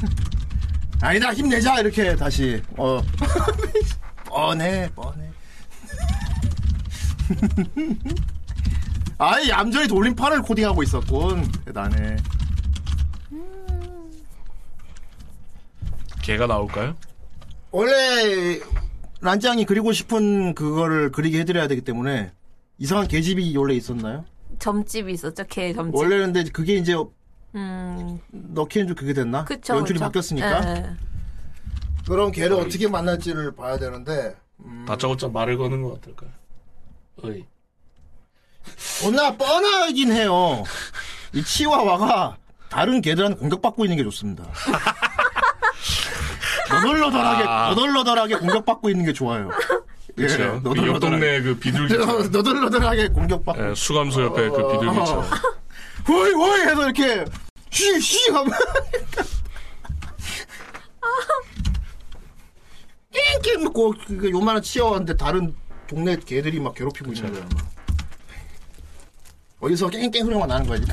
[1.00, 1.80] 아니다 힘내자.
[1.80, 3.00] 이렇게 다시 어.
[4.24, 5.28] 뻔해 뻔해.
[9.18, 12.16] 아이 얌전히 돌림판을 코딩하고 있었군 대단해.
[16.22, 16.94] 걔가 나올까요?
[17.70, 18.60] 원래
[19.20, 22.32] 란짱이 그리고 싶은 그거를 그리게 해드려야 되기 때문에
[22.78, 24.24] 이상한 계집이 원래 있었나요?
[24.58, 25.44] 점집이 있었죠.
[25.48, 25.96] 개 점집.
[25.96, 26.94] 원래는 근데 그게 이제
[27.54, 29.44] 음, 넣기는 좀 그게 됐나?
[29.44, 29.76] 그쵸.
[29.76, 30.04] 연출이 그쵸.
[30.06, 30.76] 바뀌었으니까.
[30.76, 30.90] 예, 예.
[32.06, 34.36] 그럼 걔를 어떻게 만날지를 봐야 되는데
[34.86, 36.30] 다짜고짜 말을 거는 것 같을까요?
[37.22, 37.44] 어이.
[39.00, 40.62] 존나 뻔하긴 해요.
[41.34, 42.36] 이 치와와가
[42.68, 44.44] 다른 개들한테 공격받고 있는 게 좋습니다.
[46.70, 47.68] 너덜너덜하게 아.
[47.70, 49.50] 너덜너덜하게 공격받고 있는 게 좋아요.
[50.18, 50.62] 예, 그렇죠.
[50.62, 55.24] 그옆 동네 그 비둘기처럼 너덜너덜하게 공격받고 예, 수감소 옆에 그 비둘기처럼
[56.08, 57.24] 호이 호이 해서 이렇게
[57.70, 58.50] 쉬쉬 하면
[63.12, 65.54] 깽깽 먹고 그 요만한 치어왔는데 다른
[65.86, 67.42] 동네 개들이 막 괴롭히고 있는 거야.
[67.42, 67.68] 막.
[69.60, 70.78] 어디서 깽깽 소리가 나는 거야.
[70.78, 70.88] 깽,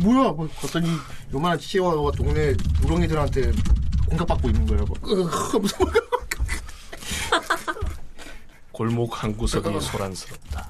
[0.00, 0.30] 뭐야?
[0.32, 0.88] 뭐 봤더니
[1.32, 2.54] 요만한 치어와 동네
[2.84, 3.52] 우렁이들한테
[4.12, 5.00] 공격받고 있는 하면서 막.
[8.72, 10.68] 골목 한 구석이 소란스럽다.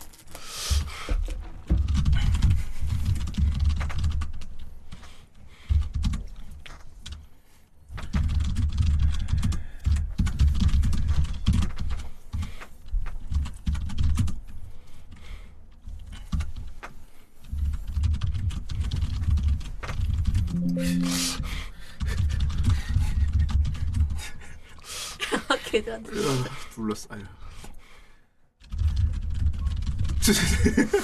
[25.57, 26.11] 개들한테.
[26.75, 27.09] 불렀어.
[27.11, 27.23] 아유.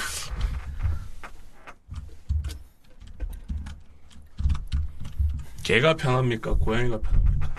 [5.63, 6.55] 개가 편합니까?
[6.55, 7.51] 고양이가 편합니까?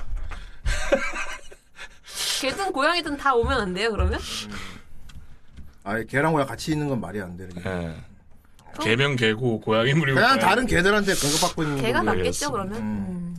[2.42, 4.20] 개든 고양이든 다 오면 안 돼요 그러면?
[5.84, 7.70] 아예 개랑 고양 같이 있는 건 말이 안 되는 게.
[7.70, 7.96] 예.
[8.82, 10.40] 개명 개고 고양이 물이고 그냥 고양이.
[10.42, 12.52] 다른 개들한테 공급받고 있는 개가 걸로 낫겠죠.
[12.52, 12.78] 그러면?
[12.82, 13.36] 음.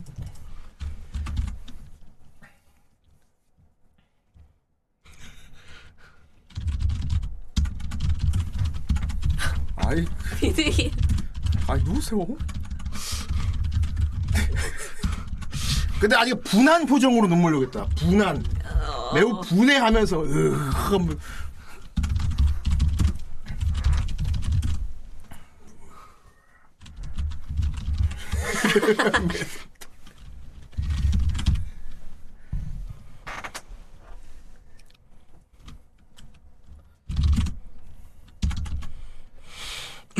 [9.91, 10.05] 아이,
[10.39, 10.89] 비둘기
[11.67, 12.25] 아이 누구세요?
[15.99, 17.85] 근데 아직 분한 표정으로 눈물 나겠다.
[17.97, 18.41] 분한.
[19.13, 21.19] 매우 분해하면서 으, 하면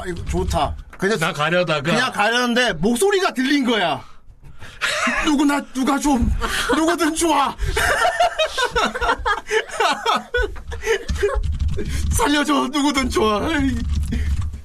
[0.00, 0.74] 아 이거 좋다.
[0.96, 4.02] 그냥 나 가려다가 그냥 가려는데 목소리가 들린 거야.
[5.26, 6.32] 누구나 누가 좀
[6.74, 7.54] 누구든 좋아.
[12.12, 13.46] 살려줘 누구든 좋아.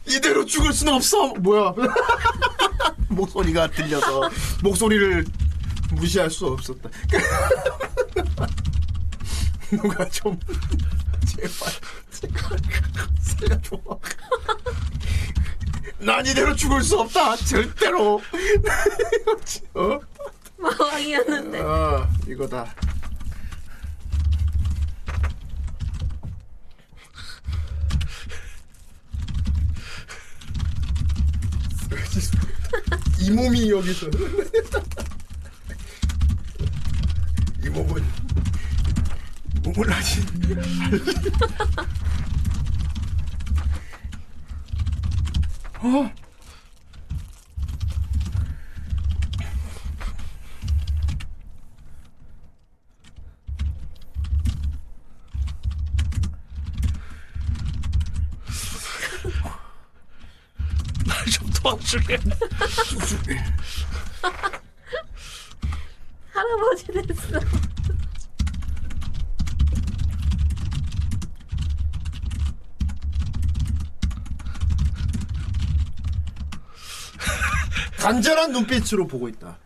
[0.06, 1.34] 이대로 죽을 순 없어.
[1.34, 1.74] 뭐야?
[3.10, 4.30] 목소리가 들려서
[4.64, 5.26] 목소리를
[5.92, 6.90] 무시할 수 없었다.
[9.72, 10.40] 누가 좀
[11.26, 11.74] 제발
[12.12, 12.58] 제발
[13.20, 13.78] 살려줘.
[16.06, 17.36] 난 이대로 죽을 수 없다.
[17.38, 18.22] 절대로.
[19.74, 20.00] 어?
[20.58, 22.72] 마왕이었는데 아, 이거다.
[33.20, 34.06] 이 몸이 여기서.
[37.64, 38.06] 이 몸은
[39.64, 40.22] 몸을 하지.
[45.86, 46.10] 어?
[61.32, 62.18] 좀 도와줄래?
[66.34, 67.40] 할아버지 됐어
[78.06, 79.58] 간절한 눈빛으로 보고 있다.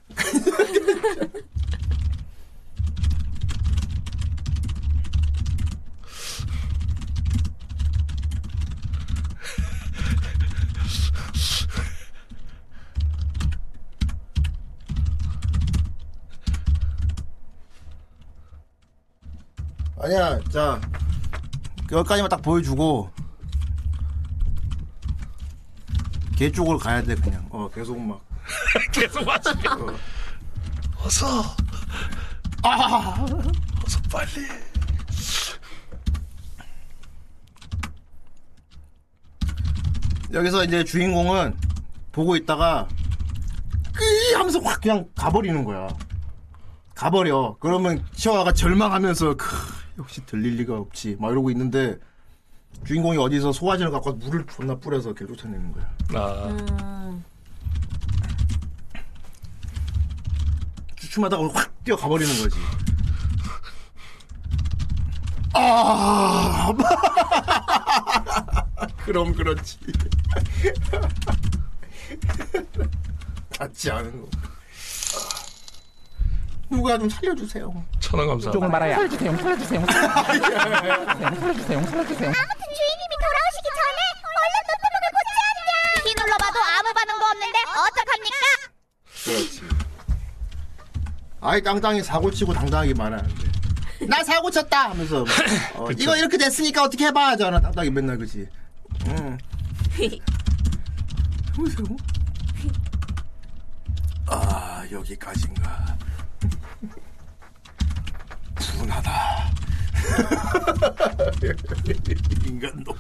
[19.98, 20.80] 아니야, 자,
[21.91, 23.11] 여기까지만 딱 보여주고,
[26.38, 27.45] 걔 쪽으로 가야 돼, 그냥.
[27.49, 28.28] 어, 계속 막.
[28.91, 29.77] 계속 맞으려.
[31.03, 31.43] 어서
[32.63, 33.25] 아!
[33.85, 34.47] 어서 빨리.
[40.31, 41.55] 여기서 이제 주인공은
[42.11, 42.87] 보고 있다가
[43.93, 45.87] 끄이 하면서 확 그냥 가버리는 거야.
[46.93, 47.55] 가버려.
[47.59, 49.45] 그러면 시어가 절망하면서 크,
[49.97, 51.17] 역시 들릴 리가 없지.
[51.19, 51.97] 막 이러고 있는데
[52.85, 55.89] 주인공이 어디서 소화진을 갖고 물을 존나 뿌려서 걔를 쫓아내는 거야.
[56.13, 57.23] 아, 음.
[61.10, 62.56] 주춤하다가 확 뛰어 가 버리는 거지.
[65.56, 66.72] 아,
[69.03, 69.80] 그럼 그렇지.
[73.57, 74.27] 닿지 않은 거.
[76.69, 77.86] 누가 좀 살려주세요.
[77.99, 78.52] 천원 감사.
[78.52, 83.99] 쪽을 말아야 살려주세요 살려주세요 살려주세요 살려주세요 주인님이 돌아오시기 전에
[84.30, 85.72] 얼른 노트북을 고쳐야 하느냐
[86.03, 87.57] 키 눌러봐도 아무 반응도 없는데
[87.90, 88.38] 어떡합니까?
[89.26, 89.57] 그렇지.
[91.41, 93.49] 아이 땅땅이 사고 치고 당당하게 말하는데.
[94.07, 95.26] 나 사고 쳤다 하면서
[95.76, 98.48] 어, 이거 이렇게 됐으니까 어떻게 해봐 하잖아 땅땅이 맨날 그지.
[99.07, 99.38] 응.
[101.56, 101.86] 보세요.
[104.28, 105.98] 아 여기까지인가.
[108.56, 109.49] 분하다.
[112.45, 112.95] 인간도.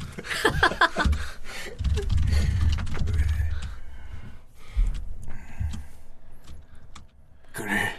[7.53, 7.98] 그래.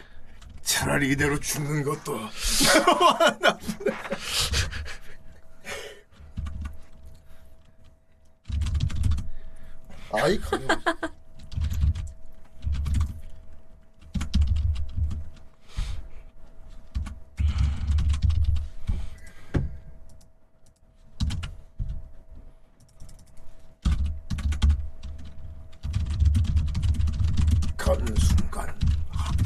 [0.70, 2.16] 차라리 이대로 죽는 것도
[3.40, 3.90] 나쁘네.
[10.14, 10.56] 아이 가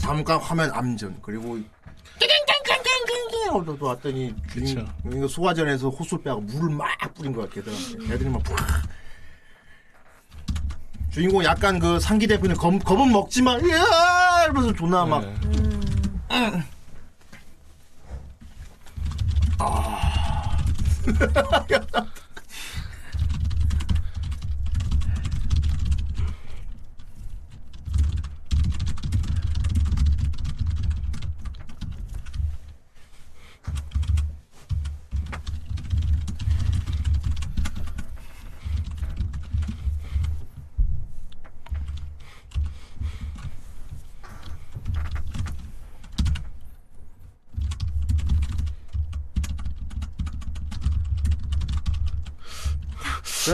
[0.05, 1.19] 잠깐 화면 암전.
[1.23, 1.59] 그리고
[3.79, 8.57] 또 왔더니 주인 이거 소화전에서 호수 빼고 물을 막 뿌린 거야 걔들한테 걔들이 막 푹.
[11.11, 14.45] 주인공 약간 그 상기 대표는 검, 검은 먹지만 이야!
[14.45, 15.23] 이러면서 존나 막.
[15.23, 16.65] 음.
[19.59, 20.01] 아.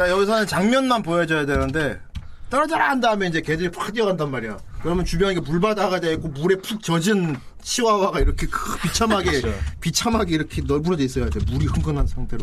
[0.01, 2.01] 그래 여기서는 장면만 보여줘야 되는데
[2.49, 4.57] 떨어져라 한 다음에 이제 개들이 팍 뛰어간단 말이야.
[4.83, 9.43] 그러면 주변에 물바다가 돼 있고 물에 푹 젖은 치와와가 이렇게 크- 비참하게
[9.81, 11.39] 비참하게 이렇게 널브러져 있어야 돼.
[11.51, 12.43] 물이 흥건한 상태로.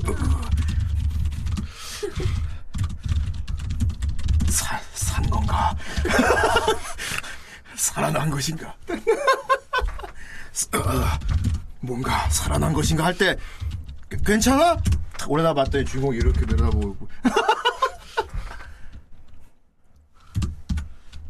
[4.50, 5.76] 사, 산 건가?
[7.76, 8.68] 살아난 것인가?
[10.74, 10.80] 어,
[11.82, 13.36] 뭔가 살아난 것인가 할 때
[14.26, 14.78] 괜찮아?
[15.18, 17.08] 탁 올려다 봤더니 주인공이 이렇게 내려다보고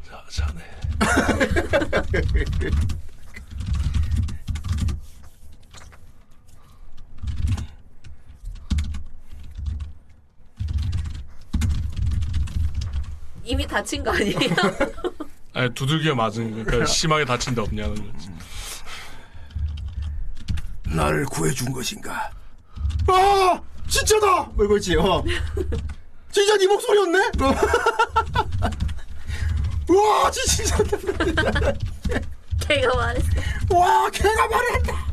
[0.03, 0.61] 자, 자네.
[13.43, 14.37] 이미 다친 거 아니에요?
[15.53, 18.29] 아니, 두들겨 맞은 그러니까 심하게 다친 데 없냐는 거지.
[20.85, 22.31] 나를 구해준 것인가?
[23.07, 24.43] 아 진짜다!
[24.53, 25.23] 뭐 이거지 어.
[26.31, 27.19] 진짜 네 목소리였네?
[27.41, 27.55] 어.
[29.93, 30.77] 와 진짜
[32.59, 33.27] 걔가 말했어.
[33.69, 35.07] 와 걔가 말한다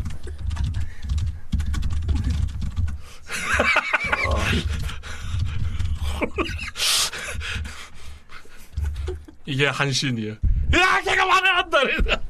[9.47, 10.33] 이게 한신이야.
[10.33, 11.81] 야, 걔가 말을 한다!
[11.81, 12.21] 그래서.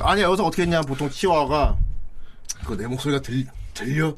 [0.00, 1.76] 아니 여기서 어떻게 했냐 보통 치와가
[2.66, 4.14] 그 내 목소리가 들, 들려?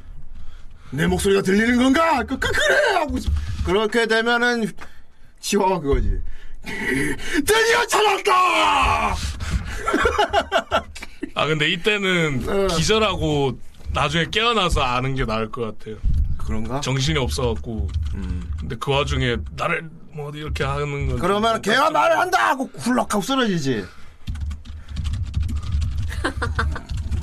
[0.91, 2.23] 내 목소리가 들리는 건가?
[2.25, 2.95] 그, 그 그래!
[2.97, 3.27] 하고 있-
[3.65, 4.71] 그렇게 되면은
[5.41, 6.21] 치와가 그거지
[7.45, 9.15] 드디어 찾았다!
[11.35, 12.67] 아, 근데 이때는 어.
[12.77, 13.59] 기절하고
[13.93, 15.97] 나중에 깨어나서 아는 게 나을 것 같아요.
[16.39, 16.81] 그런가?
[16.81, 17.89] 정신이 없어갖고.
[18.61, 21.19] 근데 그 와중에 나를 뭐 이렇게 하는 건.
[21.19, 23.85] 그러면 걔가 말을 한다 하고 굴럭하고 쓰러지지.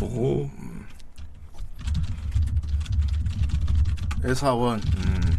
[0.02, 0.50] 오.
[4.26, 4.82] 애사원.
[4.98, 5.38] 음.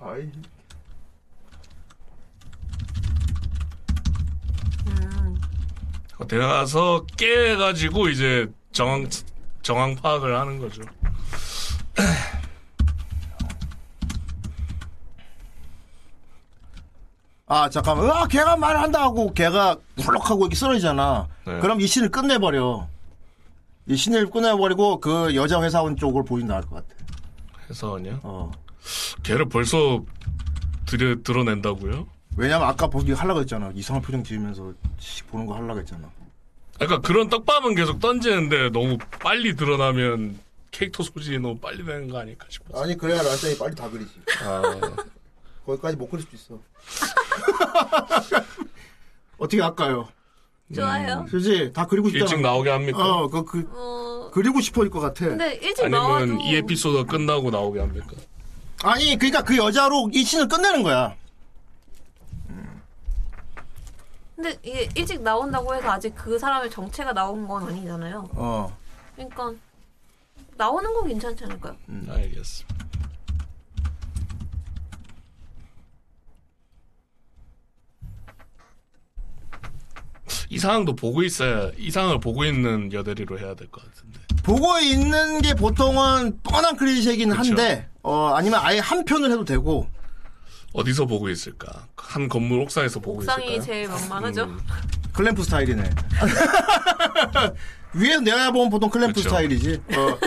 [0.00, 0.30] 아이.
[6.28, 9.06] 데려가서 깨가지고 이제 정황
[9.60, 10.82] 정황 파악을 하는 거죠.
[17.52, 18.10] 아 잠깐만.
[18.10, 21.28] 아 걔가 말을 한다 하고 걔가 굴럭하고 이렇게 쓰러지잖아.
[21.46, 21.58] 네.
[21.60, 22.88] 그럼 이 신을 끝내버려.
[23.88, 26.88] 이 신을 끝내버리고 그 여자 회사원 쪽을 보인다 할 것 같아.
[27.68, 28.20] 해서냐?
[28.22, 28.50] 어.
[29.22, 30.02] 걔를 벌써
[30.86, 32.06] 들여 드러낸다고요?
[32.38, 33.70] 왜냐면 아까 보기 하려고 했잖아.
[33.74, 36.08] 이상한 표정 지으면서 씩 보는 거 하려고 했잖아.
[36.78, 40.38] 그러니까 그런 떡밥은 계속 던지는데 너무 빨리 드러나면
[40.70, 42.82] 캐릭터 소진이 너무 빨리 되는 거 아닐까 싶어.
[42.82, 44.10] 아니 그래야 란짱이 빨리 다 그리지.
[44.42, 44.62] 아,
[45.66, 46.58] 거기까지 못 그릴 수도 있어.
[49.38, 50.08] 어떻게 할까요?
[50.74, 51.26] 좋아요.
[51.28, 51.72] 그지?
[51.72, 52.24] 다 그리고 싶다.
[52.24, 52.98] 일찍 나오게 합니까?
[53.04, 55.26] 어, 그, 그, 어, 그리고 싶어일 것 같아.
[55.26, 58.12] 근데 일찍 나와도 아니면 이 에피소드가 끝나고 나오게 합니까?
[58.82, 61.14] 아니, 그러니까 그 여자로 이 신을 끝내는 거야.
[64.34, 68.28] 근데 이게 일찍 나온다고 해서 아직 그 사람의 정체가 나온 건 아니잖아요.
[68.32, 68.76] 어.
[69.14, 69.52] 그러니까
[70.56, 71.76] 나오는 건 괜찮지 않을까요?
[71.88, 72.64] 음, 알겠어.
[80.52, 84.20] 이 상황도 보고 있어야 이 상황을 보고 있는 여대리로 해야 될 것 같은데.
[84.42, 87.38] 보고 있는 게 보통은 뻔한 클리셰이긴 그쵸.
[87.52, 89.88] 한데, 어, 아니면 아예 한 편을 해도 되고,
[90.74, 91.86] 어디서 보고 있을까?
[91.96, 93.62] 한 건물 옥상에서 보고 옥상이 있을까요?
[93.64, 94.44] 제일 만만하죠.
[94.44, 94.60] 음.
[95.14, 95.88] 클램프 스타일이네.
[97.94, 99.30] 위에 내가 보면 보통 클램프 그쵸.
[99.30, 99.80] 스타일이지.
[99.96, 100.18] 어.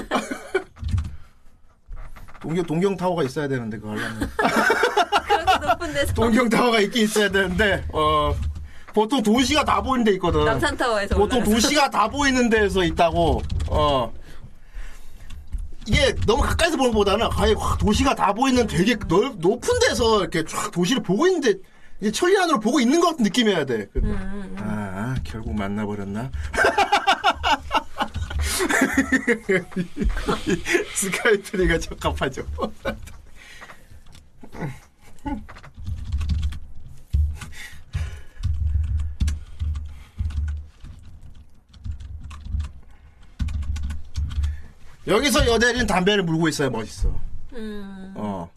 [2.42, 7.84] 동경 동경 타워가 있어야 되는데 그거 하려면 그렇게 높은 데서 동경 타워가 있긴 있어야 되는데
[7.92, 8.36] 어
[8.96, 10.46] 보통 도시가 다 보이는 데 있거든.
[10.46, 11.54] 남산타워에서 보통 올라가서.
[11.62, 13.42] 도시가 다 보이는 데에서 있다고.
[13.68, 14.14] 어.
[15.86, 20.46] 이게 너무 가까이서 보는 것보다는 아예 확 도시가 다 보이는 되게 넓, 높은 데서 이렇게
[20.46, 21.56] 쫙 도시를 보고 있는데
[22.00, 23.88] 이제 천리 안으로 보고 있는 것 같은 느낌이어야 돼.
[23.92, 26.32] 그- 음, 아, 결국 만나버렸나?
[30.96, 32.44] 스카이트리가 적합하죠.
[45.08, 47.10] 여기서 여대리는 담배를 물고 있어야 멋있어.
[47.54, 48.14] 음.
[48.16, 48.50] 어.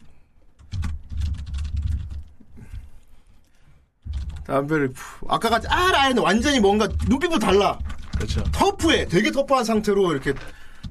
[4.45, 7.77] 담배를 푸- 아까 같이 아 라인은 완전히 뭔가 눈빛부터 달라.
[8.15, 8.43] 그렇죠.
[8.51, 9.07] 터프해.
[9.07, 10.33] 되게 터프한 상태로 이렇게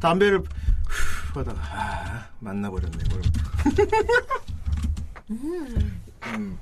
[0.01, 2.99] 담배를 후 하다가 아, 만나버렸네.
[3.11, 3.23] 뭘.
[6.35, 6.59] 음.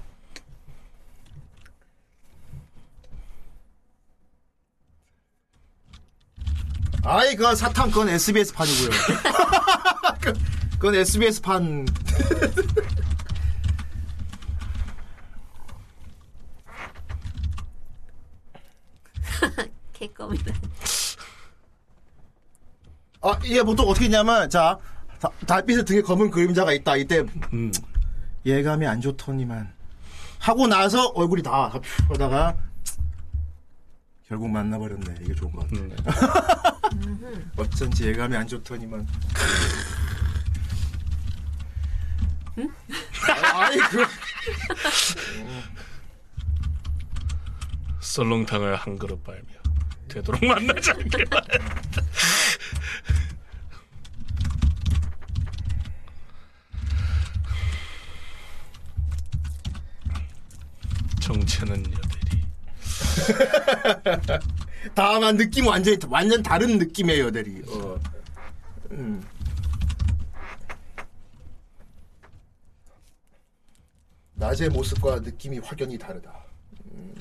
[7.09, 8.91] 아이 그 사탕 그건 SBS 판이고요.
[10.79, 11.87] 그건 SBS 판.
[19.93, 20.55] 개껌이다.
[23.23, 24.79] 아 이게 보통 어떻게 했냐면 자
[25.21, 26.97] 다- 달빛의 등에 검은 그림자가 있다.
[26.97, 27.21] 이때
[27.53, 27.73] 음.
[28.45, 29.73] 예감이 안 좋더니만
[30.39, 31.81] 하고 나서 얼굴이 다퓨
[32.11, 32.57] 하다가
[34.29, 35.15] 결국 만나버렸네.
[35.23, 35.77] 이게 좋은 것 같아.
[36.95, 37.51] 음.
[37.57, 39.07] 어쩐지 예감이 안 좋더니만.
[43.29, 44.05] 아, 아이 그
[48.01, 49.43] 썰렁탕을 한 그릇 빨며
[50.09, 52.03] 되도록 만나지 않길 바란다.
[61.21, 62.06] 정체는 여대리.
[64.95, 67.63] 다만 느낌 완전히 완전 다른 느낌의 여대리.
[67.69, 67.99] 어.
[68.93, 69.23] 음.
[74.35, 76.45] 낮의 모습과 느낌이 확연히 다르다.
[76.93, 77.15] 음.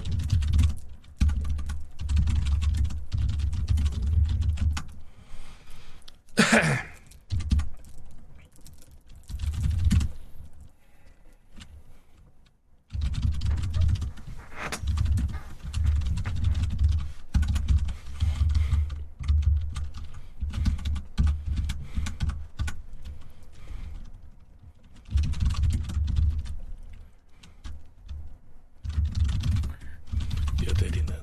[30.68, 31.14] 여대리는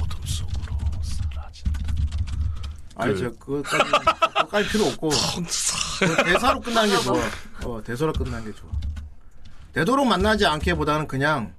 [0.00, 1.94] 어둠 속으로 사라진다.
[2.96, 7.18] 아니 그- 저 그거까지 그거까지 필요 없고 그 대사로 끝나는 게 좋아.
[7.64, 8.70] 어 대사로 끝나는 게 좋아.
[9.72, 11.54] 되도록 만나지 않게보다는 그냥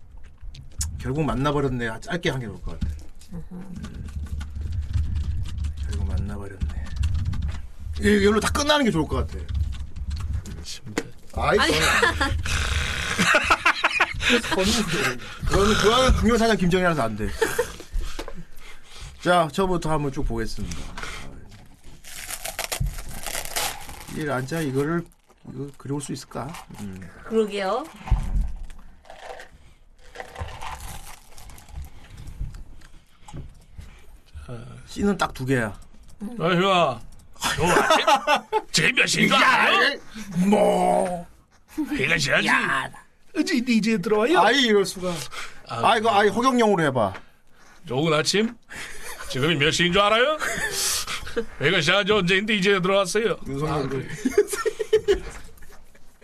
[1.00, 2.00] 결국 만나버렸네.
[2.02, 2.94] 짧게 한 게 좋을 것 같아.
[3.52, 4.08] 음.
[5.90, 6.86] 결국 만나버렸네.
[8.02, 9.38] 이- 이걸로 다 끝나는 게 좋을 것 같아.
[11.40, 11.58] 아이
[15.48, 17.30] 그거는 그거는 금요사장 김정이라서 안 돼.
[19.22, 20.78] 자, 저부터 한번 쭉 보겠습니다.
[24.18, 25.06] 이 앉아 이거를
[25.54, 26.48] 이거 그려올 수 있을까?
[26.82, 27.00] 음.
[27.26, 27.86] 그러게요.
[34.88, 35.78] C는 딱 두 개야.
[36.38, 37.00] 아침?
[38.72, 40.00] 지금 몇 시인 거 알아요?
[40.50, 41.28] 뭐?
[41.92, 42.48] 회가 지야지.
[43.38, 44.40] 어제 이제 들어와요?
[44.40, 45.14] 아이 이럴 수가.
[45.68, 47.14] 아 이거 아이 허경영으로 해봐.
[47.88, 48.56] 좋은 아침?
[49.30, 50.38] 지금이 몇 시인 줄 알아요?
[51.82, 53.38] 시작하지 언제인데 이제 들어왔어요.
[53.48, 54.02] 윤석열로.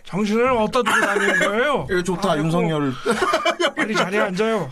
[0.04, 1.86] 정신을 어디다 두고 다니는 거예요?
[1.90, 2.92] 이거 좋다 윤석열.
[3.76, 4.70] 빨리 자리에 앉아요.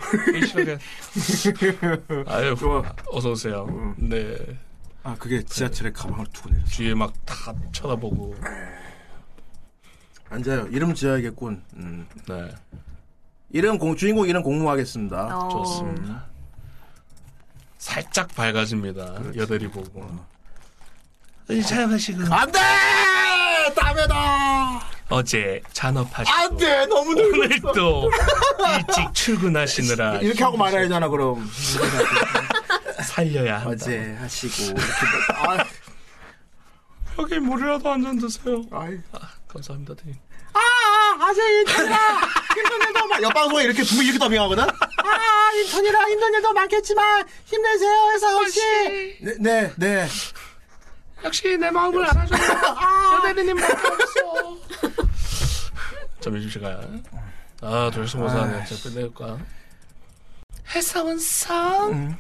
[2.27, 2.83] 아유, 좋아.
[3.11, 3.95] 어서 오세요.
[3.97, 4.37] 네.
[5.03, 6.67] 아 그게 지하철에 가방을 두고 내렸어.
[6.69, 8.37] 뒤에 막 다 쳐다보고.
[10.31, 10.69] 앉아요.
[10.71, 11.63] 이름 지어야겠군.
[11.77, 12.07] 음.
[12.29, 12.55] 네.
[13.51, 15.39] 이름 공 주인공 이름 공모하겠습니다.
[15.39, 15.49] 어.
[15.49, 16.25] 좋습니다.
[17.79, 19.35] 살짝 밝아집니다.
[19.37, 20.09] 여덟이 보고.
[21.49, 22.23] 촬영하시고.
[22.35, 22.59] 안돼
[23.75, 24.83] 다음에다.
[25.11, 26.37] 어제 잔업하시고.
[26.37, 27.61] 안돼 너무 오늘.
[27.75, 28.11] 또
[28.79, 30.19] 일찍 출근하시느라.
[30.23, 31.51] 이렇게 하고 말아야 되잖아 그럼.
[33.05, 33.71] 살려야 한다.
[33.71, 34.83] 어제 하시고 이렇게.
[35.35, 35.65] 아,
[37.19, 38.63] 여기 물이라도 한 잔 드세요.
[38.73, 38.97] 아이.
[39.49, 40.17] 감사합니다, 대님.
[40.55, 41.97] 아, 다시 인턴이라
[42.55, 48.51] 힘든 일도 많 옆방송에 이렇게 두명 이렇게 더빙하거든 아 인턴이라 힘든 일도 많겠지만 힘내세요 회사원
[48.51, 48.61] 씨
[49.23, 50.09] 네, 네, 네.
[51.25, 52.41] 역시 내 마음을 알아주는
[53.15, 54.59] 여대리님밖에 없어.
[56.21, 57.05] 잠시 시간.
[57.61, 58.65] 아, 돌성모사네.
[58.67, 59.39] 제가 끝낼까?
[60.75, 62.17] 해사원 상.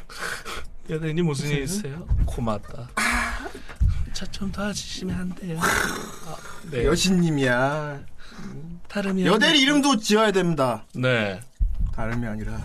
[0.88, 2.06] 여대리님 무슨 일 있어요?
[2.26, 2.88] 고맙다.
[4.12, 5.58] 저좀 도와주시면 안 돼요?
[5.60, 6.36] 아,
[6.70, 6.84] 네.
[6.84, 8.00] 여신님이야
[8.88, 11.40] 다름이 여대리 이름도 지어야 됩니다 네.
[11.94, 12.64] 다름이 아니라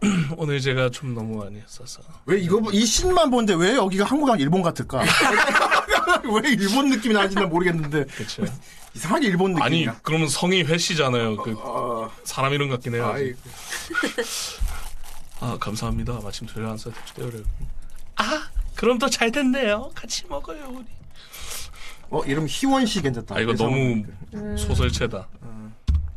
[0.36, 2.02] 오늘 제가 좀 너무 많이 했어서.
[2.26, 5.02] 왜 이거 이 씬만 보는데 왜 여기가 한국이랑 일본 같을까
[6.24, 8.44] 왜 일본 느낌이 나는지 는 모르겠는데 그렇죠.
[8.94, 11.36] 이상하게 일본 느낌이야 아니, 그러면 성이 회씨잖아요.
[11.36, 13.14] 그 어, 사람 이름 같긴 해요.
[15.40, 16.20] 아 감사합니다.
[16.22, 16.92] 마침 들려왔어요.
[17.14, 17.42] 대주대요
[18.16, 19.90] 아 그럼 더 잘 됐네요.
[19.94, 20.84] 같이 먹어요 우리.
[22.10, 24.02] 어 이름 희원 씨 괜찮다 아 이거 너무
[24.34, 24.56] 음.
[24.56, 25.28] 소설체다.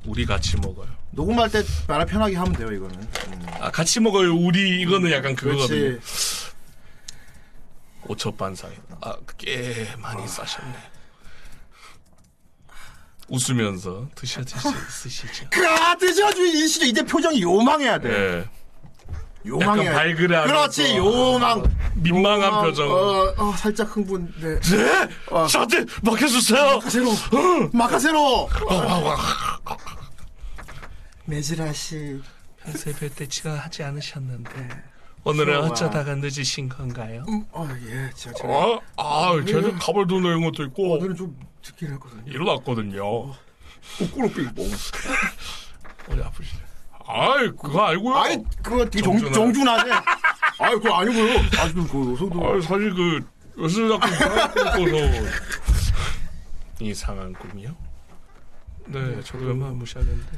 [0.05, 0.87] 우리 같이 먹어요.
[1.13, 3.45] 녹음할 때 말을 편하게 하면 돼요 이거는 음.
[3.61, 5.99] 아 같이 먹어요 우리 이거는 약간 그거거든요.
[8.05, 8.73] 오첩 반상이.
[9.01, 10.73] 아꽤 많이 싸셨네.
[13.29, 15.47] 웃으면서 드셔 드시 쓰시죠.
[15.79, 18.49] 아 드셔주 이 시죠 이제 표정이 요망해야 돼 예.
[19.45, 21.63] 요망해야 약간 돼 발그레 그렇지 요망
[21.95, 22.91] 민망한 요망, 표정.
[22.91, 25.47] 어, 어, 살짝 흥분 네 네, 어.
[25.47, 26.75] 저한테 맡겨주세요.
[26.79, 27.09] 마카세로
[27.71, 28.49] 마카세로
[31.73, 32.19] 씨
[32.57, 34.83] 평소에 뵐때 지각하지 않으셨는데
[35.23, 35.65] 오늘은 좋아.
[35.67, 37.23] 어쩌다가 늦으신 건가요?
[37.29, 38.81] 음, 어 예 제가 제가 어?
[38.97, 43.33] 아, 걔는 가발도 내는 것도 있고 오늘은 좀 듣긴 했거든요 일어났거든요.
[43.97, 44.65] 꾸꾸로빙 뽕
[46.09, 46.61] 어디 아프시네.
[47.05, 48.15] 아이, 그거 알고요.
[48.15, 49.33] 아이 그거 되게 정, 정준하.
[49.33, 49.91] 정준하네
[50.59, 53.25] 아이 그거 아니고요 아주 그 요소도 아이, 사실 그
[53.59, 55.29] 요새 자꾸 이뻐서
[56.81, 57.75] 이상한 꿈이요?
[58.87, 60.37] 네, 저도 웬만하면 무시하겠는데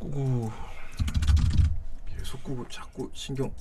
[0.00, 0.50] 꾸구
[2.16, 3.52] 계속 꾸고 자꾸 신경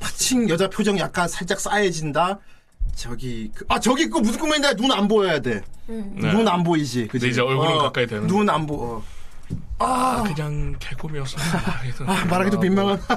[0.00, 2.38] 파칭 여자 표정 약간 살짝 싸해진다
[2.94, 5.62] 저기 그, 아 저기 그거 무슨 꿈인데 눈 안 보여야 돼.
[5.86, 5.96] 네.
[6.32, 7.06] 눈안 보이지.
[7.08, 7.30] 그지?
[7.30, 8.96] 이제 얼굴은 가까이 되는 눈 안 보.
[8.98, 9.02] 어.
[9.78, 13.00] 아, 그냥 개꿈이어서 말하기도 아, 말하기도 민망한.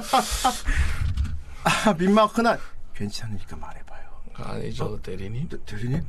[1.64, 2.58] 아, 민망하나.
[2.96, 4.06] 괜찮으니까 말해봐요.
[4.36, 5.50] 아니죠, 대리님.
[5.50, 6.02] 대- 대리님?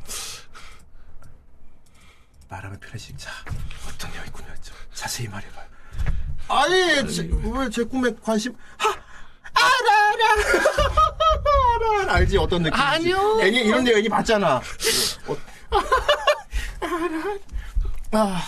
[2.49, 3.17] 말하면 편해지.
[3.17, 3.31] 자,
[3.89, 4.73] 어떤 여인 꿈이었죠?
[4.95, 5.67] 자세히 말해봐요.
[6.48, 8.54] 아니, 왜 제 꿈에 관심?
[8.78, 9.00] 하, 알아,
[10.14, 10.26] 알아.
[11.96, 12.14] 알아, 알아.
[12.16, 12.38] 알지?
[12.38, 12.82] 어떤 느낌인지.
[12.84, 13.40] 아니요.
[13.42, 14.56] 애니, 이런 데 애니 봤잖아.
[15.28, 15.38] 어,
[16.82, 18.22] 알아.
[18.24, 18.42] 아,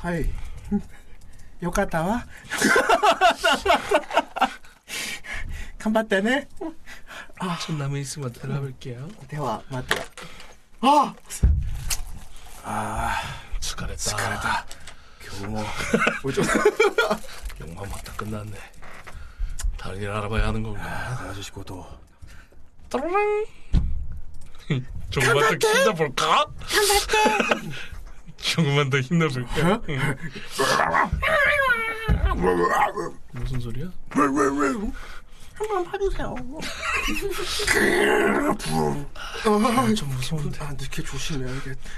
[0.00, 0.24] 하이.
[1.60, 2.24] よかったわ。
[5.78, 6.48] 頑張ってね。
[7.66, 9.08] 좀 남은 있으면 들어볼게요.
[9.28, 10.02] では、待って。
[12.68, 13.14] あ
[13.60, 14.10] 疲れた.
[14.10, 14.66] 疲れた。
[15.43, 15.63] 용어
[17.61, 18.57] 용만 맞다 끝났네.
[19.77, 20.81] 다른 일 알아봐야 하는 건가?
[21.29, 21.85] 아저씨 고도.
[22.89, 23.45] 따르릉.
[25.09, 26.45] 조금만 더 힘내볼까?
[28.37, 29.81] 조금만 더 힘내볼까?
[33.33, 33.91] 무슨 소리야?
[34.09, 36.35] 한번 봐주세요.
[39.45, 40.59] 아, 좀 무서운데.
[40.63, 41.89] 아, 늦게 조심해야겠다.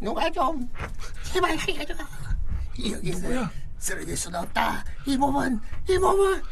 [0.00, 0.68] 누가 좀
[1.22, 1.94] 제발 살려줘.
[2.90, 3.50] 여기서 뭐야?
[3.78, 4.84] 쓰러질 수는 없다.
[5.06, 6.42] 이 몸은 이 몸은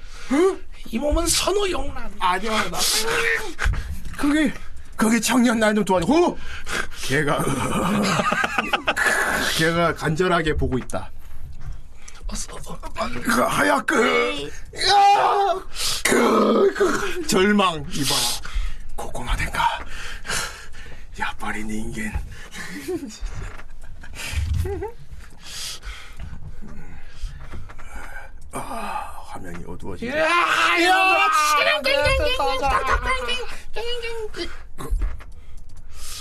[0.86, 2.12] 이 몸은 선호 용란.
[2.19, 2.78] 아니야, 나.
[4.16, 4.52] 그게,
[4.97, 6.06] 그게 청년 날좀 도와줘.
[6.06, 6.36] 호!
[7.05, 7.43] 걔가,
[9.56, 11.10] 걔가 간절하게 보고 있다.
[12.28, 12.35] 어,
[13.23, 14.47] 그 하얗게,
[14.89, 15.55] 야!
[16.05, 18.14] 그, 그, 절망, 이봐.
[18.97, 19.81] 고고마된가.
[21.64, 22.12] 닌겐.
[28.52, 28.58] 아,
[29.26, 30.18] 화면이 어두워지네.
[30.18, 30.28] 야,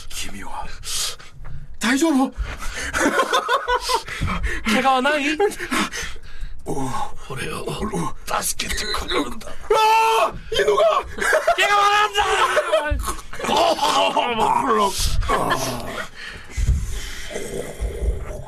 [0.09, 0.65] 기미와
[1.79, 2.31] 다이조로
[4.73, 5.37] 걔가 와나이?
[7.27, 7.65] 그래요.
[8.25, 9.51] 다스케트 커버다.
[9.51, 11.05] 아 이누가
[11.57, 12.21] 걔가 원한다.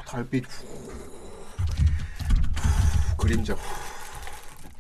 [0.06, 0.46] 달빛
[3.18, 3.56] 그림자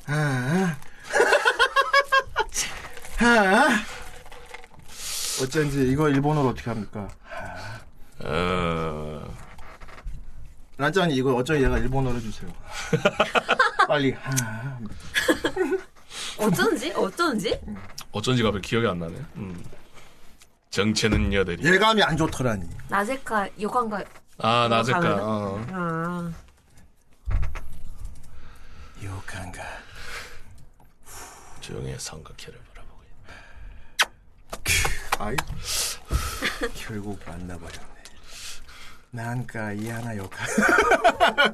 [0.06, 0.76] 아.
[3.20, 3.84] 아.
[5.42, 7.08] 어쩐지 이거 일본어로 어떻게 합니까?
[8.20, 9.33] 어,
[10.78, 12.52] 란짱이 이거 어쩐지 얘가 일본어로 해주세요.
[13.88, 14.16] 빨리.
[14.24, 14.80] 아.
[16.38, 16.92] 어쩐지?
[16.94, 17.60] 어쩐지?
[18.12, 19.16] 어쩐지 갑자기 기억이 안 나네.
[19.36, 19.64] 음.
[20.70, 21.64] 정체는 여대리.
[21.64, 22.68] 예감이 안 좋더라니.
[22.90, 24.04] 나제카 요관가
[24.40, 24.68] 아.
[24.68, 25.20] 가면은?
[25.22, 25.66] 어.
[25.72, 26.32] 아,
[29.04, 29.62] 욕한가.
[31.62, 34.10] 조용히 삼각회를 바라보고 있다.
[35.24, 35.36] 아이.
[36.76, 37.93] 결국 만나버렸
[39.14, 39.22] 네.
[39.24, 40.48] 난가 이 하나 욕한.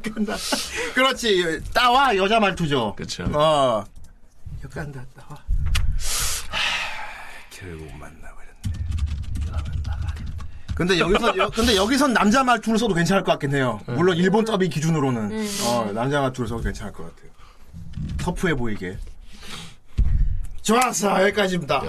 [0.01, 0.35] 끝나.
[0.95, 1.61] 그렇지.
[1.73, 2.95] 따와 여자 말투죠.
[2.95, 3.25] 그쵸.
[3.33, 3.83] 어.
[4.63, 5.37] 욕한다 따와.
[7.49, 8.29] 결국 만나버렸네.
[10.73, 13.81] 근데 여기서 여, 근데 여기선 남자 말투를 써도 괜찮을 것 같긴 해요.
[13.85, 17.29] 물론 일본 더비 기준으로는 어, 남자 말투를 써도 괜찮을 것 같아요.
[18.19, 18.97] 터프해 보이게.
[20.61, 21.81] 좋았어 여기까지입니다.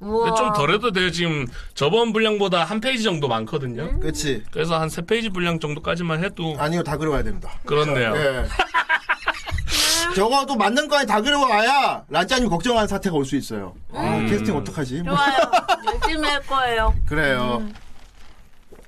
[0.00, 1.10] 근데 좀 덜해도 돼요.
[1.10, 3.98] 지금 저번 분량보다 한 페이지 정도 많거든요.
[4.00, 4.42] 그치.
[4.50, 7.50] 그래서 한 세 페이지 분량 정도까지만 해도 아니요 다 그려와야 됩니다.
[7.64, 8.14] 그렇네요.
[8.16, 8.44] 예.
[10.14, 13.74] 적어도 맞는 거에 다 그려와야 란짱님 걱정하는 사태가 올 수 있어요.
[13.92, 15.02] 아, 캐스팅 어떡하지?
[15.02, 15.16] 뭐.
[15.16, 15.36] 좋아요.
[15.86, 16.94] 열심히 할 거예요.
[17.06, 17.66] 그래요.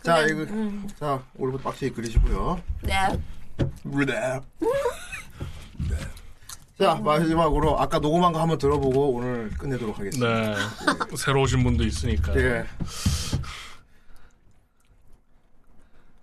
[0.02, 0.88] 자, 그래, 이거, 음.
[1.00, 2.60] 자, 오늘부터 빡세게 그리시고요.
[2.82, 2.94] 네.
[3.84, 4.40] 네.
[5.78, 5.96] 네.
[6.78, 10.28] 자, 마지막으로 아까 녹음한 거 한번 들어보고 오늘 끝내도록 하겠습니다.
[10.28, 10.54] 네.
[11.16, 12.36] 새로 오신 분도 있으니까.
[12.36, 12.66] 예.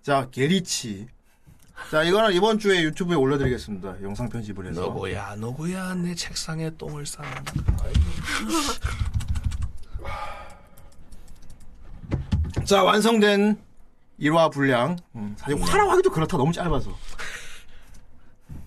[0.02, 1.08] 자, 게리치.
[1.90, 4.00] 자, 이거는 이번 주에 유튜브에 올려드리겠습니다.
[4.02, 4.82] 영상 편집을 해서.
[4.82, 7.24] 너고야, 너고야, 내 책상에 똥을 싸.
[12.64, 13.58] 자, 완성된
[14.20, 14.96] 1화 분량.
[15.16, 16.36] 음, 사실 화라고 하기도 그렇다.
[16.36, 16.96] 너무 짧아서.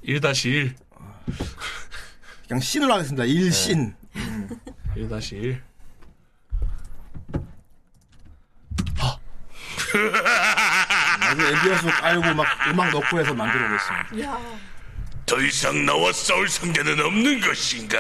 [0.04, 0.87] 1-1.
[2.48, 3.24] 그냥 신으로 하겠습니다.
[3.24, 3.94] 1신.
[4.96, 5.62] 1-1.
[11.20, 14.40] 나중에 ambience 깔고 막 음악 넣고 해서 만들어 보겠습니다.
[15.26, 18.00] 더 이상 나와 싸울 상대는 없는 것인가?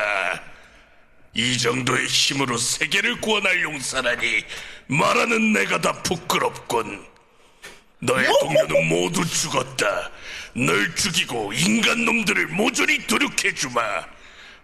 [1.33, 4.43] 이 정도의 힘으로 세계를 구원할 용사라니
[4.87, 7.05] 말하는 내가 다 부끄럽군.
[7.99, 10.09] 너의 동료는 모두 죽었다.
[10.53, 13.81] 널 죽이고 인간 놈들을 모조리 도륙해주마.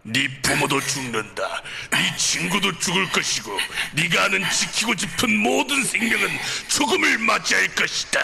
[0.05, 1.63] 네 부모도 죽는다.
[1.91, 3.57] 네 친구도 죽을 것이고
[3.93, 6.29] 네가 아는 지키고 싶은 모든 생명은
[6.67, 8.19] 죽음을 맞이할 것이다.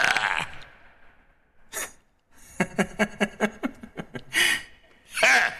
[5.13, 5.59] 하!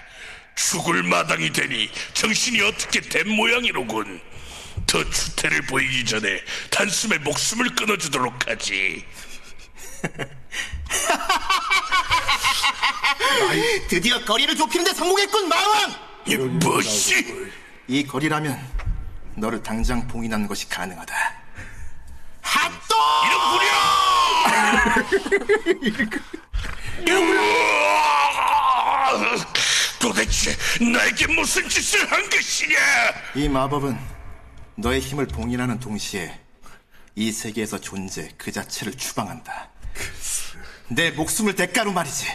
[0.55, 4.21] 죽을 마당이 되니 정신이 어떻게 된 모양이로군.
[4.87, 9.05] 더 추태를 보이기 전에 단숨에 목숨을 끊어주도록 하지.
[13.87, 15.93] 드디어 거리를 좁히는데 성공했군, 마왕!
[16.25, 17.51] 이 뭐시?
[17.87, 18.59] 이 거리라면
[19.35, 21.15] 너를 당장 봉인하는 것이 가능하다.
[22.41, 22.95] 핫도!
[27.07, 27.75] 으아!
[29.99, 32.77] 도대체 나에게 무슨 짓을 한 것이냐?
[33.35, 33.97] 이 마법은
[34.75, 36.39] 너의 힘을 봉인하는 동시에
[37.15, 39.69] 이 세계에서 존재 그 자체를 추방한다.
[40.89, 42.27] 내 목숨을 대가로 말이지.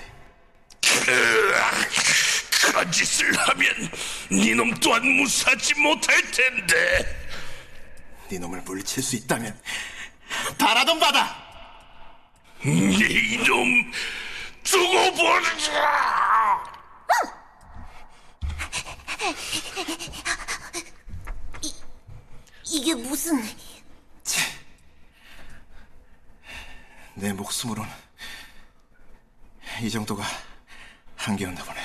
[2.62, 3.90] 그런 짓을 하면
[4.30, 7.28] 네놈 또한 무사하지 못할 텐데.
[8.28, 9.60] 네 놈을 물리칠 수 있다면
[10.58, 11.36] 바라던 바다.
[12.62, 13.92] 네놈
[14.62, 16.64] 두고 보자.
[22.66, 23.44] 이게 무슨
[27.14, 28.03] 내 목숨으론
[29.80, 30.22] 이 정도가
[31.16, 31.80] 한계였나 보네.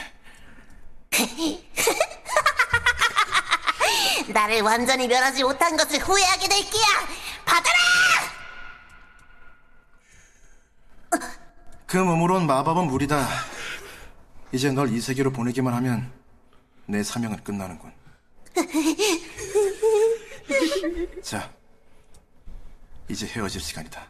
[4.34, 6.86] 나를 완전히 멸하지 못한 것을 후회하게 될 게야.
[7.46, 7.80] 받아라!
[11.88, 13.28] 그 몸으론 마법은 무리다.
[14.52, 16.12] 이제 널 이 세계로 보내기만 하면
[16.86, 17.92] 내 사명은 끝나는군.
[21.24, 21.52] 자,
[23.08, 24.08] 이제 헤어질 시간이다.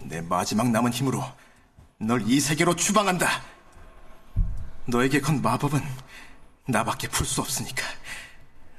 [0.00, 1.22] 내 마지막 남은 힘으로
[2.00, 3.42] 널 이 세계로 추방한다.
[4.86, 5.80] 너에게 건 마법은
[6.66, 7.82] 나밖에 풀 수 없으니까.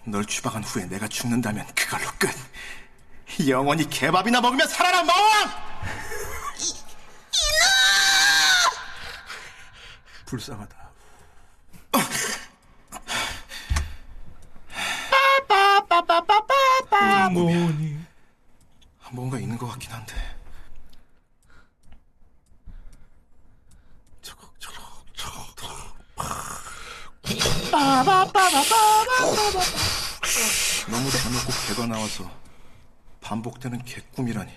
[0.06, 2.30] 널 추방한 후에 내가 죽는다면 그걸로 끝.
[3.48, 5.50] 영원히 개밥이나 먹으며 살아라, 마왕!
[10.26, 10.82] 불쌍하다.
[17.32, 18.00] 뭐니?
[19.12, 20.14] 뭔가 있는 것 같긴 한데.
[24.22, 24.82] 저거, 저거,
[25.16, 25.74] 저거, 저거.
[30.90, 32.30] 너무 대놓고 개가 나와서
[33.22, 34.52] 반복되는 개꿈이라니.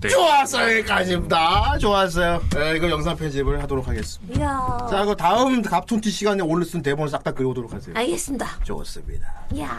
[0.00, 0.08] 네.
[0.08, 1.78] 좋았어요, 여기까지입니다.
[1.78, 2.42] 좋았어요.
[2.54, 4.40] 네, 이거 영상 편집을 하도록 하겠습니다.
[4.40, 4.86] 이야.
[4.90, 7.94] 자, 그 다음 갑톤티 시간에 올려 쓴 대본을 싹 다 그려오도록 하세요.
[7.96, 8.60] 알겠습니다.
[8.64, 9.26] 좋습니다.
[9.52, 9.76] 이야.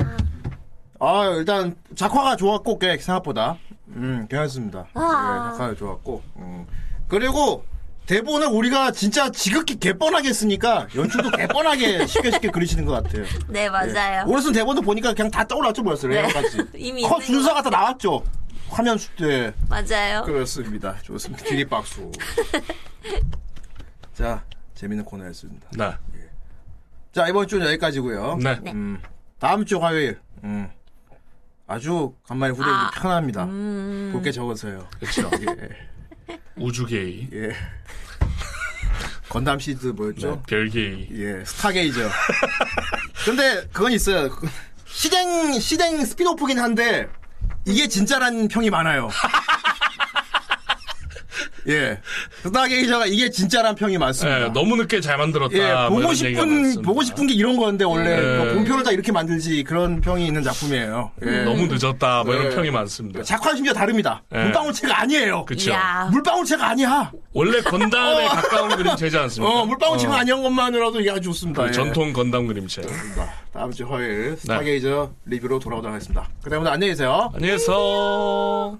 [1.00, 3.58] 아 일단 작화가 좋았고 꽤 생각보다
[3.90, 4.88] 음 괜찮습니다.
[4.94, 5.50] 아.
[5.52, 6.66] 예, 작화가 좋았고 음.
[7.10, 7.66] 그리고
[8.06, 13.26] 대본을 우리가 진짜 지극히 개뻔하게 쓰니까 연출도 개뻔하게 쉽게 쉽게 그리시는 것 같아요.
[13.48, 14.26] 네, 맞아요.
[14.28, 16.12] 오늘 쓴 대본도 보니까 그냥 다 떠올랐죠 뭐였어요.
[16.12, 16.18] 네.
[16.20, 16.58] 여러 가지.
[16.76, 18.24] 이미 컷 있는 순서가 다 나왔죠.
[18.70, 20.24] 화면 수때 맞아요.
[20.24, 20.98] 그렇습니다.
[21.02, 21.44] 좋습니다.
[21.46, 22.12] 기립박수.
[24.14, 24.44] 자
[24.76, 25.70] 재밌는 코너였습니다.
[25.78, 25.94] 네.
[27.14, 28.38] 자 이번 주는 여기까지고요.
[28.42, 28.60] 네.
[28.68, 29.00] 음,
[29.40, 30.70] 다음 주 화요일 음,
[31.68, 32.92] 아주 간만에 후대기 아.
[32.96, 33.46] 편합니다.
[33.46, 34.10] 음.
[34.12, 34.88] 볼게 적어서요.
[35.00, 35.30] 그렇죠.
[35.40, 35.70] 예,
[36.58, 37.56] 우주게이, 예.
[39.30, 40.36] 건담 시드 뭐였죠?
[40.36, 41.08] 네, 별게이.
[41.14, 42.10] 예, 스타게이죠.
[43.26, 44.30] 근데 그건 있어요.
[44.86, 47.08] 시댕 시댕 spin-off긴 한데
[47.66, 49.10] 이게 진짜란 평이 많아요.
[51.68, 52.00] 예,
[52.44, 54.44] 스타게이저가 이게 진짜란 평이 많습니다.
[54.46, 55.56] 예, 너무 늦게 잘 만들었다.
[55.56, 56.82] 예, 뭐 보고 얘기가 싶은.
[56.82, 58.38] 보고 싶은 게 이런 건데 원래 예.
[58.38, 61.12] 뭐 본표를 다 이렇게 만들지 그런 평이 있는 작품이에요.
[61.26, 61.44] 예.
[61.44, 62.24] 너무 늦었다.
[62.24, 62.56] 뭐 이런 예.
[62.56, 63.24] 평이 많습니다.
[63.24, 64.24] 작화 심지어 다릅니다.
[64.34, 64.44] 예.
[64.44, 65.46] 물방울체가 아니에요.
[65.46, 65.72] 그쵸.
[65.72, 66.10] 이야.
[66.12, 67.12] 물방울체가 아니야.
[67.34, 68.30] 원래 건담에 어.
[68.30, 69.54] 가까운 그림체지 않습니까?
[69.62, 71.64] 어, 물방울체가 아니한 것만으로도 이게 아주 좋습니다.
[71.64, 71.72] 그 예.
[71.72, 72.82] 전통 건담 그림체.
[73.54, 76.28] 다음 주 화요일 스타게이저 리뷰로 돌아오도록 하겠습니다.
[76.44, 77.32] 그다음에 안녕히 계세요.
[77.34, 78.80] 안녕히 계세요.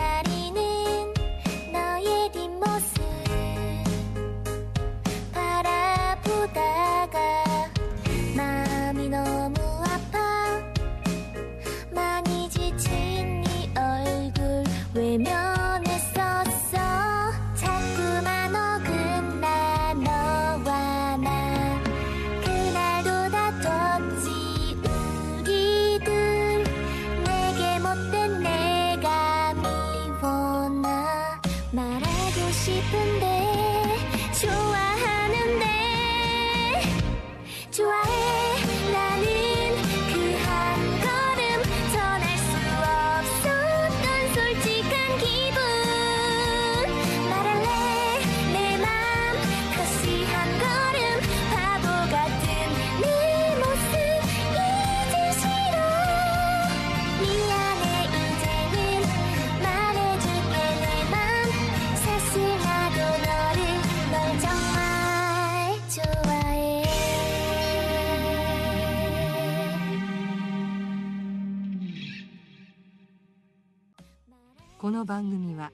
[75.01, 75.71] の番組は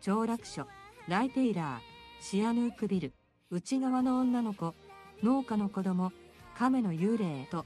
[0.00, 0.66] 長楽書
[1.06, 3.12] ライテイラーシアヌークビル
[3.52, 4.74] 内側の女の子
[5.22, 6.10] 農家の子供
[6.58, 7.64] 亀の幽霊と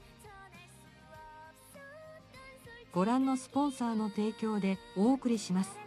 [2.93, 5.86] ご覧のスポンサーの提供でお送りします。